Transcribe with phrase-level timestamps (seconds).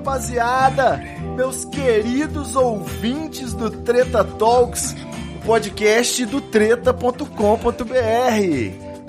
[0.00, 0.98] Rapaziada!
[1.36, 4.96] Meus queridos ouvintes do Treta Talks,
[5.36, 7.26] o podcast do treta.com.br.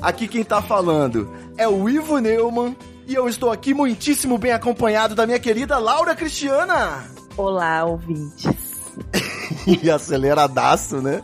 [0.01, 2.75] Aqui quem tá falando é o Ivo Neumann
[3.07, 7.05] e eu estou aqui muitíssimo bem acompanhado da minha querida Laura Cristiana.
[7.37, 8.71] Olá, ouvintes.
[9.67, 11.20] E aceleradaço, né?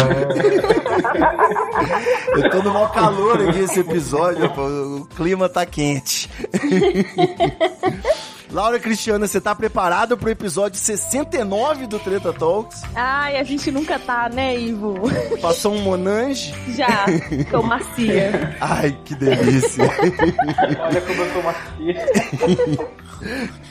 [2.36, 6.30] Eu tô no maior calor aqui esse episódio, o clima tá quente.
[8.52, 12.82] Laura Cristiana, você tá preparado pro episódio 69 do Treta Talks?
[12.96, 14.96] Ai, a gente nunca tá, né, Ivo?
[15.42, 16.54] Passou um Monange?
[16.70, 17.06] Já,
[17.52, 18.56] tô macia.
[18.62, 19.84] Ai, que delícia.
[20.80, 22.06] Olha como eu tô macia.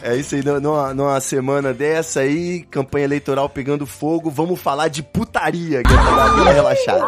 [0.03, 5.03] É isso aí, numa, numa semana dessa aí, campanha eleitoral pegando fogo, vamos falar de
[5.03, 7.07] putaria, que é pra dar aquela relaxada.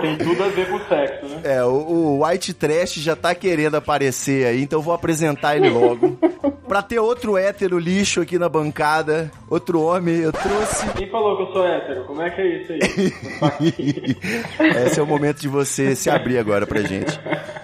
[0.00, 1.40] Tem tudo a ver com sexo, né?
[1.44, 5.70] É, o, o White Trash já tá querendo aparecer aí, então eu vou apresentar ele
[5.70, 6.18] logo.
[6.66, 10.86] pra ter outro hétero lixo aqui na bancada, outro homem, eu trouxe.
[10.92, 12.04] Quem falou que eu sou hétero?
[12.04, 14.16] Como é que é isso aí?
[14.86, 17.18] Esse é o momento de você se abrir agora pra gente.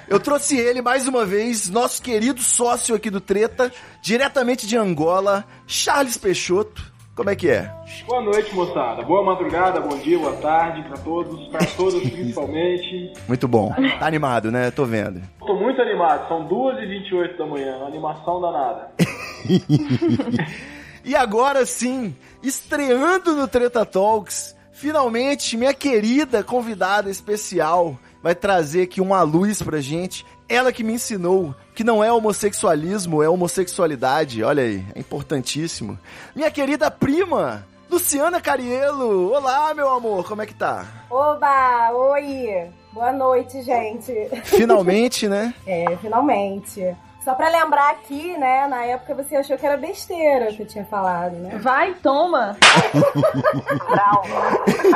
[0.09, 3.72] Eu trouxe ele mais uma vez, nosso querido sócio aqui do Treta,
[4.03, 6.94] diretamente de Angola, Charles Peixoto.
[7.14, 7.70] Como é que é?
[8.08, 9.02] Boa noite, moçada.
[9.02, 13.12] Boa madrugada, bom dia, boa tarde pra todos, pra todas principalmente.
[13.28, 13.72] Muito bom.
[14.00, 14.70] Tá animado, né?
[14.72, 15.22] Tô vendo.
[15.38, 18.91] Tô muito animado, são 2h28 da manhã, uma animação danada.
[21.06, 29.02] E agora sim, estreando no Treta Talks, finalmente minha querida convidada especial vai trazer aqui
[29.02, 30.25] uma luz pra gente.
[30.48, 34.43] Ela que me ensinou que não é homossexualismo, é homossexualidade.
[34.45, 35.99] Olha aí, é importantíssimo.
[36.35, 39.33] Minha querida prima, Luciana Carielo.
[39.33, 40.87] Olá, meu amor, como é que tá?
[41.11, 42.71] Oba, oi!
[42.93, 44.12] Boa noite, gente.
[44.45, 45.53] Finalmente, né?
[45.67, 46.97] É, finalmente.
[47.25, 50.67] Só pra lembrar aqui, né, na época você achou que era besteira o que eu
[50.67, 51.59] tinha falado, né?
[51.59, 52.57] Vai, toma.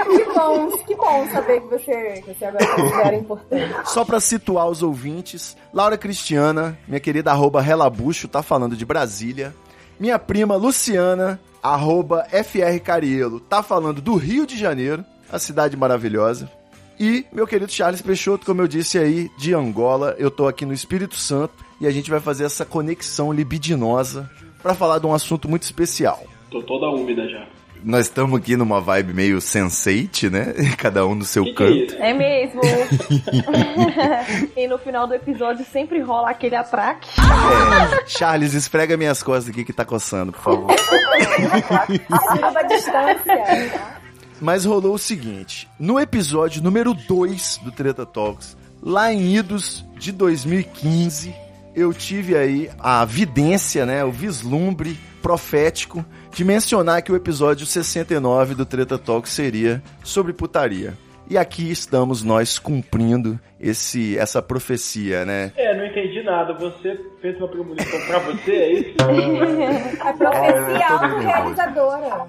[0.08, 3.74] Que bom, que bom saber que você, que você agora considera importante.
[3.84, 9.54] Só pra situar os ouvintes, Laura Cristiana, minha querida arroba Relabucho, tá falando de Brasília.
[9.98, 16.50] Minha prima Luciana, arroba FR Carielo, tá falando do Rio de Janeiro, a cidade maravilhosa.
[17.00, 20.72] E meu querido Charles Peixoto, como eu disse aí, de Angola, eu tô aqui no
[20.72, 24.28] Espírito Santo e a gente vai fazer essa conexão libidinosa
[24.60, 26.24] pra falar de um assunto muito especial.
[26.50, 27.46] Tô toda úmida já.
[27.84, 30.52] Nós estamos aqui numa vibe meio sensate, né?
[30.76, 31.94] Cada um no seu Que que é canto.
[32.02, 32.60] É mesmo.
[34.56, 37.08] e no final do episódio sempre rola aquele atraque.
[37.20, 40.74] É, Charles, esfrega minhas costas aqui que tá coçando, por favor.
[42.34, 43.97] Tira da distância.
[44.40, 50.12] Mas rolou o seguinte: no episódio número 2 do Treta Talks, lá em idos de
[50.12, 51.34] 2015,
[51.74, 58.54] eu tive aí a vidência, né, o vislumbre profético de mencionar que o episódio 69
[58.54, 60.96] do Treta Talks seria sobre putaria.
[61.30, 65.52] E aqui estamos nós cumprindo esse essa profecia, né?
[65.56, 66.54] É, não entendi nada.
[66.54, 68.94] Você fez uma premonição pra você, é isso?
[70.00, 72.26] A profecia autorrealizadora.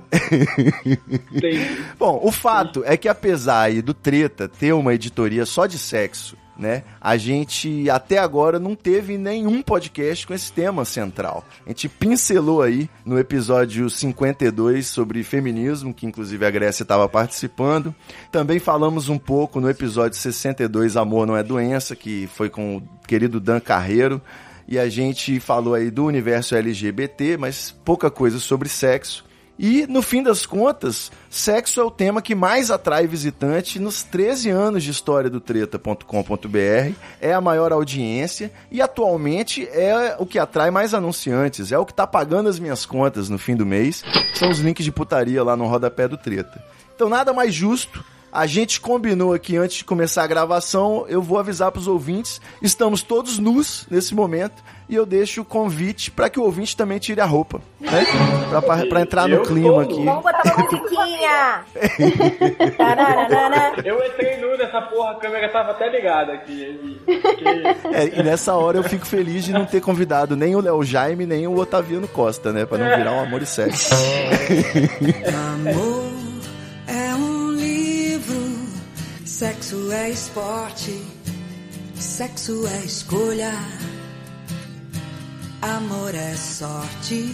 [1.33, 1.81] Entendi.
[1.97, 6.35] Bom, o fato é que apesar aí do Treta ter uma editoria só de sexo,
[6.59, 6.83] né?
[6.99, 11.45] A gente até agora não teve nenhum podcast com esse tema central.
[11.65, 17.95] A gente pincelou aí no episódio 52 sobre feminismo, que inclusive a Grécia estava participando.
[18.29, 22.83] Também falamos um pouco no episódio 62 Amor não é doença, que foi com o
[23.07, 24.21] querido Dan Carreiro.
[24.67, 29.28] E a gente falou aí do universo LGBT, mas pouca coisa sobre sexo.
[29.61, 34.49] E, no fim das contas, sexo é o tema que mais atrai visitante nos 13
[34.49, 36.93] anos de história do treta.com.br.
[37.19, 41.73] É a maior audiência e, atualmente, é o que atrai mais anunciantes.
[41.73, 44.01] É o que tá pagando as minhas contas no fim do mês.
[44.33, 46.63] São os links de putaria lá no rodapé do treta.
[46.95, 48.01] Então, nada mais justo
[48.31, 53.01] A gente combinou aqui antes de começar a gravação, eu vou avisar pros ouvintes, estamos
[53.01, 57.21] todos nus nesse momento e eu deixo o convite para que o ouvinte também tire
[57.21, 58.05] a roupa, né?
[58.87, 60.05] Pra entrar no Eu clima tô aqui.
[60.05, 61.65] Vamos botar uma musiquinha!
[63.83, 66.99] Eu entrei nu nessa porra, a câmera tava até ligada aqui.
[67.93, 71.25] É, e nessa hora eu fico feliz de não ter convidado nem o Léo Jaime,
[71.25, 72.65] nem o Otaviano Costa, né?
[72.65, 73.93] Pra não virar um amor e sexo.
[75.33, 76.08] Amor
[79.39, 81.01] sexo é esporte,
[81.95, 83.53] sexo é escolha,
[85.61, 87.25] amor é sorte.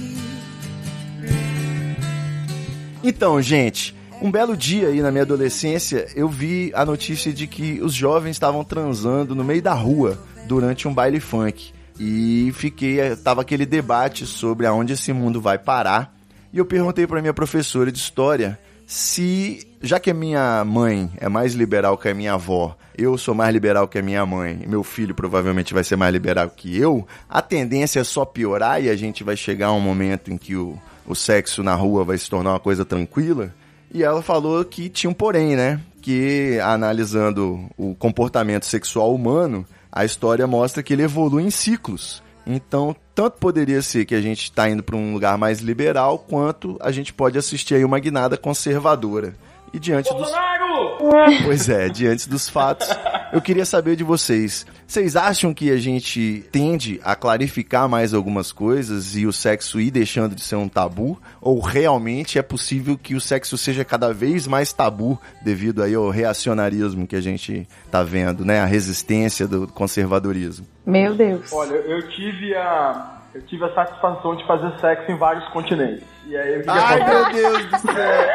[3.04, 7.82] Então, gente, um belo dia aí na minha adolescência, eu vi a notícia de que
[7.82, 10.16] os jovens estavam transando no meio da rua
[10.48, 11.74] durante um baile funk.
[12.00, 16.16] E fiquei, eh, tava aquele debate sobre aonde esse mundo vai parar.
[16.54, 21.28] E eu perguntei pra minha professora de história se, já que a minha mãe é
[21.28, 24.84] mais liberal que a minha avó, eu sou mais liberal que a minha mãe, meu
[24.84, 28.96] filho provavelmente vai ser mais liberal que eu, a tendência é só piorar e a
[28.96, 32.30] gente vai chegar a um momento em que o, o sexo na rua vai se
[32.30, 33.54] tornar uma coisa tranquila.
[33.92, 35.80] E ela falou que tinha um porém, né?
[36.02, 42.22] Que analisando o comportamento sexual humano, a história mostra que ele evolui em ciclos.
[42.46, 46.78] Então, tanto poderia ser que a gente está indo para um lugar mais liberal, quanto
[46.80, 49.34] a gente pode assistir aí uma guinada conservadora.
[49.76, 50.98] E diante dos Bolsonaro!
[51.44, 52.88] Pois é, diante dos fatos,
[53.34, 54.66] eu queria saber de vocês.
[54.88, 59.92] Vocês acham que a gente tende a clarificar mais algumas coisas e o sexo ir
[59.92, 61.20] deixando de ser um tabu?
[61.42, 66.10] Ou realmente é possível que o sexo seja cada vez mais tabu devido aí ao
[66.10, 68.62] reacionarismo que a gente tá vendo, né?
[68.62, 70.66] A resistência do conservadorismo.
[70.86, 71.52] Meu Deus.
[71.52, 73.12] Olha, eu tive a.
[73.34, 76.15] Eu tive a satisfação de fazer sexo em vários continentes.
[76.28, 77.34] E aí o que, que acontece?
[77.42, 78.30] Deus do céu!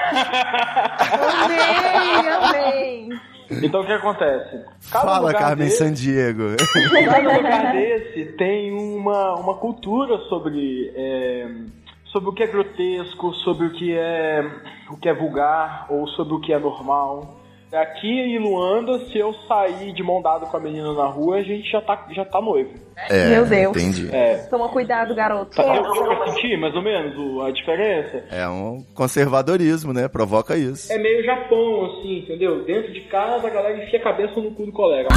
[1.44, 2.30] Amei,
[3.08, 3.08] amei.
[3.62, 4.64] Então o que acontece?
[4.92, 6.42] Cada Fala, Carmen desse- Sandiego.
[7.10, 11.48] Cada lugar desse tem uma, uma cultura sobre, é,
[12.06, 14.48] sobre o que é grotesco, sobre o que é,
[14.88, 17.39] o que é vulgar ou sobre o que é normal.
[17.72, 21.42] Aqui em Luanda, se eu sair de mão dada com a menina na rua, a
[21.42, 22.70] gente já tá, já tá noivo.
[23.08, 23.76] É, Meu Deus.
[23.76, 24.08] Entendi.
[24.12, 24.38] É.
[24.50, 25.56] Toma cuidado, garoto.
[25.56, 27.14] Tá, deu pra sentir mais ou menos
[27.44, 28.24] a diferença?
[28.30, 30.08] É um conservadorismo, né?
[30.08, 30.92] Provoca isso.
[30.92, 32.64] É meio Japão, assim, entendeu?
[32.64, 35.08] Dentro de casa a galera enfia a cabeça no cu do colega.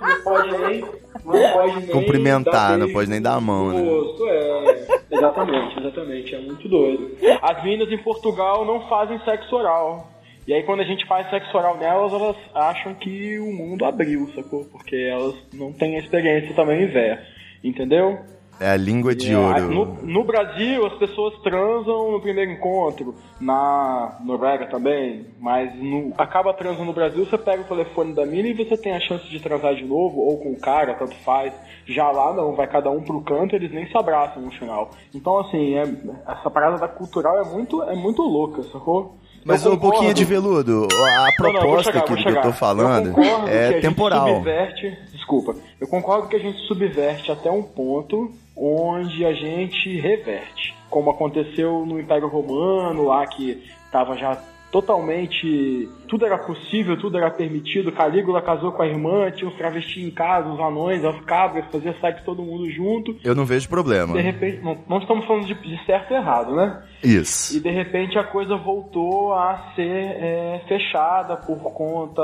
[0.00, 0.80] Não pode nem.
[1.24, 3.80] Não pode nem Cumprimentar, não pode nem dar a mão, né?
[3.82, 4.86] rosto, é.
[5.10, 6.34] Exatamente, exatamente.
[6.34, 7.10] É muito doido.
[7.40, 10.13] As meninas em Portugal não fazem sexo oral.
[10.46, 14.28] E aí quando a gente faz sexo oral nelas, elas acham que o mundo abriu,
[14.34, 14.64] sacou?
[14.66, 17.24] Porque elas não têm a experiência também inversa.
[17.62, 18.18] Entendeu?
[18.60, 19.68] É a língua de É, ouro.
[19.72, 26.54] No, no Brasil, as pessoas transam no primeiro encontro, na Noruega também, mas no- acaba
[26.54, 29.40] transando no Brasil, você pega o telefone da mina e você tem a chance de
[29.40, 31.52] transar de novo, ou com o cara, tanto faz.
[31.86, 34.90] Já lá não, vai cada um pro canto, eles nem se abraçam no final.
[35.12, 39.16] Então, assim, é- essa parada da cultural é muito, é muito louca, sacou?
[39.44, 42.42] Mas Eu um pouquinho de veludo, a não, não, proposta chegar, que eu chegar.
[42.42, 44.26] tô falando Eu é temporal.
[44.26, 50.74] subverte, desculpa, eu concordo que a gente subverte até um ponto onde a gente reverte.
[50.88, 53.62] Como aconteceu no Império Romano, lá que
[53.92, 54.38] tava já
[54.74, 55.88] totalmente.
[56.08, 57.92] Tudo era possível, tudo era permitido.
[57.92, 61.94] Calígula casou com a irmã, tinha os travestis em casa, os anões, as cabras, fazia
[62.00, 63.16] sexo todo mundo junto.
[63.22, 64.14] Eu não vejo problema.
[64.14, 66.82] De repente, não, não estamos falando de, de certo e errado, né?
[67.04, 67.56] Isso.
[67.56, 72.22] E de repente a coisa voltou a ser é, fechada por conta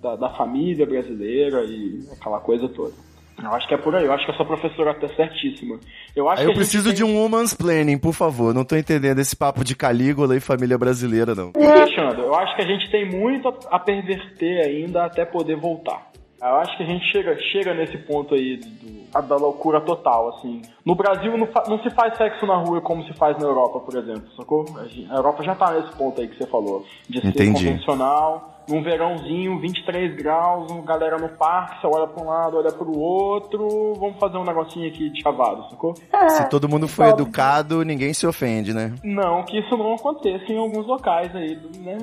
[0.00, 2.94] da, da família brasileira e aquela coisa toda.
[3.42, 5.78] Eu acho que é por aí, eu acho que essa professora tá certíssima.
[6.14, 8.54] Eu acho Aí que eu a preciso tem- de um woman's planning, por favor.
[8.54, 11.52] Não tô entendendo esse papo de Calígula e família brasileira, não.
[11.54, 16.10] Alexandre, eu acho que a gente tem muito a, a perverter ainda até poder voltar.
[16.40, 20.60] Eu acho que a gente chega, chega nesse ponto aí do- da loucura total, assim.
[20.84, 23.80] No Brasil não, fa- não se faz sexo na rua como se faz na Europa,
[23.80, 24.64] por exemplo, sacou?
[25.10, 26.84] A Europa já tá nesse ponto aí que você falou.
[27.08, 27.64] De ser Entendi.
[27.64, 32.70] convencional, num verãozinho, 23 graus, um galera no parque, você olha pra um lado, olha
[32.72, 35.94] pro outro, vamos fazer um negocinho aqui de chavado, sacou?
[36.28, 38.92] Se todo mundo for educado, ninguém se ofende, né?
[39.02, 41.96] Não que isso não aconteça em alguns locais aí, né?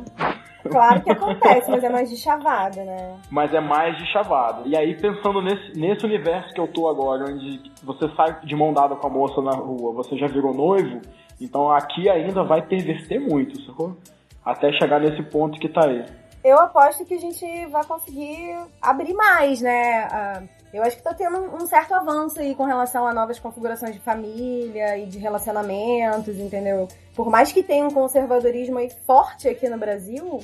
[0.70, 3.20] Claro que acontece, mas é mais de chavada, né?
[3.30, 4.62] mas é mais de chavada.
[4.66, 8.74] E aí, pensando nesse, nesse universo que eu tô agora, onde você sai de mão
[8.74, 11.02] dada com a moça na rua, você já virou noivo,
[11.40, 13.98] então aqui ainda vai perverter muito, sacou?
[14.46, 16.06] Até chegar nesse ponto que tá aí.
[16.44, 20.08] Eu aposto que a gente vai conseguir abrir mais, né?
[20.12, 20.44] Ah,
[20.74, 23.94] eu acho que tá tendo um um certo avanço aí com relação a novas configurações
[23.94, 26.88] de família e de relacionamentos, entendeu?
[27.16, 30.42] Por mais que tenha um conservadorismo aí forte aqui no Brasil,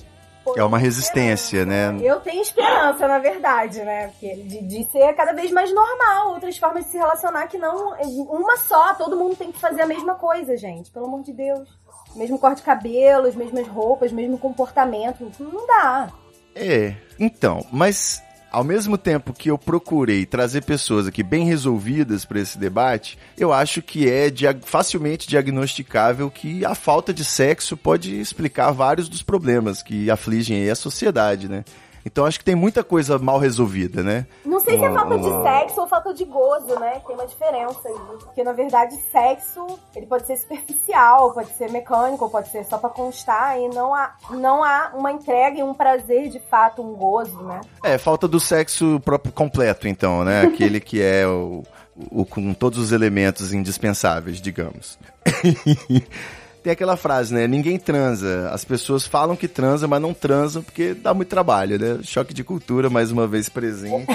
[0.55, 1.95] É uma resistência, né?
[2.01, 4.07] Eu tenho esperança, na verdade, né?
[4.07, 7.93] Porque de, de ser cada vez mais normal, outras formas de se relacionar que não
[8.29, 10.89] uma só, todo mundo tem que fazer a mesma coisa, gente.
[10.91, 11.67] Pelo amor de Deus.
[12.15, 15.31] Mesmo corte de cabelo, as mesmas roupas, mesmo comportamento.
[15.39, 16.09] Não dá.
[16.55, 22.39] É, então, mas ao mesmo tempo que eu procurei trazer pessoas aqui bem resolvidas para
[22.39, 28.19] esse debate, eu acho que é dia facilmente diagnosticável que a falta de sexo pode
[28.19, 31.63] explicar vários dos problemas que afligem a sociedade, né?
[32.11, 34.25] Então acho que tem muita coisa mal resolvida, né?
[34.43, 36.99] Não sei se é falta de sexo ou falta de gozo, né?
[37.05, 38.17] Tem uma diferença aí.
[38.23, 42.89] Porque na verdade, sexo, ele pode ser superficial, pode ser mecânico, pode ser só pra
[42.89, 47.43] constar e não há, não há uma entrega e um prazer de fato, um gozo,
[47.43, 47.61] né?
[47.83, 50.41] É, falta do sexo próprio completo, então, né?
[50.49, 51.63] Aquele que é o,
[52.11, 54.97] o com todos os elementos indispensáveis, digamos.
[56.63, 57.47] tem aquela frase, né?
[57.47, 58.49] Ninguém transa.
[58.51, 61.99] As pessoas falam que transa, mas não transam porque dá muito trabalho, né?
[62.03, 64.07] Choque de cultura, mais uma vez presente.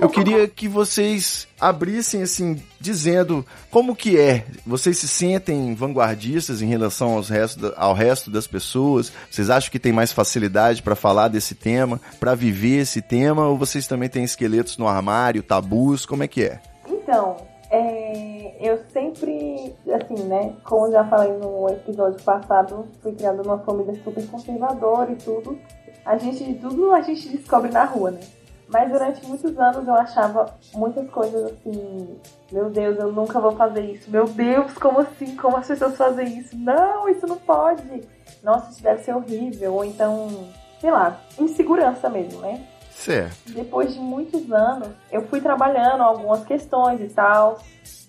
[0.00, 4.44] Eu queria que vocês abrissem, assim, dizendo como que é.
[4.66, 9.12] Vocês se sentem vanguardistas em relação aos resto, ao resto das pessoas?
[9.30, 13.46] Vocês acham que tem mais facilidade para falar desse tema, para viver esse tema?
[13.46, 16.04] Ou vocês também têm esqueletos no armário, tabus?
[16.04, 16.60] Como é que é?
[16.88, 17.36] Então,
[17.72, 23.94] é, eu sempre, assim, né, como já falei no episódio passado, fui criada numa família
[24.04, 25.58] super conservadora e tudo.
[26.04, 28.20] A gente, tudo a gente descobre na rua, né?
[28.68, 32.18] Mas durante muitos anos eu achava muitas coisas assim,
[32.50, 34.10] meu Deus, eu nunca vou fazer isso.
[34.10, 35.34] Meu Deus, como assim?
[35.36, 36.54] Como as pessoas fazem isso?
[36.56, 38.02] Não, isso não pode.
[38.42, 39.74] Nossa, isso deve ser horrível.
[39.74, 40.28] Ou então,
[40.78, 42.66] sei lá, insegurança mesmo, né?
[42.94, 43.52] Certo.
[43.52, 47.58] Depois de muitos anos, eu fui trabalhando algumas questões e tal.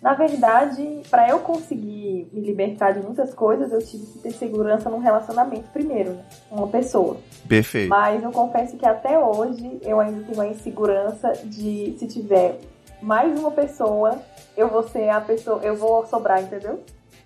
[0.02, 4.90] Na verdade, para eu conseguir me libertar de muitas coisas, eu tive que ter segurança
[4.90, 6.26] num relacionamento primeiro, né?
[6.52, 7.18] Uma pessoa.
[7.48, 7.90] Perfeito.
[7.90, 12.60] Mas eu confesso que até hoje eu ainda tenho a insegurança de se tiver
[13.02, 14.22] mais uma pessoa,
[14.56, 16.84] eu vou ser a pessoa, eu vou sobrar, entendeu?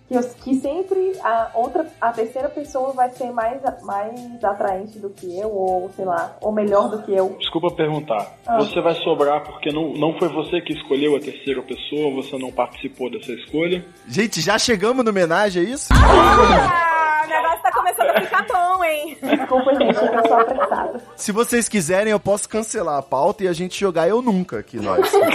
[0.08, 5.10] Que, eu, que sempre a outra, a terceira pessoa vai ser mais, mais atraente do
[5.10, 7.36] que eu, ou sei lá, ou melhor do que eu.
[7.38, 8.34] Desculpa perguntar.
[8.46, 8.56] Ah.
[8.58, 12.50] Você vai sobrar porque não, não foi você que escolheu a terceira pessoa, você não
[12.50, 13.84] participou dessa escolha?
[14.06, 15.88] Gente, já chegamos no homenagem, é isso?
[15.92, 16.97] Ah!
[17.28, 19.18] O negócio tá começando a ficar bom, hein?
[19.22, 21.00] Desculpa, gente, eu tô apressada.
[21.14, 24.78] Se vocês quiserem, eu posso cancelar a pauta e a gente jogar Eu Nunca aqui,
[24.78, 25.10] nós.
[25.12, 25.28] Não, não.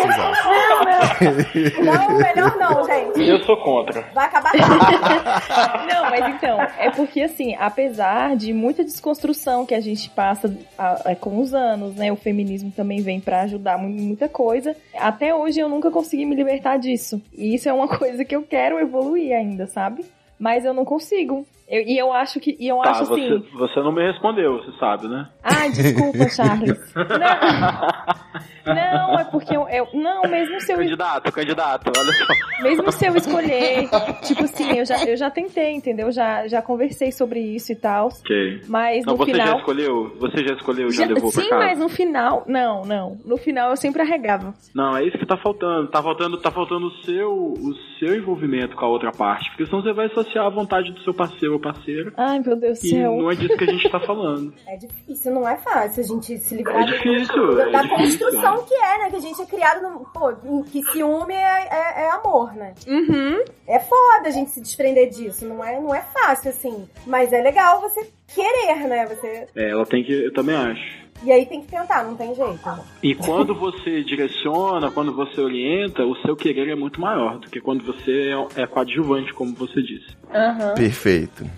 [1.84, 3.28] Não, melhor não, gente.
[3.28, 4.02] Eu sou contra.
[4.14, 4.52] Vai acabar
[5.88, 11.12] Não, mas então, é porque assim, apesar de muita desconstrução que a gente passa a,
[11.12, 12.12] a, com os anos, né?
[12.12, 14.76] O feminismo também vem para ajudar muita coisa.
[14.96, 17.22] Até hoje eu nunca consegui me libertar disso.
[17.34, 20.06] E isso é uma coisa que eu quero evoluir ainda, sabe?
[20.40, 21.46] Mas eu não consigo.
[21.68, 22.56] Eu, e eu acho que.
[22.60, 23.46] E eu tá, acho você, assim.
[23.54, 25.30] Você não me respondeu, você sabe, né?
[25.44, 26.94] Ai, desculpa, Charles.
[28.66, 29.88] Não, não é porque eu, eu.
[29.94, 30.78] Não, mesmo se eu.
[30.78, 32.64] Candidato, candidato, olha só.
[32.64, 33.90] Mesmo se eu escolher.
[34.24, 36.12] Tipo assim, eu já, eu já tentei, entendeu?
[36.12, 38.08] Já, já conversei sobre isso e tal.
[38.08, 38.62] Ok.
[38.68, 39.48] Mas não, no você final.
[39.48, 40.16] já escolheu?
[40.18, 41.32] Você já escolheu, já, já levou?
[41.32, 42.46] Sim, mas no final.
[42.48, 43.18] Não, não.
[43.26, 44.54] No final eu sempre arregava.
[44.74, 45.90] Não, é isso que tá faltando.
[45.90, 49.50] Tá faltando, tá faltando o seu, o seu envolvimento com a outra parte.
[49.50, 52.12] Porque senão você vai associar a vontade do seu parceiro ou parceira.
[52.18, 53.18] Ai, meu Deus do céu.
[53.18, 54.54] não é disso que a gente tá falando.
[54.68, 58.20] É difícil, não é fácil a gente se livrar É difícil, da, é da difícil,
[58.20, 59.10] construção que é, né?
[59.10, 60.00] Que a gente é criado no.
[60.06, 62.74] Pô, em que ciúme é, é, é amor, né?
[62.88, 63.44] Uhum.
[63.68, 65.46] É foda a gente se desprender disso.
[65.48, 66.88] Não é, não é fácil, assim.
[67.06, 69.06] Mas é legal você querer, né?
[69.06, 69.48] Você.
[69.56, 70.12] É, ela tem que.
[70.12, 71.03] Eu também acho.
[71.24, 72.60] E aí tem que tentar, não tem jeito.
[73.02, 77.62] E quando você direciona, quando você orienta, o seu querer é muito maior do que
[77.62, 80.18] quando você é, é coadjuvante, como você disse.
[80.34, 80.74] Aham.
[80.76, 81.50] Perfeito.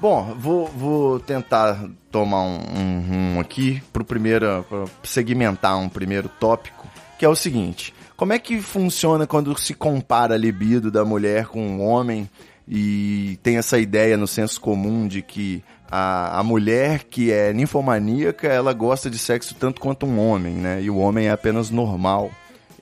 [0.00, 6.30] Bom, vou, vou tentar tomar um, um rumo aqui pro primeiro, pra segmentar um primeiro
[6.40, 11.04] tópico, que é o seguinte: como é que funciona quando se compara a libido da
[11.04, 12.28] mulher com um homem
[12.66, 18.46] e tem essa ideia no senso comum de que a, a mulher que é ninfomaníaca,
[18.46, 20.80] ela gosta de sexo tanto quanto um homem, né?
[20.80, 22.30] E o homem é apenas normal.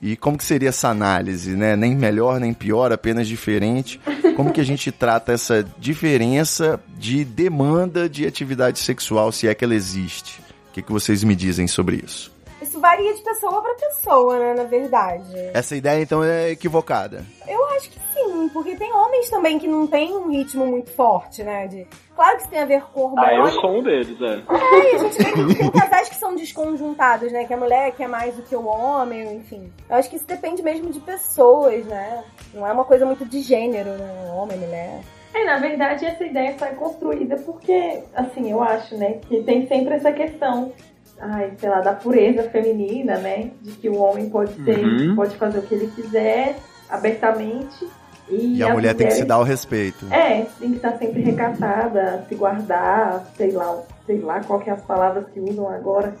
[0.01, 1.75] E como que seria essa análise, né?
[1.75, 3.99] Nem melhor, nem pior, apenas diferente.
[4.35, 9.65] Como que a gente trata essa diferença de demanda de atividade sexual, se é que
[9.65, 10.39] ela existe?
[10.69, 12.31] O que, que vocês me dizem sobre isso?
[12.61, 14.53] Isso varia de pessoa pra pessoa, né?
[14.53, 15.33] Na verdade.
[15.53, 17.23] Essa ideia, então, é equivocada.
[17.47, 21.41] Eu acho que sim, porque tem homens também que não tem um ritmo muito forte,
[21.43, 21.67] né?
[21.67, 21.87] De...
[22.15, 23.61] Claro que isso tem a ver com Ah, eu hormônio.
[23.61, 24.33] sou um deles, é.
[24.53, 27.45] É, e a gente vê que tem casais que são desconjuntados, né?
[27.45, 29.71] Que a mulher quer mais do que o homem, enfim.
[29.89, 32.23] Eu acho que isso depende mesmo de pessoas, né?
[32.53, 34.31] Não é uma coisa muito de gênero, né?
[34.35, 34.99] Homem, mulher.
[35.33, 39.93] É, na verdade, essa ideia foi construída porque, assim, eu acho, né, que tem sempre
[39.93, 40.73] essa questão,
[41.21, 45.15] ai, sei lá, da pureza feminina, né, de que o homem pode ser, Uhum.
[45.15, 46.55] pode fazer o que ele quiser,
[46.89, 47.87] abertamente,
[48.29, 50.05] e, E a as mulher tem que se dar o respeito.
[50.11, 54.73] É, tem que estar sempre recatada, se guardar, sei lá, sei lá qual que é
[54.73, 56.13] as palavras que usam agora.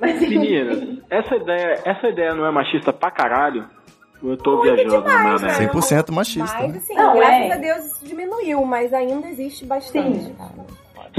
[0.00, 3.64] Mas, Meninas, essa ideia, essa ideia não é machista pra caralho?
[4.22, 5.48] Eu tô viajando na demais, né?
[5.68, 6.56] 100% machista.
[6.62, 7.52] Mas assim, Não, graças é.
[7.52, 10.18] a Deus isso diminuiu, mas ainda existe bastante.
[10.24, 10.34] Sim.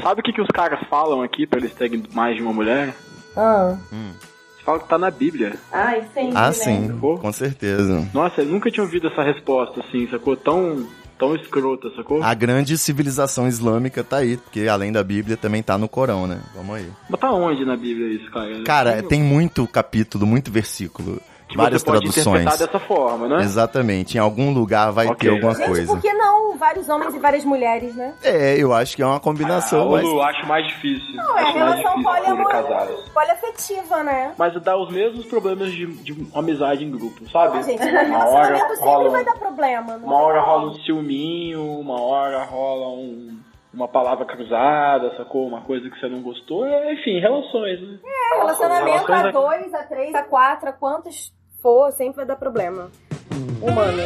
[0.01, 2.93] Sabe o que, que os caras falam aqui pra eles terem mais de uma mulher?
[3.35, 3.75] Ah.
[3.91, 5.55] Eles falam que tá na Bíblia.
[5.71, 6.51] Ai, sempre, Ah, né?
[6.53, 8.07] sim, com certeza.
[8.13, 10.35] Nossa, eu nunca tinha ouvido essa resposta assim, sacou?
[10.35, 10.87] Tão,
[11.19, 12.23] tão escrota, sacou?
[12.23, 16.39] A grande civilização islâmica tá aí, porque além da Bíblia também tá no Corão, né?
[16.55, 16.89] Vamos aí.
[17.09, 18.63] Mas tá onde na Bíblia isso, cara?
[18.63, 22.41] Cara, tem muito capítulo, muito versículo, que várias você pode traduções.
[22.41, 23.43] interpretar dessa forma, né?
[23.43, 25.17] Exatamente, em algum lugar vai Ok.
[25.17, 25.87] ter alguma Gente, coisa.
[25.93, 28.13] por que não vários homens e várias mulheres, né?
[28.23, 31.15] É, eu acho que é uma Ah, combinação, mas Lu, acho mais difícil.
[31.15, 32.49] Não, é a relação difícil ser poliamor...
[32.51, 33.09] casados.
[33.09, 34.33] poliafetiva, né?
[34.37, 37.57] Mas dá os mesmos problemas de, de amizade em grupo, sabe?
[37.57, 37.89] Ah, gente, uma
[38.25, 39.97] hora relacionamento sempre rola, vai dar problema.
[39.97, 43.37] não uma hora rola um ciúminho, uma hora rola um,
[43.73, 45.47] uma palavra cruzada, sacou?
[45.47, 46.65] Uma coisa que você não gostou.
[46.65, 47.99] É, Enfim, relações, né?
[48.05, 51.33] É, relacionamento Relações a é- dois, a três, a quatro, a quantos
[51.65, 52.91] for, sempre vai dar problema.
[53.59, 54.03] Humano.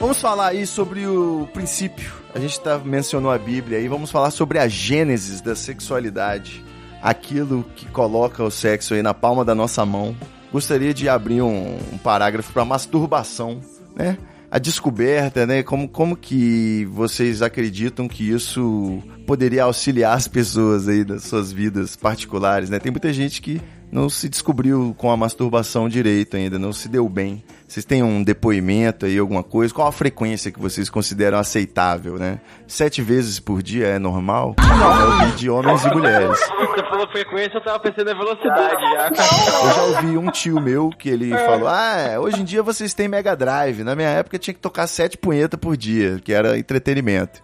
[0.00, 2.10] Vamos falar aí sobre o princípio.
[2.34, 6.64] A gente tá, mencionou a Bíblia aí, vamos falar sobre a gênesis da sexualidade.
[7.02, 10.16] Aquilo que coloca o sexo aí na palma da nossa mão.
[10.50, 13.60] Gostaria de abrir um, um parágrafo para masturbação,
[13.94, 14.16] né?
[14.52, 15.62] A descoberta, né?
[15.62, 21.96] Como, como que vocês acreditam que isso poderia auxiliar as pessoas aí das suas vidas
[21.96, 22.78] particulares, né?
[22.78, 27.08] Tem muita gente que não se descobriu com a masturbação direito ainda, não se deu
[27.08, 27.42] bem.
[27.72, 29.72] Vocês têm um depoimento aí, alguma coisa?
[29.72, 32.38] Qual a frequência que vocês consideram aceitável, né?
[32.66, 34.54] Sete vezes por dia é normal?
[34.58, 36.38] Eu ouvi de homens e mulheres.
[36.38, 39.08] Você falou frequência, eu tava pensando em velocidade já.
[39.08, 43.08] Eu já ouvi um tio meu que ele falou: Ah, hoje em dia vocês têm
[43.08, 43.82] Mega Drive.
[43.82, 47.42] Na minha época tinha que tocar sete punhetas por dia, que era entretenimento.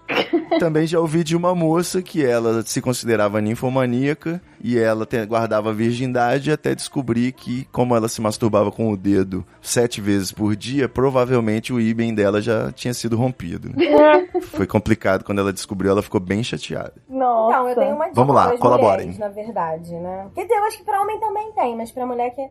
[0.58, 5.72] Também já ouvi de uma moça que ela se considerava ninfomaníaca e ela guardava a
[5.72, 10.88] virgindade até descobrir que, como ela se masturbava com o dedo sete vezes por dia,
[10.88, 13.70] provavelmente o íben dela já tinha sido rompido.
[13.70, 14.28] né?
[14.42, 16.94] Foi complicado quando ela descobriu, ela ficou bem chateada.
[17.08, 17.48] Nossa.
[17.56, 19.06] Então, eu tenho uma dica Vamos lá, colaborem.
[19.08, 20.28] mulheres, na verdade, né?
[20.34, 22.48] Quer dizer, eu acho que pra homem também tem, mas pra mulher que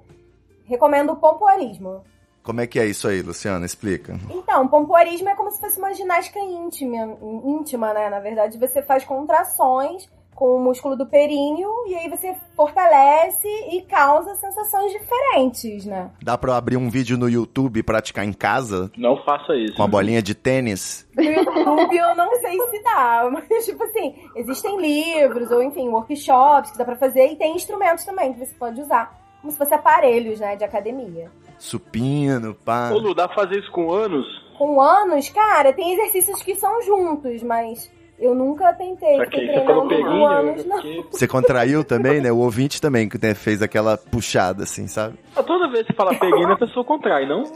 [0.65, 2.01] recomendo o pompoarismo.
[2.43, 3.65] Como é que é isso aí, Luciana?
[3.65, 4.17] Explica.
[4.29, 8.09] Então, pompoarismo é como se fosse uma ginástica íntima, íntima, né?
[8.09, 13.81] Na verdade, você faz contrações com o músculo do períneo e aí você fortalece e
[13.81, 16.11] causa sensações diferentes, né?
[16.21, 19.75] Dá pra abrir um vídeo no YouTube e praticar em casa Não faça isso.
[19.75, 21.07] com a bolinha de tênis?
[21.15, 26.69] No YouTube eu não sei se dá, mas tipo assim, existem livros ou enfim, workshops
[26.69, 29.73] que dá pra fazer e tem instrumentos também que você pode usar, como se fosse
[29.73, 31.31] aparelhos, né, de academia.
[31.57, 32.91] Supino, pá.
[32.91, 34.23] Ô Lu, dá pra fazer isso com anos?
[34.55, 40.65] Com anos, cara, tem exercícios que são juntos, mas eu nunca tentei você peguinho, anos,
[41.11, 42.31] Você contraiu também, né?
[42.31, 45.17] O ouvinte também, que né, fez aquela puxada, assim, sabe?
[45.45, 47.43] toda vez que fala peguinho, a pessoa contrai, não?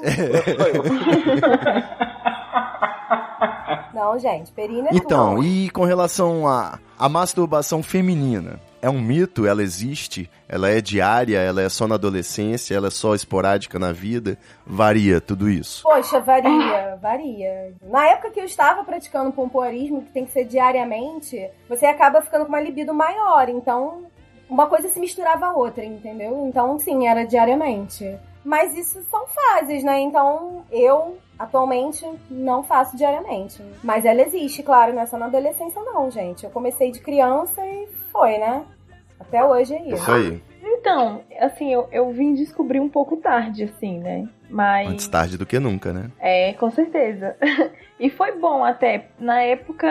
[3.93, 5.45] Não, gente, períneo é Então, tudo.
[5.45, 8.59] e com relação à a, masturbação feminina?
[8.81, 9.45] É um mito?
[9.45, 10.29] Ela existe?
[10.49, 11.37] Ela é diária?
[11.37, 12.73] Ela é só na adolescência?
[12.75, 14.37] Ela é só esporádica na vida?
[14.65, 15.83] Varia tudo isso.
[15.83, 17.73] Poxa, varia, varia.
[17.83, 22.45] Na época que eu estava praticando pompoarismo, que tem que ser diariamente, você acaba ficando
[22.45, 23.49] com uma libido maior.
[23.49, 24.05] Então,
[24.49, 26.47] uma coisa se misturava à outra, entendeu?
[26.47, 28.17] Então, sim, era diariamente.
[28.43, 29.99] Mas isso são fases, né?
[29.99, 33.63] Então, eu atualmente não faço diariamente.
[33.83, 36.43] Mas ela existe, claro, não é só na adolescência, não, gente.
[36.43, 38.65] Eu comecei de criança e foi, né?
[39.19, 39.95] Até hoje é isso.
[39.95, 40.43] Isso aí.
[40.63, 44.27] Então, assim, eu, eu vim descobrir um pouco tarde, assim, né?
[44.49, 44.89] Mas.
[44.89, 46.11] Antes tarde do que nunca, né?
[46.19, 47.35] É, com certeza.
[47.99, 49.09] e foi bom até.
[49.19, 49.87] Na época,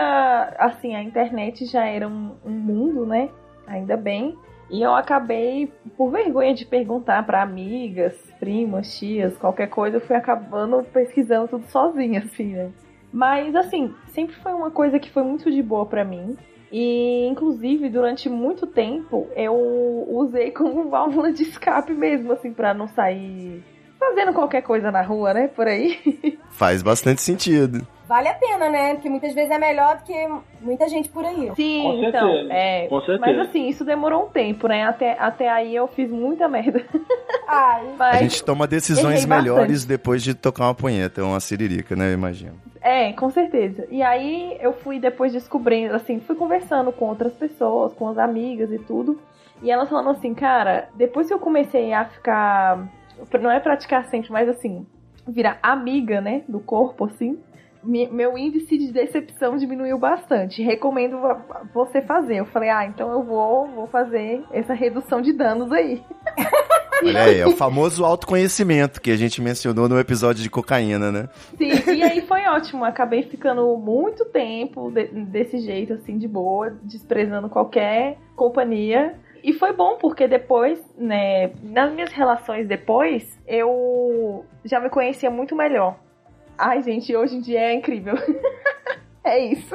[0.59, 3.29] assim, a internet já era um, um mundo, né?
[3.67, 4.37] Ainda bem.
[4.71, 10.15] E eu acabei, por vergonha de perguntar para amigas, primas, tias, qualquer coisa, eu fui
[10.15, 12.71] acabando pesquisando tudo sozinha, assim, né?
[13.13, 16.37] Mas, assim, sempre foi uma coisa que foi muito de boa para mim.
[16.73, 22.87] E, inclusive, durante muito tempo, eu usei como válvula de escape mesmo, assim, pra não
[22.89, 23.63] sair
[24.01, 25.49] fazendo qualquer coisa na rua, né?
[25.49, 26.39] Por aí.
[26.51, 27.87] Faz bastante sentido.
[28.09, 28.95] Vale a pena, né?
[28.95, 30.29] Porque muitas vezes é melhor do que
[30.61, 31.53] muita gente por aí.
[31.55, 32.29] Sim, Com então.
[32.29, 33.21] certeza, É, com certeza.
[33.21, 34.83] Mas assim, isso demorou um tempo, né?
[34.85, 36.85] Até, até aí eu fiz muita merda.
[37.47, 39.49] Ai, Mas, A gente toma decisões errei bastante.
[39.49, 42.09] melhores depois de tocar uma punheta, uma siririca, né?
[42.09, 42.55] Eu imagino.
[42.83, 43.87] É, com certeza.
[43.91, 48.73] E aí eu fui depois descobrindo, assim, fui conversando com outras pessoas, com as amigas
[48.73, 49.21] e tudo.
[49.63, 52.89] E elas falando assim, cara, depois que eu comecei a ficar.
[53.41, 54.87] Não é praticar sempre, mas assim,
[55.27, 56.43] virar amiga, né?
[56.49, 57.39] Do corpo, assim.
[57.83, 60.63] Meu índice de decepção diminuiu bastante.
[60.63, 61.37] Recomendo vo-
[61.73, 62.37] você fazer.
[62.37, 66.03] Eu falei, ah, então eu vou, vou fazer essa redução de danos aí.
[67.03, 71.29] Olha aí, é o famoso autoconhecimento que a gente mencionou no episódio de cocaína, né?
[71.57, 72.85] Sim, e aí foi ótimo.
[72.85, 79.15] Acabei ficando muito tempo de- desse jeito, assim, de boa, desprezando qualquer companhia.
[79.43, 85.57] E foi bom, porque depois, né, nas minhas relações depois, eu já me conhecia muito
[85.57, 85.99] melhor.
[86.57, 88.15] Ai, gente, hoje em dia é incrível.
[89.25, 89.75] é isso.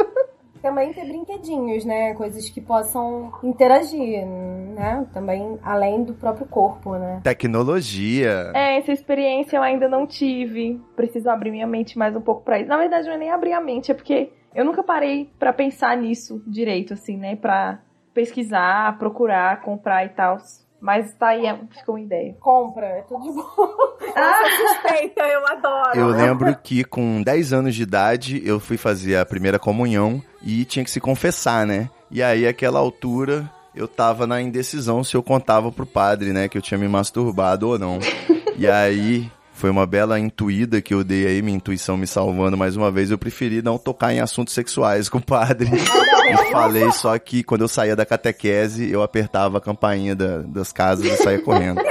[0.66, 2.16] também ter brinquedinhos, né?
[2.16, 5.06] Coisas que possam interagir, né?
[5.14, 7.22] Também além do próprio corpo, né?
[7.24, 8.52] Tecnologia.
[8.56, 10.82] É, essa experiência eu ainda não tive.
[10.96, 12.68] Preciso abrir minha mente mais um pouco pra isso.
[12.68, 15.96] Na verdade, não é nem abrir a mente, é porque eu nunca parei pra pensar
[15.98, 17.36] nisso direito, assim, né?
[17.36, 17.80] Pra
[18.16, 20.38] pesquisar, procurar, comprar e tal.
[20.82, 22.36] Mas tá aí, é- ficou uma ideia.
[22.40, 23.46] Compra, é tudo de bom.
[24.18, 24.42] Ah!
[24.44, 26.00] Eu suspeita, eu adoro.
[26.00, 30.64] Eu lembro que com 10 anos de idade eu fui fazer a primeira comunhão e
[30.64, 31.90] tinha que se confessar, né?
[32.10, 36.58] E aí, aquela altura, eu tava na indecisão se eu contava pro padre, né, que
[36.58, 38.00] eu tinha me masturbado ou não.
[38.58, 42.78] E aí, foi uma bela intuída que eu dei aí, minha intuição me salvando mais
[42.78, 43.12] uma vez.
[43.12, 45.70] Eu preferi não tocar em assuntos sexuais com o padre.
[46.32, 50.72] Eu falei só que quando eu saía da catequese, eu apertava a campainha da- das
[50.72, 51.82] casas e saía correndo.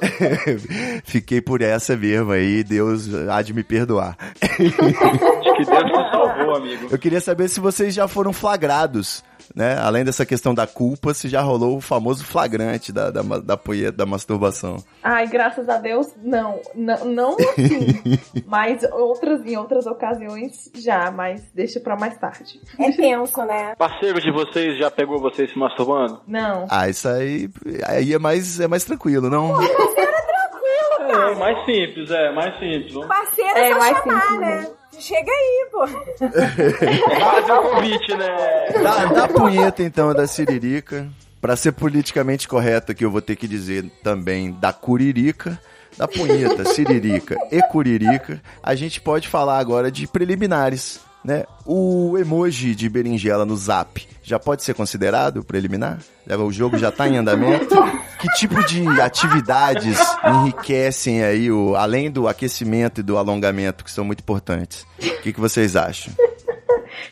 [1.04, 4.16] Fiquei por essa mesmo aí, Deus há de me perdoar.
[4.40, 6.88] Acho que Deus te salvou, amigo.
[6.90, 9.22] Eu queria saber se vocês já foram flagrados,
[9.54, 9.76] né?
[9.78, 13.92] Além dessa questão da culpa, se já rolou o famoso flagrante da, da, da punheta,
[13.92, 14.76] da masturbação.
[15.02, 16.60] Ai, graças a Deus, não.
[16.74, 18.18] Não, não assim.
[18.46, 22.60] mas outras, em outras ocasiões já, mas deixa pra mais tarde.
[22.78, 23.74] É tenso, né?
[23.76, 26.20] Parceiro de vocês já pegou vocês se masturbando?
[26.26, 26.66] Não.
[26.70, 27.48] Ah, isso aí,
[27.86, 29.54] aí é, mais, é mais tranquilo, não?
[29.62, 33.06] É, mais simples, é, mais simples.
[33.06, 34.70] Parceiro É, é só mais chamar, simples, né?
[34.98, 35.86] Chega aí, pô.
[35.86, 38.82] fazer o convite, né?
[38.82, 41.08] Da, da punheta, então, da siririca.
[41.40, 45.60] Pra ser politicamente correto aqui, eu vou ter que dizer também da curirica.
[45.96, 48.42] Da punheta, siririca e curirica.
[48.62, 51.44] A gente pode falar agora de preliminares, né?
[51.64, 55.98] O emoji de berinjela no zap já pode ser considerado preliminar?
[56.38, 57.74] O jogo já tá em andamento?
[58.20, 64.04] Que tipo de atividades enriquecem aí, o, além do aquecimento e do alongamento, que são
[64.04, 64.86] muito importantes?
[64.98, 66.12] O que, que vocês acham?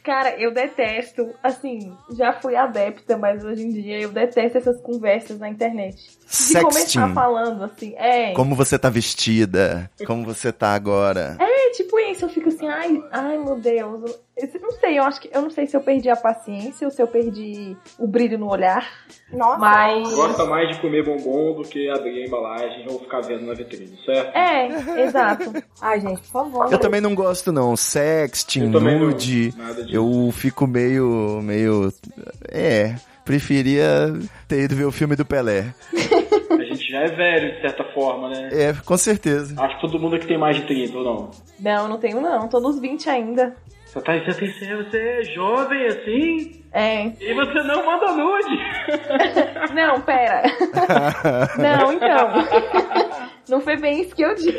[0.03, 5.39] Cara, eu detesto, assim, já fui adepta, mas hoje em dia eu detesto essas conversas
[5.39, 5.97] na internet.
[5.97, 7.15] De começar Sexting.
[7.15, 8.33] falando, assim, é.
[8.33, 9.91] Como você tá vestida?
[10.07, 11.37] Como você tá agora?
[11.39, 14.19] É tipo isso, eu fico assim, ai, ai meu Deus.
[14.35, 15.31] Eu não sei, eu acho que.
[15.33, 18.51] Eu não sei se eu perdi a paciência ou se eu perdi o brilho no
[18.51, 18.89] olhar.
[19.31, 19.59] Nossa.
[19.59, 20.15] Mas.
[20.15, 23.99] Gosta mais de comer bombom do que abrir a embalagem ou ficar vendo na vitrine,
[24.05, 24.35] certo?
[24.35, 25.53] É, exato.
[25.83, 26.73] Ai, gente, por favor.
[26.73, 27.77] Eu também não gosto não.
[27.77, 28.81] Sexting, não.
[28.81, 29.55] nude.
[29.57, 29.95] Nada disso.
[29.95, 31.41] Eu fico meio.
[31.43, 31.93] meio.
[32.51, 32.95] É.
[33.25, 34.13] Preferia
[34.49, 35.73] ter ido ver o filme do Pelé.
[36.51, 38.49] A gente já é velho, de certa forma, né?
[38.53, 39.55] É, com certeza.
[39.63, 41.31] Acho que todo mundo aqui tem mais de 30, ou não?
[41.59, 42.49] Não, não tenho não.
[42.49, 43.57] Tô nos 20 ainda.
[43.93, 46.65] Você, tá, você, tem, você é jovem assim?
[46.73, 47.05] É.
[47.21, 48.59] E você não manda nude?
[49.75, 50.43] Não, pera.
[51.61, 52.31] Não, então.
[53.51, 54.59] Não foi bem isso que eu disse.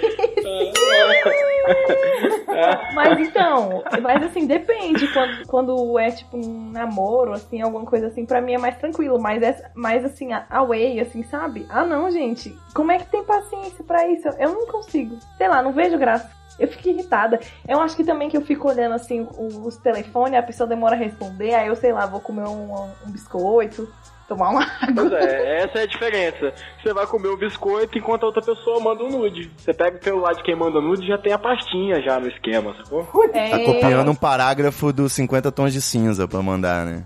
[2.93, 5.07] Mas então, mas assim, depende.
[5.07, 9.19] Quando, quando é tipo um namoro, assim, alguma coisa assim, pra mim é mais tranquilo.
[9.19, 11.65] Mas, é, mais assim, a- away, assim, sabe?
[11.69, 12.55] Ah, não, gente.
[12.75, 14.27] Como é que tem paciência pra isso?
[14.37, 15.17] Eu não consigo.
[15.37, 16.29] Sei lá, não vejo graça.
[16.59, 17.39] Eu fico irritada.
[17.67, 20.99] Eu acho que também que eu fico olhando assim os telefones, a pessoa demora a
[20.99, 22.73] responder, aí eu sei lá, vou comer um,
[23.05, 23.91] um biscoito,
[24.27, 24.93] tomar uma água.
[24.95, 26.53] Pois é, essa é a diferença.
[26.81, 29.51] Você vai comer um biscoito enquanto a outra pessoa manda um nude.
[29.57, 32.27] Você pega o celular de quem manda nude e já tem a pastinha já no
[32.27, 33.07] esquema, sacou?
[33.33, 37.05] É, Tá copiando um parágrafo dos 50 tons de cinza pra mandar, né?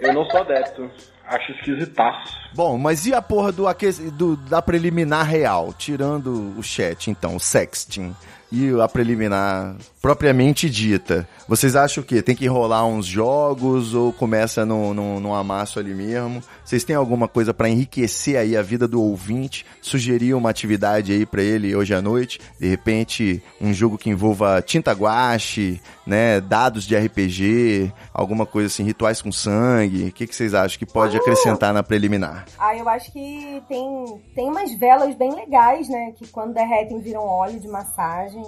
[0.00, 0.88] Eu não sou adepto.
[1.26, 2.32] Acho esquisitaço.
[2.58, 3.92] Bom, mas e a porra do, aque...
[3.92, 5.72] do da preliminar real?
[5.72, 8.12] Tirando o chat, então, o sexting.
[8.50, 11.28] e a preliminar propriamente dita.
[11.46, 12.22] Vocês acham o quê?
[12.22, 16.42] Tem que rolar uns jogos ou começa no, no, no amasso ali mesmo?
[16.64, 19.66] Vocês têm alguma coisa pra enriquecer aí a vida do ouvinte?
[19.82, 22.40] Sugerir uma atividade aí pra ele hoje à noite?
[22.58, 26.40] De repente, um jogo que envolva tinta guache, né?
[26.40, 30.08] Dados de RPG, alguma coisa assim, rituais com sangue.
[30.08, 32.46] O que, que vocês acham que pode acrescentar na preliminar?
[32.58, 36.12] Ah, eu acho que tem, tem umas velas bem legais, né?
[36.12, 38.44] Que quando derretem viram óleo de massagem.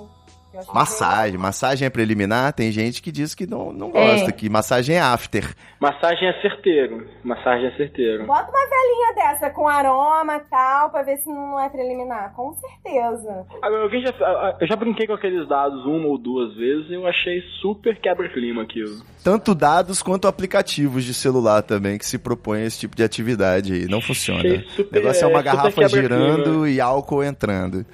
[0.52, 1.38] Eu Massagem.
[1.38, 2.52] Massagem é preliminar?
[2.52, 4.32] Tem gente que diz que não, não gosta, É.
[4.32, 5.54] que massagem é after.
[5.80, 7.06] Massagem é certeiro.
[7.22, 8.26] Massagem é certeiro.
[8.26, 12.32] Bota uma velinha dessa com aroma e tal, pra ver se não é preliminar.
[12.34, 13.46] Com certeza.
[13.62, 14.12] Agora, alguém já,
[14.60, 18.62] eu já brinquei com aqueles dados uma ou duas vezes e eu achei super quebra-clima
[18.62, 18.96] aquilo.
[19.22, 23.72] Tanto dados quanto aplicativos de celular também que se propõem a esse tipo de atividade
[23.72, 23.86] aí.
[23.86, 24.40] Não funciona.
[24.40, 27.86] Achei O super- negócio é uma é, super garrafa girando e álcool entrando.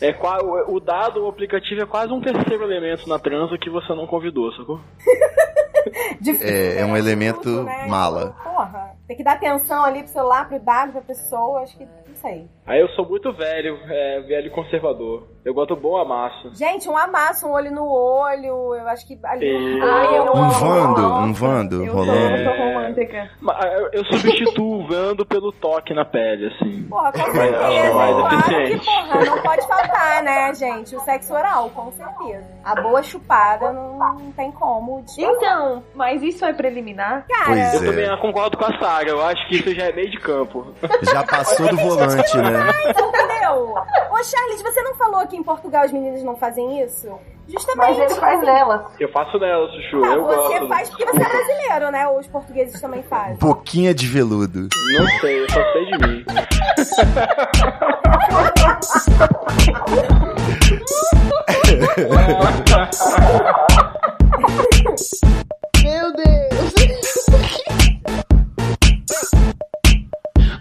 [0.00, 3.94] É qua- o dado, o aplicativo é quase um terceiro elemento na transa que você
[3.94, 4.80] não convidou, sacou?
[6.20, 6.98] Difícil, É, é um né?
[6.98, 7.86] elemento né?
[7.88, 8.34] mala.
[8.42, 11.60] Porra, tem que dar atenção ali pro celular, pro dado, pra pessoa.
[11.60, 12.48] Acho que não sei.
[12.66, 15.28] Aí eu sou muito velho, é, velho conservador.
[15.46, 16.50] Eu gosto bom amasso.
[16.54, 18.74] Gente, um amasso, um olho no olho.
[18.74, 19.46] Eu acho que ali.
[19.48, 19.80] É.
[19.80, 22.36] Ai, eu Um vando, um vando Eu sou, rolando.
[22.36, 23.30] eu sou romântica.
[23.40, 26.82] Mas, ah, eu- Eu substituo o vando pelo toque na pele, assim.
[26.88, 27.94] Porra, com Mas- certeza.
[27.94, 30.96] mais claro que, porra, não pode faltar, né, gente?
[30.96, 32.44] O sexo oral, com certeza.
[32.64, 35.04] A boa chupada não, não tem como.
[35.16, 37.24] Então, mas isso é preliminar?
[37.28, 37.86] Cara, Pois Eu é.
[37.86, 40.66] também concordo com a Saga, eu acho que isso já é meio de campo.
[41.02, 42.50] Já passou do volante, né?
[42.66, 43.74] Mas entendeu?
[44.10, 47.08] Ô, Charles, você não falou que em Portugal as meninas não fazem isso?
[47.48, 47.98] Justamente.
[47.98, 48.90] Mas ele faz nela.
[48.98, 50.68] Eu faço nela, Chuchu, Tá, eu você gosto.
[50.68, 52.08] faz porque você é brasileiro, né?
[52.08, 53.36] Ou os portugueses também fazem.
[53.36, 54.68] Boquinha de veludo.
[54.98, 56.24] Não sei, eu só sei de mim.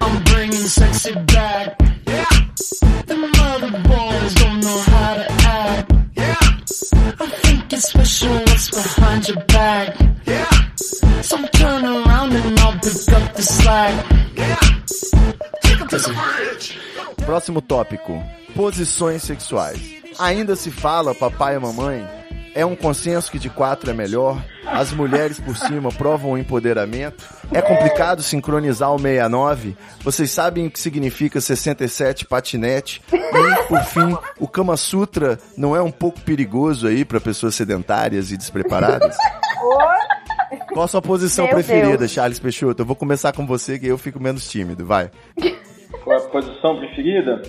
[0.01, 1.75] I'm bringing sexy back.
[9.25, 9.99] Behind your back.
[10.25, 10.75] Yeah.
[11.21, 14.05] So turn around and I'll pick up the slack.
[14.35, 14.59] Yeah.
[17.25, 18.21] Próximo tópico:
[18.55, 19.79] posições sexuais.
[20.19, 22.07] Ainda se fala, papai e mamãe,
[22.55, 24.41] é um consenso que de quatro é melhor.
[24.65, 27.25] As mulheres por cima provam o empoderamento.
[27.51, 29.75] É complicado sincronizar o 69.
[30.01, 33.01] Vocês sabem o que significa 67 patinete.
[33.11, 38.31] E, por fim, o Kama Sutra não é um pouco perigoso aí para pessoas sedentárias
[38.31, 39.17] e despreparadas?
[40.71, 42.11] Qual a sua posição Meu preferida, Deus.
[42.11, 42.81] Charles Peixoto?
[42.81, 44.85] Eu vou começar com você que eu fico menos tímido.
[44.85, 45.11] Vai.
[46.05, 47.41] Qual a posição preferida?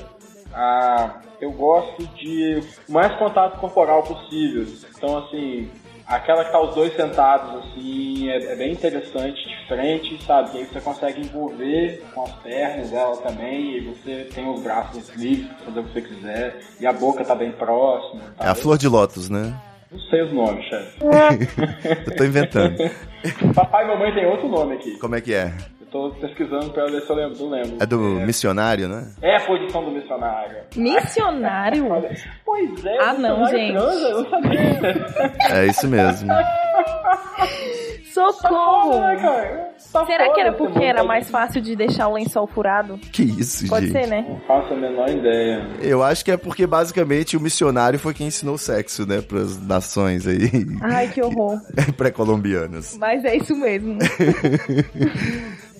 [0.52, 4.66] Ah, eu gosto de o mais contato corporal possível.
[4.96, 5.70] Então, assim,
[6.06, 10.50] aquela que tá os dois sentados, assim, é, é bem interessante, de frente, sabe?
[10.50, 15.08] Que aí você consegue envolver com as pernas dela também, e você tem os braços
[15.16, 18.22] livres pra fazer o que você quiser, e a boca tá bem próxima.
[18.36, 18.46] Tá?
[18.46, 19.54] É a flor de lótus, né?
[19.90, 20.98] Não sei os nomes, chefe.
[22.06, 22.76] Eu tô inventando.
[23.54, 24.98] Papai e mamãe tem outro nome aqui.
[24.98, 25.52] Como é que é?
[25.86, 27.38] Eu tô pesquisando pra ver se eu lembro.
[27.38, 27.76] Não lembro.
[27.80, 29.08] É do missionário, né?
[29.22, 30.56] É a posição do missionário.
[30.74, 31.86] Missionário?
[32.44, 33.72] Pois é, Ah, não, gente.
[33.72, 35.32] transa, eu não sabia.
[35.52, 36.28] É isso mesmo.
[38.12, 38.98] Socorro!
[38.98, 39.66] Né?
[39.92, 42.96] Tá Será que era porque era mais fácil de deixar o lençol furado?
[43.12, 44.00] Que isso, Pode gente.
[44.04, 44.24] ser, né?
[44.26, 45.66] Não faço a menor ideia.
[45.82, 50.26] Eu acho que é porque basicamente o missionário foi quem ensinou sexo, né, pras nações
[50.26, 50.48] aí
[50.82, 51.58] Ai, que horror.
[51.96, 52.96] pré-colombianas.
[52.98, 53.98] Mas é isso mesmo.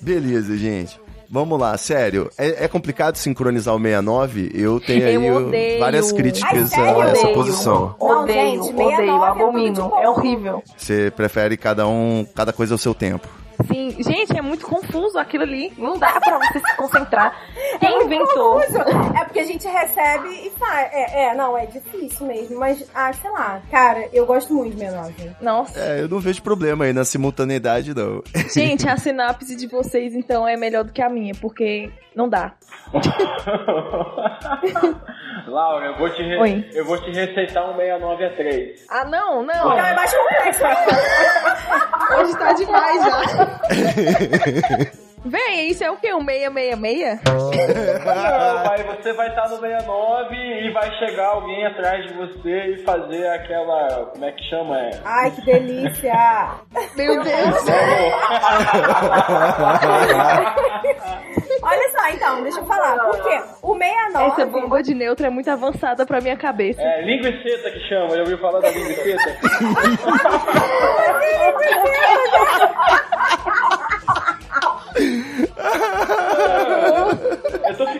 [0.01, 0.99] Beleza, gente.
[1.29, 2.29] Vamos lá, sério.
[2.37, 4.49] É, é complicado sincronizar o 69?
[4.53, 5.79] Eu tenho aí Eu odeio.
[5.79, 7.01] várias críticas Ai, sério?
[7.01, 7.33] a essa Odeio.
[7.35, 7.95] posição.
[7.99, 9.91] Não, Odeio, gente, odeio, 69 é abomino.
[10.01, 10.63] É horrível.
[10.77, 13.27] Você prefere cada um, cada coisa ao seu tempo.
[13.65, 15.73] Sim, gente, é muito confuso aquilo ali.
[15.77, 17.33] Não dá pra você se concentrar.
[17.79, 18.61] Quem inventou?
[18.61, 18.77] Confuso.
[19.19, 20.89] É porque a gente recebe e faz.
[20.93, 22.59] É, é, não, é difícil mesmo.
[22.59, 23.61] Mas, ah, sei lá.
[23.71, 25.11] Cara, eu gosto muito de menor.
[25.41, 25.79] Nossa.
[25.79, 28.21] É, eu não vejo problema aí na simultaneidade, não.
[28.53, 32.53] Gente, a sinapse de vocês, então, é melhor do que a minha, porque não dá.
[35.47, 36.69] Laura, eu vou te, re- Oi.
[36.73, 38.85] eu vou te receitar um 69 a 3.
[38.89, 39.69] Ah, não, não.
[39.69, 40.63] Não, é mais complexo.
[42.19, 43.46] Hoje tá demais já.
[45.25, 46.13] Véi, isso é o quê?
[46.13, 47.21] Um 666?
[47.25, 52.77] Não, vai, você vai estar no 69 e vai chegar alguém atrás de você e
[52.83, 54.05] fazer aquela.
[54.13, 54.79] Como é que chama?
[54.79, 54.91] É?
[55.03, 56.13] Ai, que delícia.
[56.95, 57.65] Meu Deus.
[61.63, 62.97] Olha só, então, deixa eu falar.
[62.97, 63.41] Por quê?
[63.61, 64.31] O 69.
[64.31, 66.81] Essa bomba de neutro é muito avançada pra minha cabeça.
[66.81, 69.37] É, linguiceta que chama, já ouviu falar da linguiceta?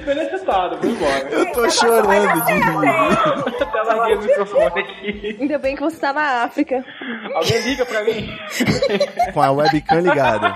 [0.07, 1.29] Eu tô ficando excitado, vou embora.
[1.29, 3.61] Eu tô chorando de rir.
[3.61, 5.37] Até larguei o microfone aqui.
[5.41, 6.83] Ainda bem que você tá na África.
[7.35, 8.37] Alguém liga pra mim?
[9.33, 10.53] Com a webcam ligada.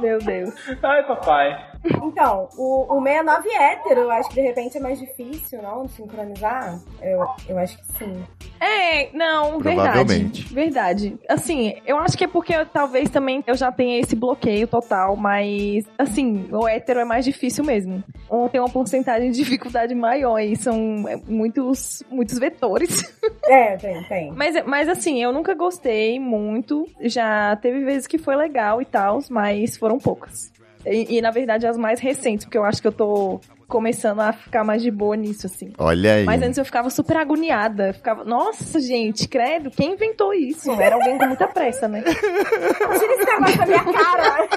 [0.00, 0.54] Meu Deus.
[0.82, 1.58] Ai, papai.
[1.84, 5.86] Então, o, o 69 hétero, eu acho que de repente é mais difícil, não?
[5.86, 6.78] De sincronizar?
[7.00, 8.24] Eu, eu acho que sim.
[8.60, 9.92] É, não, verdade.
[9.92, 10.52] Provavelmente.
[10.52, 11.18] Verdade.
[11.28, 15.16] Assim, eu acho que é porque eu, talvez também eu já tenha esse bloqueio total,
[15.16, 18.02] mas, assim, o hétero é mais difícil mesmo.
[18.30, 23.16] Um tem uma porcentagem de dificuldade maior e são é, muitos, muitos vetores.
[23.44, 24.30] É, tem, tem.
[24.32, 26.86] Mas, mas assim, eu nunca gostei muito.
[27.00, 30.52] Já teve vezes que foi legal e tal, mas foram poucas.
[30.90, 34.32] E, e, na verdade as mais recentes, porque eu acho que eu tô começando a
[34.32, 35.72] ficar mais de boa nisso, assim.
[35.78, 36.24] Olha aí.
[36.24, 37.92] Mas antes eu ficava super agoniada.
[37.92, 40.70] Ficava, nossa, gente, credo, quem inventou isso?
[40.72, 42.02] Era alguém com muita pressa, né?
[42.02, 44.48] Tira esse negócio da minha cara.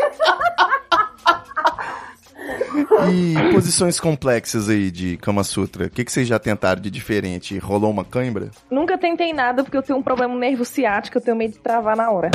[3.12, 5.88] E posições complexas aí de Kama Sutra?
[5.88, 7.58] O que, que vocês já tentaram de diferente?
[7.58, 8.50] Rolou uma cãibra?
[8.70, 11.96] Nunca tentei nada porque eu tenho um problema nervo ciático, eu tenho medo de travar
[11.96, 12.32] na hora.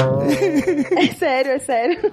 [0.98, 2.12] é sério, é sério.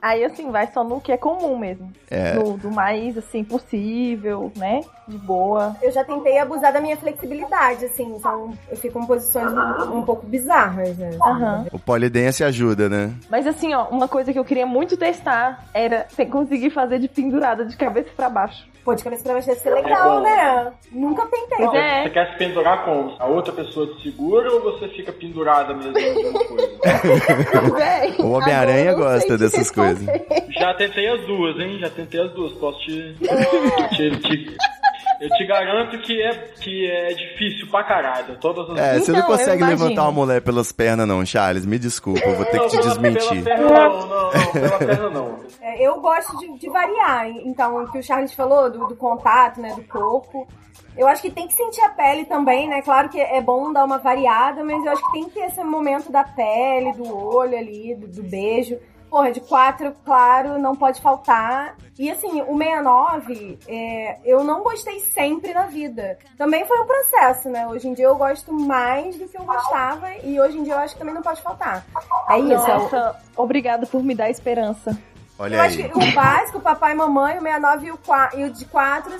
[0.00, 1.92] Aí, assim, vai só no que é comum mesmo.
[2.10, 2.34] É.
[2.34, 4.80] No, do mais, assim, possível, né?
[5.06, 5.76] De boa.
[5.82, 10.02] Eu já tentei abusar da minha flexibilidade, assim, então eu fico em posições um, um
[10.02, 11.10] pouco bizarras, né?
[11.22, 11.66] Aham.
[11.72, 13.12] O polidense ajuda, né?
[13.30, 17.64] Mas assim, ó, uma coisa que eu queria muito testar era conseguir fazer de pendurada
[17.64, 18.66] de cabeça pra baixo.
[18.84, 20.72] Pô, de cabeça pra baixo deve ser legal, né?
[20.92, 21.58] Nunca tentei.
[21.58, 22.02] Pois é.
[22.04, 23.16] Você quer se pendurar como?
[23.18, 25.92] A outra pessoa te segura ou você fica pendurada mesmo
[26.48, 28.22] coisa?
[28.22, 29.87] O Homem-Aranha não gosta dessas coisas.
[30.58, 31.78] Já tentei as duas, hein?
[31.80, 32.52] Já tentei as duas.
[32.54, 33.14] Posso te.
[33.96, 34.56] te, te-
[35.20, 38.36] eu te garanto que é, que é difícil pra caralho.
[38.40, 41.66] Todas as É, você não Então, consegue levantar uma mulher pelas pernas, não, Charles.
[41.66, 43.42] Me desculpa, eu vou ter que te pela- desmentir.
[43.42, 45.38] Pela perna não, não, não, pela perna não.
[45.60, 47.28] É, eu gosto de, de variar.
[47.44, 50.46] Então, o que o Charles falou do, do contato, né, do corpo.
[50.96, 52.80] Eu acho que tem que sentir a pele também, né?
[52.82, 55.62] Claro que é bom dar uma variada, mas eu acho que tem que ter esse
[55.64, 58.76] momento da pele, do olho ali, do, do beijo.
[59.10, 61.76] Porra, de quatro, claro, não pode faltar.
[61.98, 66.18] E assim, o 69, é, eu não gostei sempre na vida.
[66.36, 67.66] Também foi um processo, né?
[67.66, 70.78] Hoje em dia eu gosto mais do que eu gostava e hoje em dia eu
[70.78, 71.84] acho que também não pode faltar.
[72.28, 72.68] É isso.
[72.68, 74.96] Nossa, obrigada por me dar esperança.
[75.38, 75.88] Olha Eu acho aí.
[75.88, 78.64] que o básico, o papai e mamãe, o 69 e o, 4, e o de
[78.64, 79.12] 4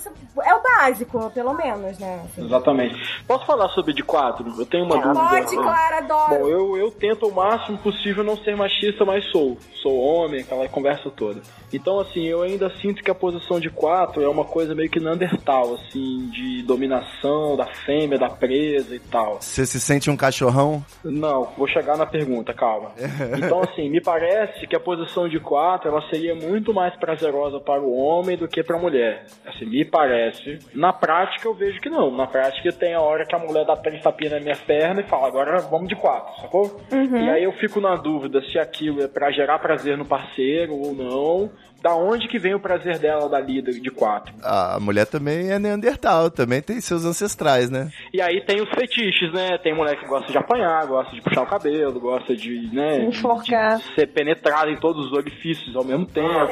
[0.42, 2.24] é o básico, pelo menos, né?
[2.36, 2.96] Exatamente.
[3.26, 4.44] Posso falar sobre de quatro?
[4.58, 5.28] Eu tenho uma dúvida.
[5.28, 6.38] Pode, Clara, adoro.
[6.38, 9.56] Bom, eu, eu tento o máximo possível não ser machista, mas sou.
[9.82, 11.40] Sou homem, aquela conversa toda.
[11.72, 14.98] Então, assim, eu ainda sinto que a posição de quatro é uma coisa meio que
[14.98, 19.40] Neandertal, assim, de dominação da fêmea, da presa e tal.
[19.40, 20.84] Você se sente um cachorrão?
[21.04, 22.92] Não, vou chegar na pergunta, calma.
[23.38, 27.80] Então, assim, me parece que a posição de quatro ela seria muito mais prazerosa para
[27.80, 29.26] o homem do que para a mulher.
[29.46, 30.58] Assim, me parece.
[30.74, 32.10] Na prática, eu vejo que não.
[32.10, 35.04] Na prática, tem a hora que a mulher dá três tapinhas na minha perna e
[35.04, 36.80] fala, agora vamos de quatro, sacou?
[37.24, 40.94] E aí eu fico na dúvida se aquilo é para gerar prazer no parceiro ou
[40.94, 41.50] não.
[41.82, 44.34] Da onde que vem o prazer dela dali de de quatro?
[44.42, 47.90] A mulher também é neandertal, também tem seus ancestrais, né?
[48.12, 49.58] E aí tem os fetiches, né?
[49.58, 53.04] Tem mulher que gosta de apanhar, gosta de puxar o cabelo, gosta de, né?
[53.04, 53.78] Enforcar.
[53.78, 56.28] de ser penetrada em todos os orifícios ao mesmo tempo.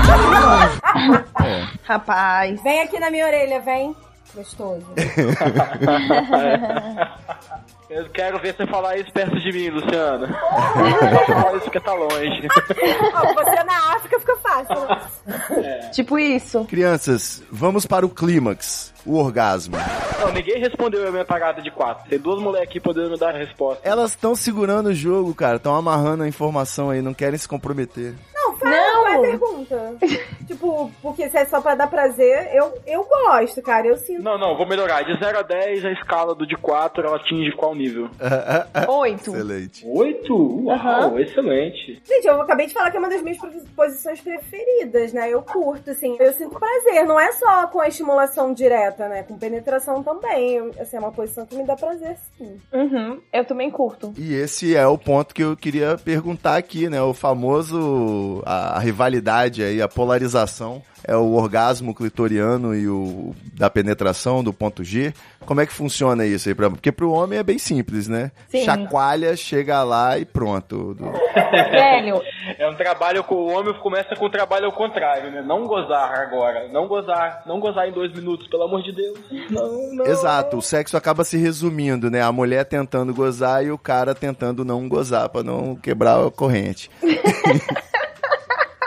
[1.82, 2.62] Rapaz.
[2.62, 3.94] Vem aqui na minha orelha, vem.
[4.34, 4.86] Gostoso.
[7.88, 10.26] Eu quero ver você falar isso perto de mim, Luciana.
[10.26, 12.48] Não fala isso que tá longe.
[13.14, 14.76] Ó, você na África fica fácil.
[15.62, 15.90] né?
[15.92, 16.64] Tipo isso.
[16.64, 19.76] Crianças, vamos para o clímax, o orgasmo.
[20.18, 22.08] Não, ninguém respondeu a minha parada de quatro.
[22.10, 23.88] Tem duas mulheres aqui podendo me dar a resposta.
[23.88, 28.14] Elas estão segurando o jogo, cara, estão amarrando a informação aí, não querem se comprometer.
[28.34, 28.45] Não,
[29.16, 29.96] é a pergunta?
[30.46, 33.87] tipo, porque se é só pra dar prazer, eu, eu gosto, cara.
[33.87, 34.22] Eu sinto.
[34.22, 35.02] Não, não, vou melhorar.
[35.02, 38.09] De 0 a 10, a escala do de 4, ela atinge qual nível?
[38.88, 39.31] Oito.
[39.35, 39.85] Excelente.
[39.87, 40.64] 8?
[40.64, 42.02] Uau, excelente.
[42.05, 43.38] Gente, eu acabei de falar que é uma das minhas
[43.74, 45.31] posições preferidas, né?
[45.31, 46.16] Eu curto, assim.
[46.18, 47.05] Eu sinto prazer.
[47.05, 49.22] Não é só com a estimulação direta, né?
[49.22, 50.70] Com penetração também.
[50.81, 52.61] Assim, é uma posição que me dá prazer, sim.
[52.72, 53.20] Uhum.
[53.33, 54.12] Eu também curto.
[54.16, 57.00] E esse é o ponto que eu queria perguntar aqui, né?
[57.02, 58.42] O famoso.
[58.44, 64.42] a, a rivalidade rivalidade aí, a polarização é o orgasmo clitoriano e o da penetração
[64.42, 65.14] do ponto G.
[65.44, 66.54] Como é que funciona isso aí?
[66.54, 68.32] pra- Porque pro homem é bem simples, né?
[68.48, 68.64] Sim.
[68.64, 70.94] Chacoalha, chega lá e pronto.
[70.94, 71.12] Do-
[71.70, 72.20] Velho,
[72.59, 75.42] É um trabalho com o homem começa com o trabalho ao contrário, né?
[75.42, 79.18] Não gozar agora, não gozar, não gozar em dois minutos, pelo amor de Deus.
[79.50, 80.07] Não, não.
[80.07, 82.22] Exato, o sexo acaba se resumindo, né?
[82.22, 86.90] A mulher tentando gozar e o cara tentando não gozar pra não quebrar a corrente.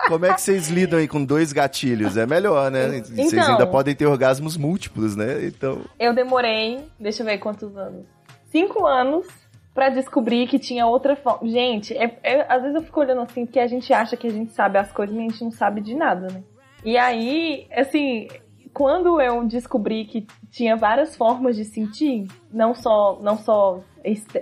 [0.09, 2.17] Como é que vocês lidam aí com dois gatilhos?
[2.17, 2.87] É melhor, né?
[3.03, 3.51] Vocês Então.
[3.51, 5.45] ainda podem ter orgasmos múltiplos, né?
[5.45, 8.05] Então, eu demorei, deixa eu ver quantos anos.
[8.51, 9.27] Cinco anos
[9.73, 11.47] pra descobrir que tinha outra forma.
[11.47, 14.31] Gente, é- é- às vezes eu fico olhando assim, porque a gente acha que a
[14.31, 16.43] gente sabe as coisas e a gente não sabe de nada, né?
[16.83, 18.27] E aí, assim,
[18.73, 23.81] quando eu descobri que tinha várias formas de sentir, não só, não só,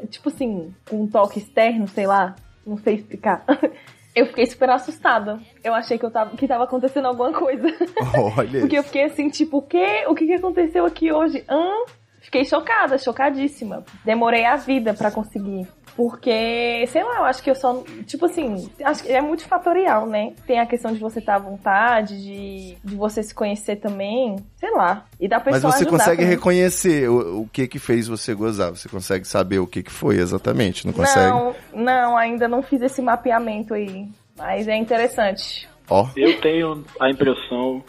[0.10, 3.44] tipo assim, com um toque externo, sei lá, não sei explicar.
[4.18, 5.40] Eu fiquei super assustada.
[5.64, 7.68] Eu achei que eu tava, que tava acontecendo alguma coisa.
[8.36, 8.62] olha.
[8.62, 10.06] Porque eu fiquei assim, tipo, o quê?
[10.08, 11.46] O que, que aconteceu aqui hoje?
[11.48, 11.70] Hã?
[12.20, 13.86] Fiquei chocada, chocadíssima.
[14.04, 15.68] Demorei a vida pra conseguir.
[15.98, 17.84] Porque, sei lá, eu acho que eu só.
[18.06, 20.34] Tipo assim, acho que é multifatorial, né?
[20.46, 24.36] Tem a questão de você estar à vontade, de, de você se conhecer também.
[24.60, 25.06] Sei lá.
[25.20, 26.30] E da Mas pessoa você ajudar consegue também.
[26.36, 28.70] reconhecer o, o que que fez você gozar?
[28.70, 30.86] Você consegue saber o que que foi exatamente?
[30.86, 31.32] Não consegue?
[31.32, 34.08] Não, não, ainda não fiz esse mapeamento aí.
[34.38, 35.68] Mas é interessante.
[35.90, 37.82] Ó, Eu tenho a impressão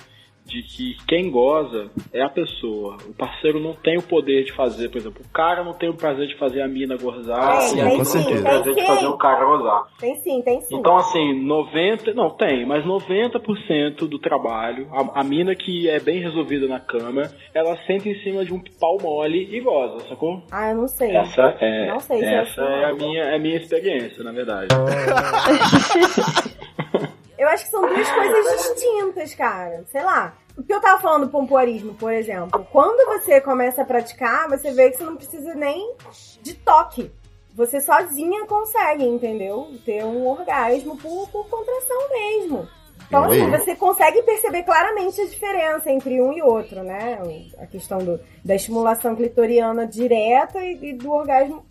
[0.49, 2.97] de que quem goza é a pessoa.
[3.07, 5.95] O parceiro não tem o poder de fazer, por exemplo, o cara não tem o
[5.95, 8.75] prazer de fazer a mina gozar Tem, e a sim, não tem o tem prazer
[8.75, 8.87] de sim.
[8.87, 9.85] fazer o cara gozar.
[10.01, 10.77] Tem sim, tem sim.
[10.77, 12.15] Então, assim, 90.
[12.15, 17.31] Não, tem, mas 90% do trabalho, a, a mina que é bem resolvida na cama,
[17.53, 20.43] ela senta em cima de um pau mole e goza, sacou?
[20.51, 21.15] Ah, eu não sei.
[21.15, 24.25] Essa é, Não sei se é essa assim, é a minha, é a minha experiência,
[24.25, 24.69] na verdade.
[27.39, 29.85] Eu acho que são duas coisas distintas, cara.
[29.91, 30.37] Sei lá.
[30.57, 32.67] O que eu tava falando do pompoarismo, por exemplo.
[32.73, 35.95] Quando você começa a praticar, você vê que você não precisa nem
[36.43, 37.13] de toque.
[37.55, 39.71] Você sozinha consegue, entendeu?
[39.85, 42.69] Ter um orgasmo por, por contração mesmo.
[43.07, 47.19] Então, assim, você consegue perceber claramente a diferença entre um e outro, né?
[47.59, 51.65] A questão do, da estimulação clitoriana direta e, e do orgasmo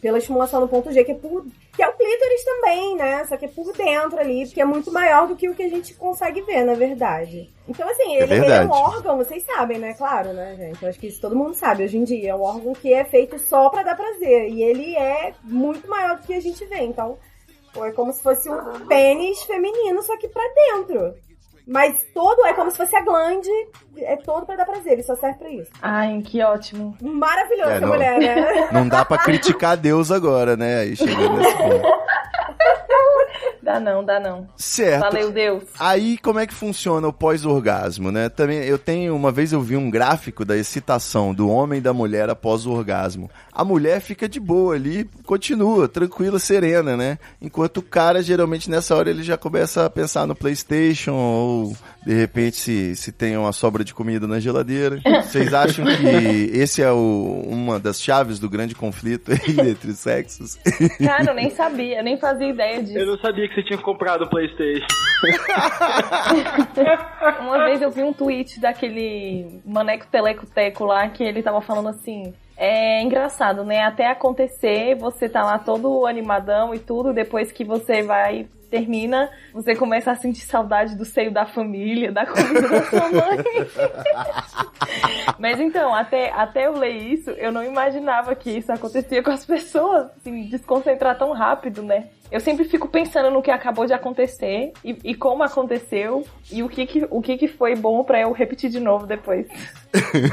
[0.00, 1.46] pela estimulação no ponto G, que é por.
[1.72, 3.24] Que é o clítoris também, né?
[3.24, 5.68] Só que é por dentro ali, porque é muito maior do que o que a
[5.68, 7.50] gente consegue ver, na verdade.
[7.66, 8.68] Então, assim, ele, ele é verdade.
[8.68, 9.94] um órgão, vocês sabem, né?
[9.94, 10.82] Claro, né, gente?
[10.82, 12.32] Eu acho que isso todo mundo sabe hoje em dia.
[12.32, 14.50] É um órgão que é feito só pra dar prazer.
[14.50, 16.80] E ele é muito maior do que a gente vê.
[16.80, 17.16] Então,
[17.76, 21.14] é como se fosse um pênis feminino, só que pra dentro.
[21.66, 23.48] Mas todo é como se fosse a glande,
[23.98, 25.70] é todo pra dar prazer, ele só serve pra isso.
[25.80, 26.96] Ai, que ótimo.
[27.00, 27.92] Maravilhoso É, essa não.
[27.92, 28.68] mulher, né?
[28.72, 30.80] não dá pra criticar Deus agora, né?
[30.80, 31.82] Aí chegando nesse ponto.
[33.62, 34.48] Dá não, dá não.
[34.56, 35.02] Certo.
[35.02, 35.62] Valeu, Deus.
[35.78, 38.28] Aí como é que funciona o pós-orgasmo, né?
[38.28, 41.92] Também eu tenho uma vez eu vi um gráfico da excitação do homem e da
[41.92, 43.30] mulher após o orgasmo.
[43.52, 47.18] A mulher fica de boa ali, continua tranquila, serena, né?
[47.40, 51.51] Enquanto o cara geralmente nessa hora ele já começa a pensar no PlayStation ou
[52.04, 55.00] de repente se, se tem uma sobra de comida na geladeira.
[55.22, 60.56] Vocês acham que esse é o, uma das chaves do grande conflito entre os sexos?
[61.02, 62.98] Cara, eu nem sabia, eu nem fazia ideia disso.
[62.98, 64.86] Eu não sabia que você tinha comprado o PlayStation.
[67.40, 71.88] Uma vez eu vi um tweet daquele Maneco Teleco Teco lá que ele tava falando
[71.88, 72.34] assim.
[72.56, 73.80] É engraçado, né?
[73.82, 79.76] Até acontecer, você tá lá todo animadão e tudo, depois que você vai, termina, você
[79.76, 83.44] começa a sentir saudade do seio da família, da comida da sua mãe.
[85.38, 89.44] Mas então, até, até eu ler isso, eu não imaginava que isso acontecia com as
[89.44, 92.08] pessoas, assim, desconcentrar tão rápido, né?
[92.30, 96.68] Eu sempre fico pensando no que acabou de acontecer e, e como aconteceu e o
[96.68, 99.46] que que, o que que foi bom pra eu repetir de novo depois.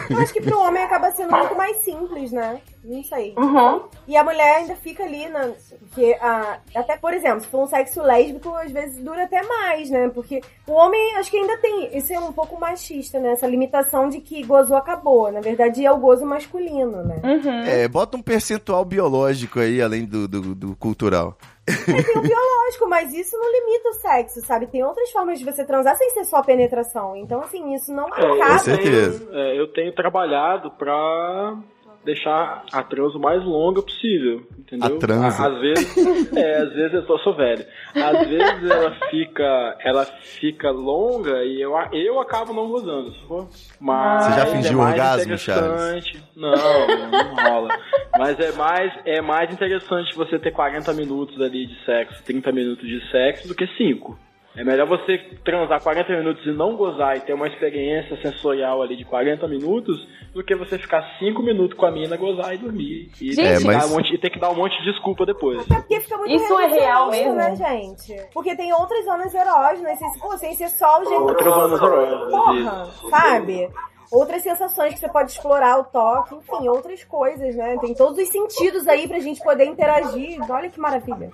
[0.10, 2.62] Eu acho que pro homem acaba sendo muito mais simples, né?
[2.84, 3.34] Não sei.
[3.38, 3.84] Uhum.
[4.07, 5.51] E a mulher ainda fica ali na.
[5.80, 9.89] Porque, ah, até, por exemplo, se for um sexo lésbico, às vezes dura até mais,
[9.89, 10.10] né?
[10.10, 11.97] Porque o homem, acho que ainda tem.
[11.97, 13.34] Isso é um pouco machista, né?
[13.34, 15.32] Essa limitação de que gozou acabou.
[15.32, 17.20] Na verdade, é o gozo masculino, né?
[17.24, 17.60] Uhum.
[17.64, 21.38] É, bota um percentual biológico aí, além do, do, do cultural.
[21.70, 24.67] É, tem o biológico, mas isso não limita o sexo, sabe?
[24.67, 27.15] Tem outras formas de você transar sem ser só penetração.
[27.15, 28.59] Então, assim, isso não É, eu, acaba.
[28.59, 29.26] certeza.
[29.26, 31.57] tenho, é, eu tenho trabalhado pra
[32.10, 34.95] deixar a transa o mais longa possível, entendeu?
[34.95, 35.47] A transa.
[35.47, 37.64] Às vezes, é, às vezes eu sou, sou velho.
[37.95, 43.14] Às vezes ela fica, ela fica longa e eu, eu acabo não gozando?
[43.80, 46.24] Mas Você já é fingiu mais orgasmo, interessante.
[46.36, 46.51] Não,
[47.12, 47.70] não rola.
[48.18, 52.88] Mas é mais, é mais interessante você ter 40 minutos ali de sexo, 30 minutos
[52.88, 54.28] de sexo do que 5.
[54.56, 58.95] É melhor você transar 40 minutos e não gozar e ter uma experiência sensorial ali
[58.97, 59.95] de 40 minutos
[60.34, 63.12] do que você ficar 5 minutos com a mina, gozar e dormir.
[63.22, 64.78] E, Gente, ter, que É, mas- dar um monte, e ter que dar um monte
[64.80, 65.64] de desculpa depois.
[65.66, 67.66] Porque fica muito Isso é real reducionista, mesmo?
[67.66, 68.28] né, gente?
[68.34, 70.00] Porque tem outras zonas erógenas,
[70.39, 73.70] sem, ser só o jeito Outras zonas erógenas, Porra, sabe?
[74.12, 77.78] Outras sensações que você pode explorar, o toque, enfim, outras coisas, né?
[77.80, 80.39] Tem todos os sentidos aí pra gente poder interagir.
[80.49, 81.30] Olha que maravilha.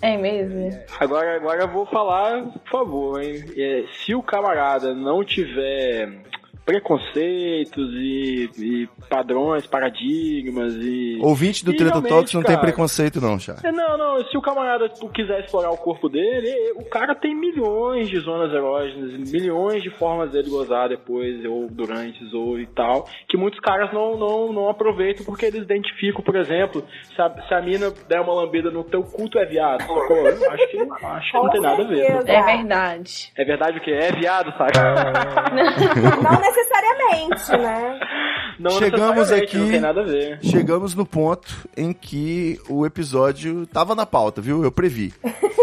[0.00, 0.70] É mesmo?
[0.98, 3.44] Agora, agora eu vou falar, por favor, hein?
[3.56, 6.22] É, se o camarada não tiver
[6.64, 11.18] preconceitos e, e padrões, paradigmas e.
[11.20, 13.56] Ouvinte do e Treta Talks não tem cara, preconceito, não, Chá.
[13.62, 18.08] É, Não, não, se o camarada quiser explorar o corpo dele, o cara tem milhões
[18.08, 23.36] de zonas erógenas, milhões de formas dele gozar depois, ou durante, ou e tal, que
[23.36, 26.84] muitos caras não, não, não aproveitam porque eles identificam, por exemplo,
[27.14, 29.82] se a, se a mina der uma lambida no teu cu, tu é viado.
[29.82, 30.26] sacou?
[30.26, 32.04] Acho que, acho que não tem nada a ver.
[32.26, 33.32] É verdade.
[33.36, 33.90] É verdade o que?
[33.90, 34.72] É viado, sabe?
[36.44, 38.00] Não necessariamente, né?
[38.58, 40.38] Não Chegamos aqui- Não tem nada a ver.
[40.42, 44.62] Chegamos no ponto em que o episódio tava na pauta, viu?
[44.62, 45.12] Eu previ.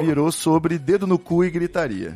[0.02, 2.12] Virou sobre dedo no cu e gritaria.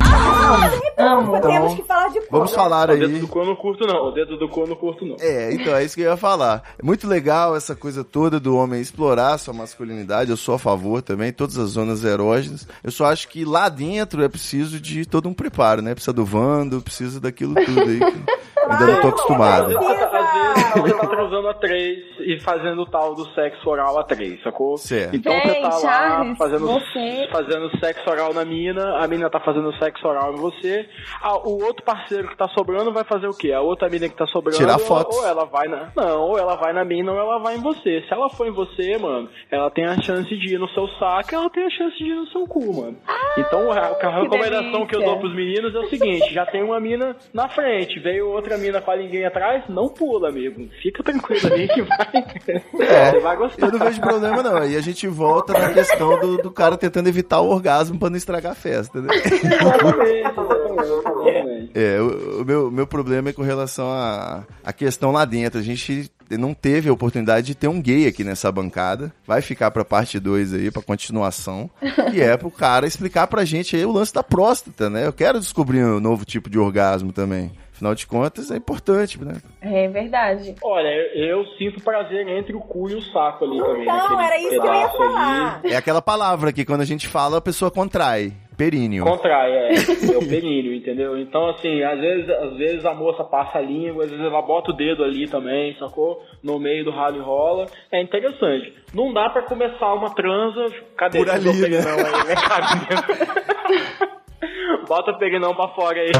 [0.97, 1.37] Amo.
[1.37, 2.63] Então, Temos que falar de Vamos porra.
[2.63, 3.19] falar O dedo aí.
[3.19, 4.07] do cu eu não curto, não.
[4.07, 5.15] O dedo do cu eu não curto, não.
[5.19, 6.61] É, então é isso que eu ia falar.
[6.77, 10.29] É muito legal essa coisa toda do homem explorar sua masculinidade.
[10.31, 12.67] Eu sou a favor também, todas as zonas erógenas.
[12.83, 15.93] Eu só acho que lá dentro é preciso de todo um preparo, né?
[15.93, 17.99] Precisa do vando, precisa daquilo tudo aí.
[17.99, 19.77] Que ainda não tô acostumado.
[19.77, 24.03] Às vezes você tá transando a três e fazendo o tal do sexo oral a
[24.03, 24.77] três, sacou?
[24.77, 25.15] Certo.
[25.15, 29.29] Então Bem, você tá lá Charles, fazendo, você- fazendo sexo oral na mina, a mina
[29.29, 30.87] tá fazendo sexo oral em você,
[31.21, 33.51] ah, o outro parceiro que tá sobrando vai fazer o quê?
[33.51, 35.17] A outra mina que tá sobrando, Tirar fotos.
[35.17, 35.91] ou ela vai na.
[35.95, 38.01] Não, ou ela vai na mina ou ela vai em você.
[38.07, 41.33] Se ela for em você, mano, ela tem a chance de ir no seu saco,
[41.33, 42.97] ela tem a chance de ir no seu cu, mano.
[43.37, 45.05] então a, a recomendação que eu delícia.
[45.05, 48.81] dou pros meninos é o seguinte: já tem uma mina na frente, veio outra mina
[48.81, 50.67] com a ninguém atrás, não pula, amigo.
[50.81, 53.11] Fica tranquilo ali que vai.
[53.11, 53.65] Você vai gostar.
[53.65, 54.57] Eu não vejo problema, não.
[54.57, 58.17] Aí a gente volta na questão do, do cara tentando evitar o orgasmo pra não
[58.17, 59.13] estragar a festa, né?
[59.15, 60.39] Exatamente,
[60.79, 61.71] exatamente.
[61.73, 65.59] É, o, o meu, meu problema é com relação à a, questão lá dentro.
[65.59, 69.11] A gente não teve a oportunidade de ter um gay aqui nessa bancada.
[69.25, 71.69] Vai ficar pra parte 2 aí, pra continuação.
[72.11, 75.05] Que é pro cara explicar pra gente aí o lance da próstata, né?
[75.05, 77.51] Eu quero descobrir um novo tipo de orgasmo também.
[77.75, 79.41] Afinal de contas, é importante, né?
[79.61, 80.55] É verdade.
[80.63, 83.81] Olha, eu, eu sinto prazer entre o cu e o saco ali também.
[83.81, 85.13] Então, era isso que eu ia pedaço ali.
[85.13, 85.61] falar.
[85.65, 88.31] É aquela palavra que quando a gente fala, a pessoa contrai.
[88.55, 89.03] Períneo.
[89.03, 89.73] Contrai, é.
[89.73, 91.19] É o períneo, entendeu?
[91.19, 94.71] Então, assim, às vezes, às vezes a moça passa a língua, às vezes ela bota
[94.71, 96.23] o dedo ali também, sacou?
[96.41, 97.65] No meio do ralo e rola.
[97.91, 98.73] É interessante.
[98.93, 100.73] Não dá pra começar uma transa.
[100.97, 101.77] Cadê Por esse ali, seu né?
[101.83, 104.15] perinão aí, né?
[104.87, 106.11] Bota o perinão pra fora aí.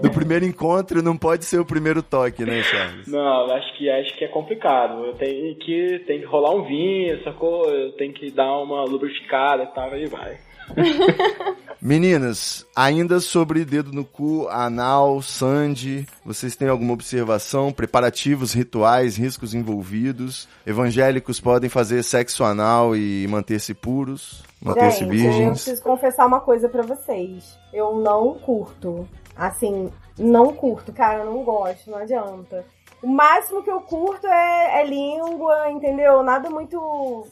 [0.00, 3.06] Do primeiro encontro não pode ser o primeiro toque, né, Charles?
[3.06, 5.04] Não, acho que acho que é complicado.
[5.04, 7.64] Eu tenho que tem que rolar um vinho, sacou?
[7.70, 10.36] Eu tenho que dar uma lubrificada e tal, aí vai.
[11.80, 17.72] Meninas, ainda sobre dedo no cu, anal, sandy, vocês têm alguma observação?
[17.72, 20.48] Preparativos, rituais, riscos envolvidos?
[20.66, 24.42] Evangélicos podem fazer sexo anal e manter-se puros?
[24.60, 25.62] Manter-se Gente, eu virgens?
[25.62, 27.56] preciso confessar uma coisa pra vocês.
[27.72, 29.06] Eu não curto.
[29.36, 32.64] Assim, não curto, cara, eu não gosto, não adianta.
[33.02, 36.22] O máximo que eu curto é, é língua, entendeu?
[36.22, 37.26] Nada muito.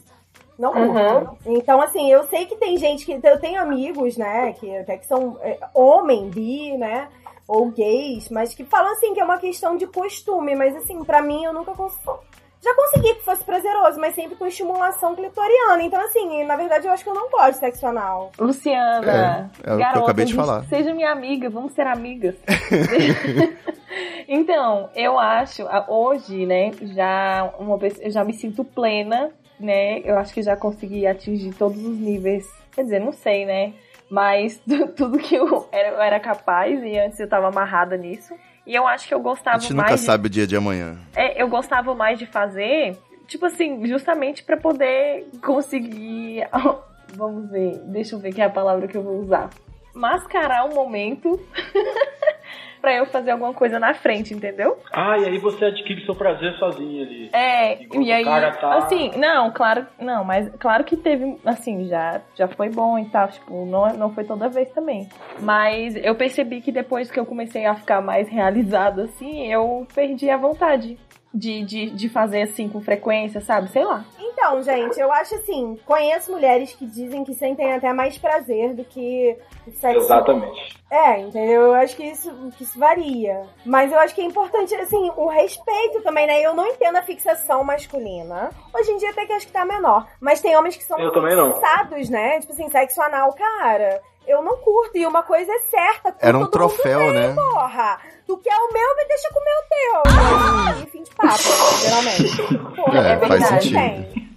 [0.57, 1.37] Não curto.
[1.45, 3.19] Então, assim, eu sei que tem gente que.
[3.27, 4.53] Eu tenho amigos, né?
[4.53, 7.07] Que até que são é, homem, bi, né?
[7.47, 10.55] Ou gays, mas que falam assim que é uma questão de costume.
[10.55, 12.19] Mas assim, pra mim eu nunca consigo.
[12.63, 15.83] Já consegui que fosse prazeroso, mas sempre com estimulação clitoriana.
[15.83, 18.31] Então, assim, na verdade, eu acho que eu não gosto de sexo anal.
[18.39, 20.63] Luciana, É, é o que eu garota, acabei de falar.
[20.65, 22.33] seja minha amiga, vamos ser amigas.
[24.27, 29.99] então, eu acho, a- hoje, né, já uma vez, eu já me sinto plena, né?
[29.99, 32.47] Eu acho que já consegui atingir todos os níveis.
[32.73, 33.73] Quer dizer, não sei, né?
[34.09, 38.33] Mas tu- tudo que eu era, eu era capaz e antes eu tava amarrada nisso.
[38.65, 40.55] E eu acho que eu A gostava gente mais nunca de sabe o dia de
[40.55, 40.97] amanhã.
[41.15, 42.97] é, eu gostava mais de fazer,
[43.27, 46.47] tipo assim, justamente pra poder conseguir.
[47.15, 49.49] Vamos ver, deixa eu ver que é a palavra que eu vou usar.
[49.93, 51.39] Mascarar o momento
[52.81, 54.77] pra eu fazer alguma coisa na frente, entendeu?
[54.91, 57.29] Ah, e aí você adquire seu prazer sozinho ali.
[57.33, 62.47] É, e aí, tá- assim, não, claro, não, mas claro que teve, assim, já, já
[62.47, 65.07] foi bom e tal, tipo, não, não foi toda vez também.
[65.39, 70.29] Mas eu percebi que depois que eu comecei a ficar mais realizada, assim, eu perdi
[70.29, 70.97] a vontade
[71.35, 73.69] de, de, de fazer, assim, com frequência, sabe?
[73.69, 74.05] Sei lá.
[74.17, 78.83] Então, gente, eu acho assim, conheço mulheres que dizem que sentem até mais prazer do
[78.83, 79.37] que
[79.73, 79.99] sexo.
[79.99, 80.75] Exatamente.
[80.89, 81.63] É, entendeu?
[81.63, 83.43] Eu acho que isso, que isso varia.
[83.65, 86.41] Mas eu acho que é importante, assim, o respeito também, né?
[86.41, 88.51] Eu não entendo a fixação masculina.
[88.73, 90.07] Hoje em dia até que acho que tá menor.
[90.19, 92.39] Mas tem homens que são Eu fixados, né?
[92.39, 94.01] Tipo assim, sexo anal, cara.
[94.27, 94.97] Eu não curto.
[94.97, 96.15] E uma coisa é certa.
[96.19, 97.33] Era um troféu, né?
[97.33, 97.99] Porra.
[98.27, 100.83] Tu quer o meu, me deixa comer o teu.
[100.83, 101.43] E fim de papo,
[101.81, 102.75] geralmente.
[102.75, 103.63] Porra, É, é, faz verdade.
[103.63, 103.75] sentido.
[103.79, 104.34] Tem.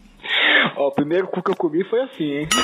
[0.76, 2.48] Ó, o primeiro cu que eu comi foi assim, hein?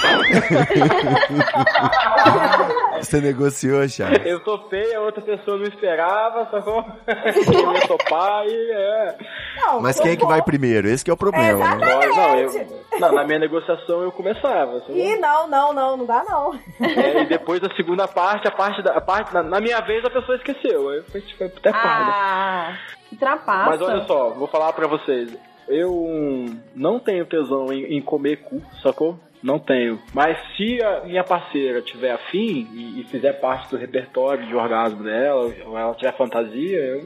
[2.99, 4.25] Você negociou, Charles?
[4.25, 6.85] Eu topei, a outra pessoa não esperava, sacou?
[7.07, 9.17] Eu ia topar e é.
[9.57, 10.89] Não, Mas quem é que vai primeiro?
[10.89, 11.87] Esse que é o problema, né?
[11.87, 12.51] Não, eu,
[12.99, 14.83] não, na minha negociação eu começava.
[14.89, 16.55] Ih, não, não, não, não dá não.
[16.81, 18.93] É, e depois da segunda parte, a parte da.
[18.93, 20.89] A parte, na, na minha vez a pessoa esqueceu.
[20.91, 22.13] Aí foi, foi até parda.
[22.15, 23.71] Ah, que trapaça.
[23.71, 25.37] Mas olha só, vou falar pra vocês.
[25.69, 29.19] Eu não tenho tesão em, em comer cu, sacou?
[29.43, 29.99] Não tenho.
[30.15, 35.03] Mas se a minha parceira tiver afim e, e fizer parte do repertório de orgasmo
[35.05, 37.05] dela, ou ela tiver fantasia, eu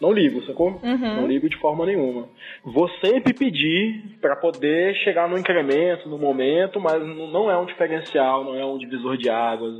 [0.00, 0.80] não ligo, sacou?
[0.82, 0.98] Uhum.
[0.98, 2.28] Não ligo de forma nenhuma.
[2.64, 8.42] Vou sempre pedir pra poder chegar no incremento, no momento, mas não é um diferencial,
[8.44, 9.74] não é um divisor de águas.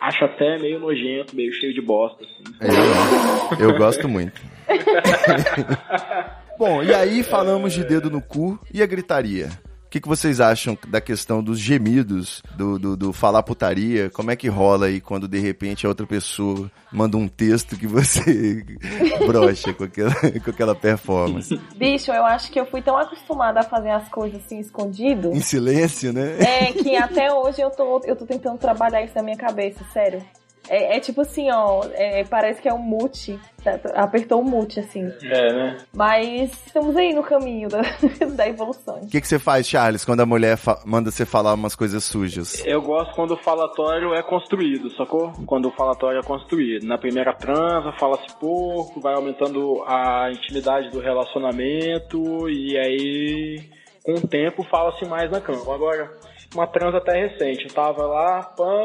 [0.00, 2.22] Acho até meio nojento, meio cheio de bosta.
[2.22, 2.44] assim.
[2.60, 4.40] É, Eu, eu gosto muito.
[6.58, 9.50] Bom, e aí falamos de dedo no cu e a gritaria.
[9.86, 14.10] O que, que vocês acham da questão dos gemidos, do, do, do falar putaria?
[14.10, 17.86] Como é que rola aí quando de repente a outra pessoa manda um texto que
[17.86, 18.64] você
[19.24, 21.56] brocha com aquela, com aquela performance?
[21.76, 25.30] Bicho, eu acho que eu fui tão acostumada a fazer as coisas assim escondido.
[25.32, 26.36] Em silêncio, né?
[26.40, 30.20] É que até hoje eu tô, eu tô tentando trabalhar isso na minha cabeça, sério.
[30.68, 33.38] É, é tipo assim, ó, é, parece que é um mute.
[33.62, 35.10] tá- tá- Apertou um mute, assim.
[35.22, 35.76] É, né?
[35.94, 37.80] Mas estamos aí no caminho da,
[38.36, 38.96] da evolução.
[39.02, 42.64] O que, que você faz, Charles, quando a mulher manda você falar umas coisas sujas?
[42.66, 45.32] Eu gosto quando o falatório é construído, sacou?
[45.46, 46.86] Quando o falatório é construído.
[46.86, 53.70] Na primeira transa, fala-se pouco, vai aumentando a intimidade do relacionamento e aí,
[54.04, 55.74] com o tempo, fala-se mais na cama.
[55.74, 56.10] Agora,
[56.54, 58.84] uma transa até recente, eu tava lá, pam,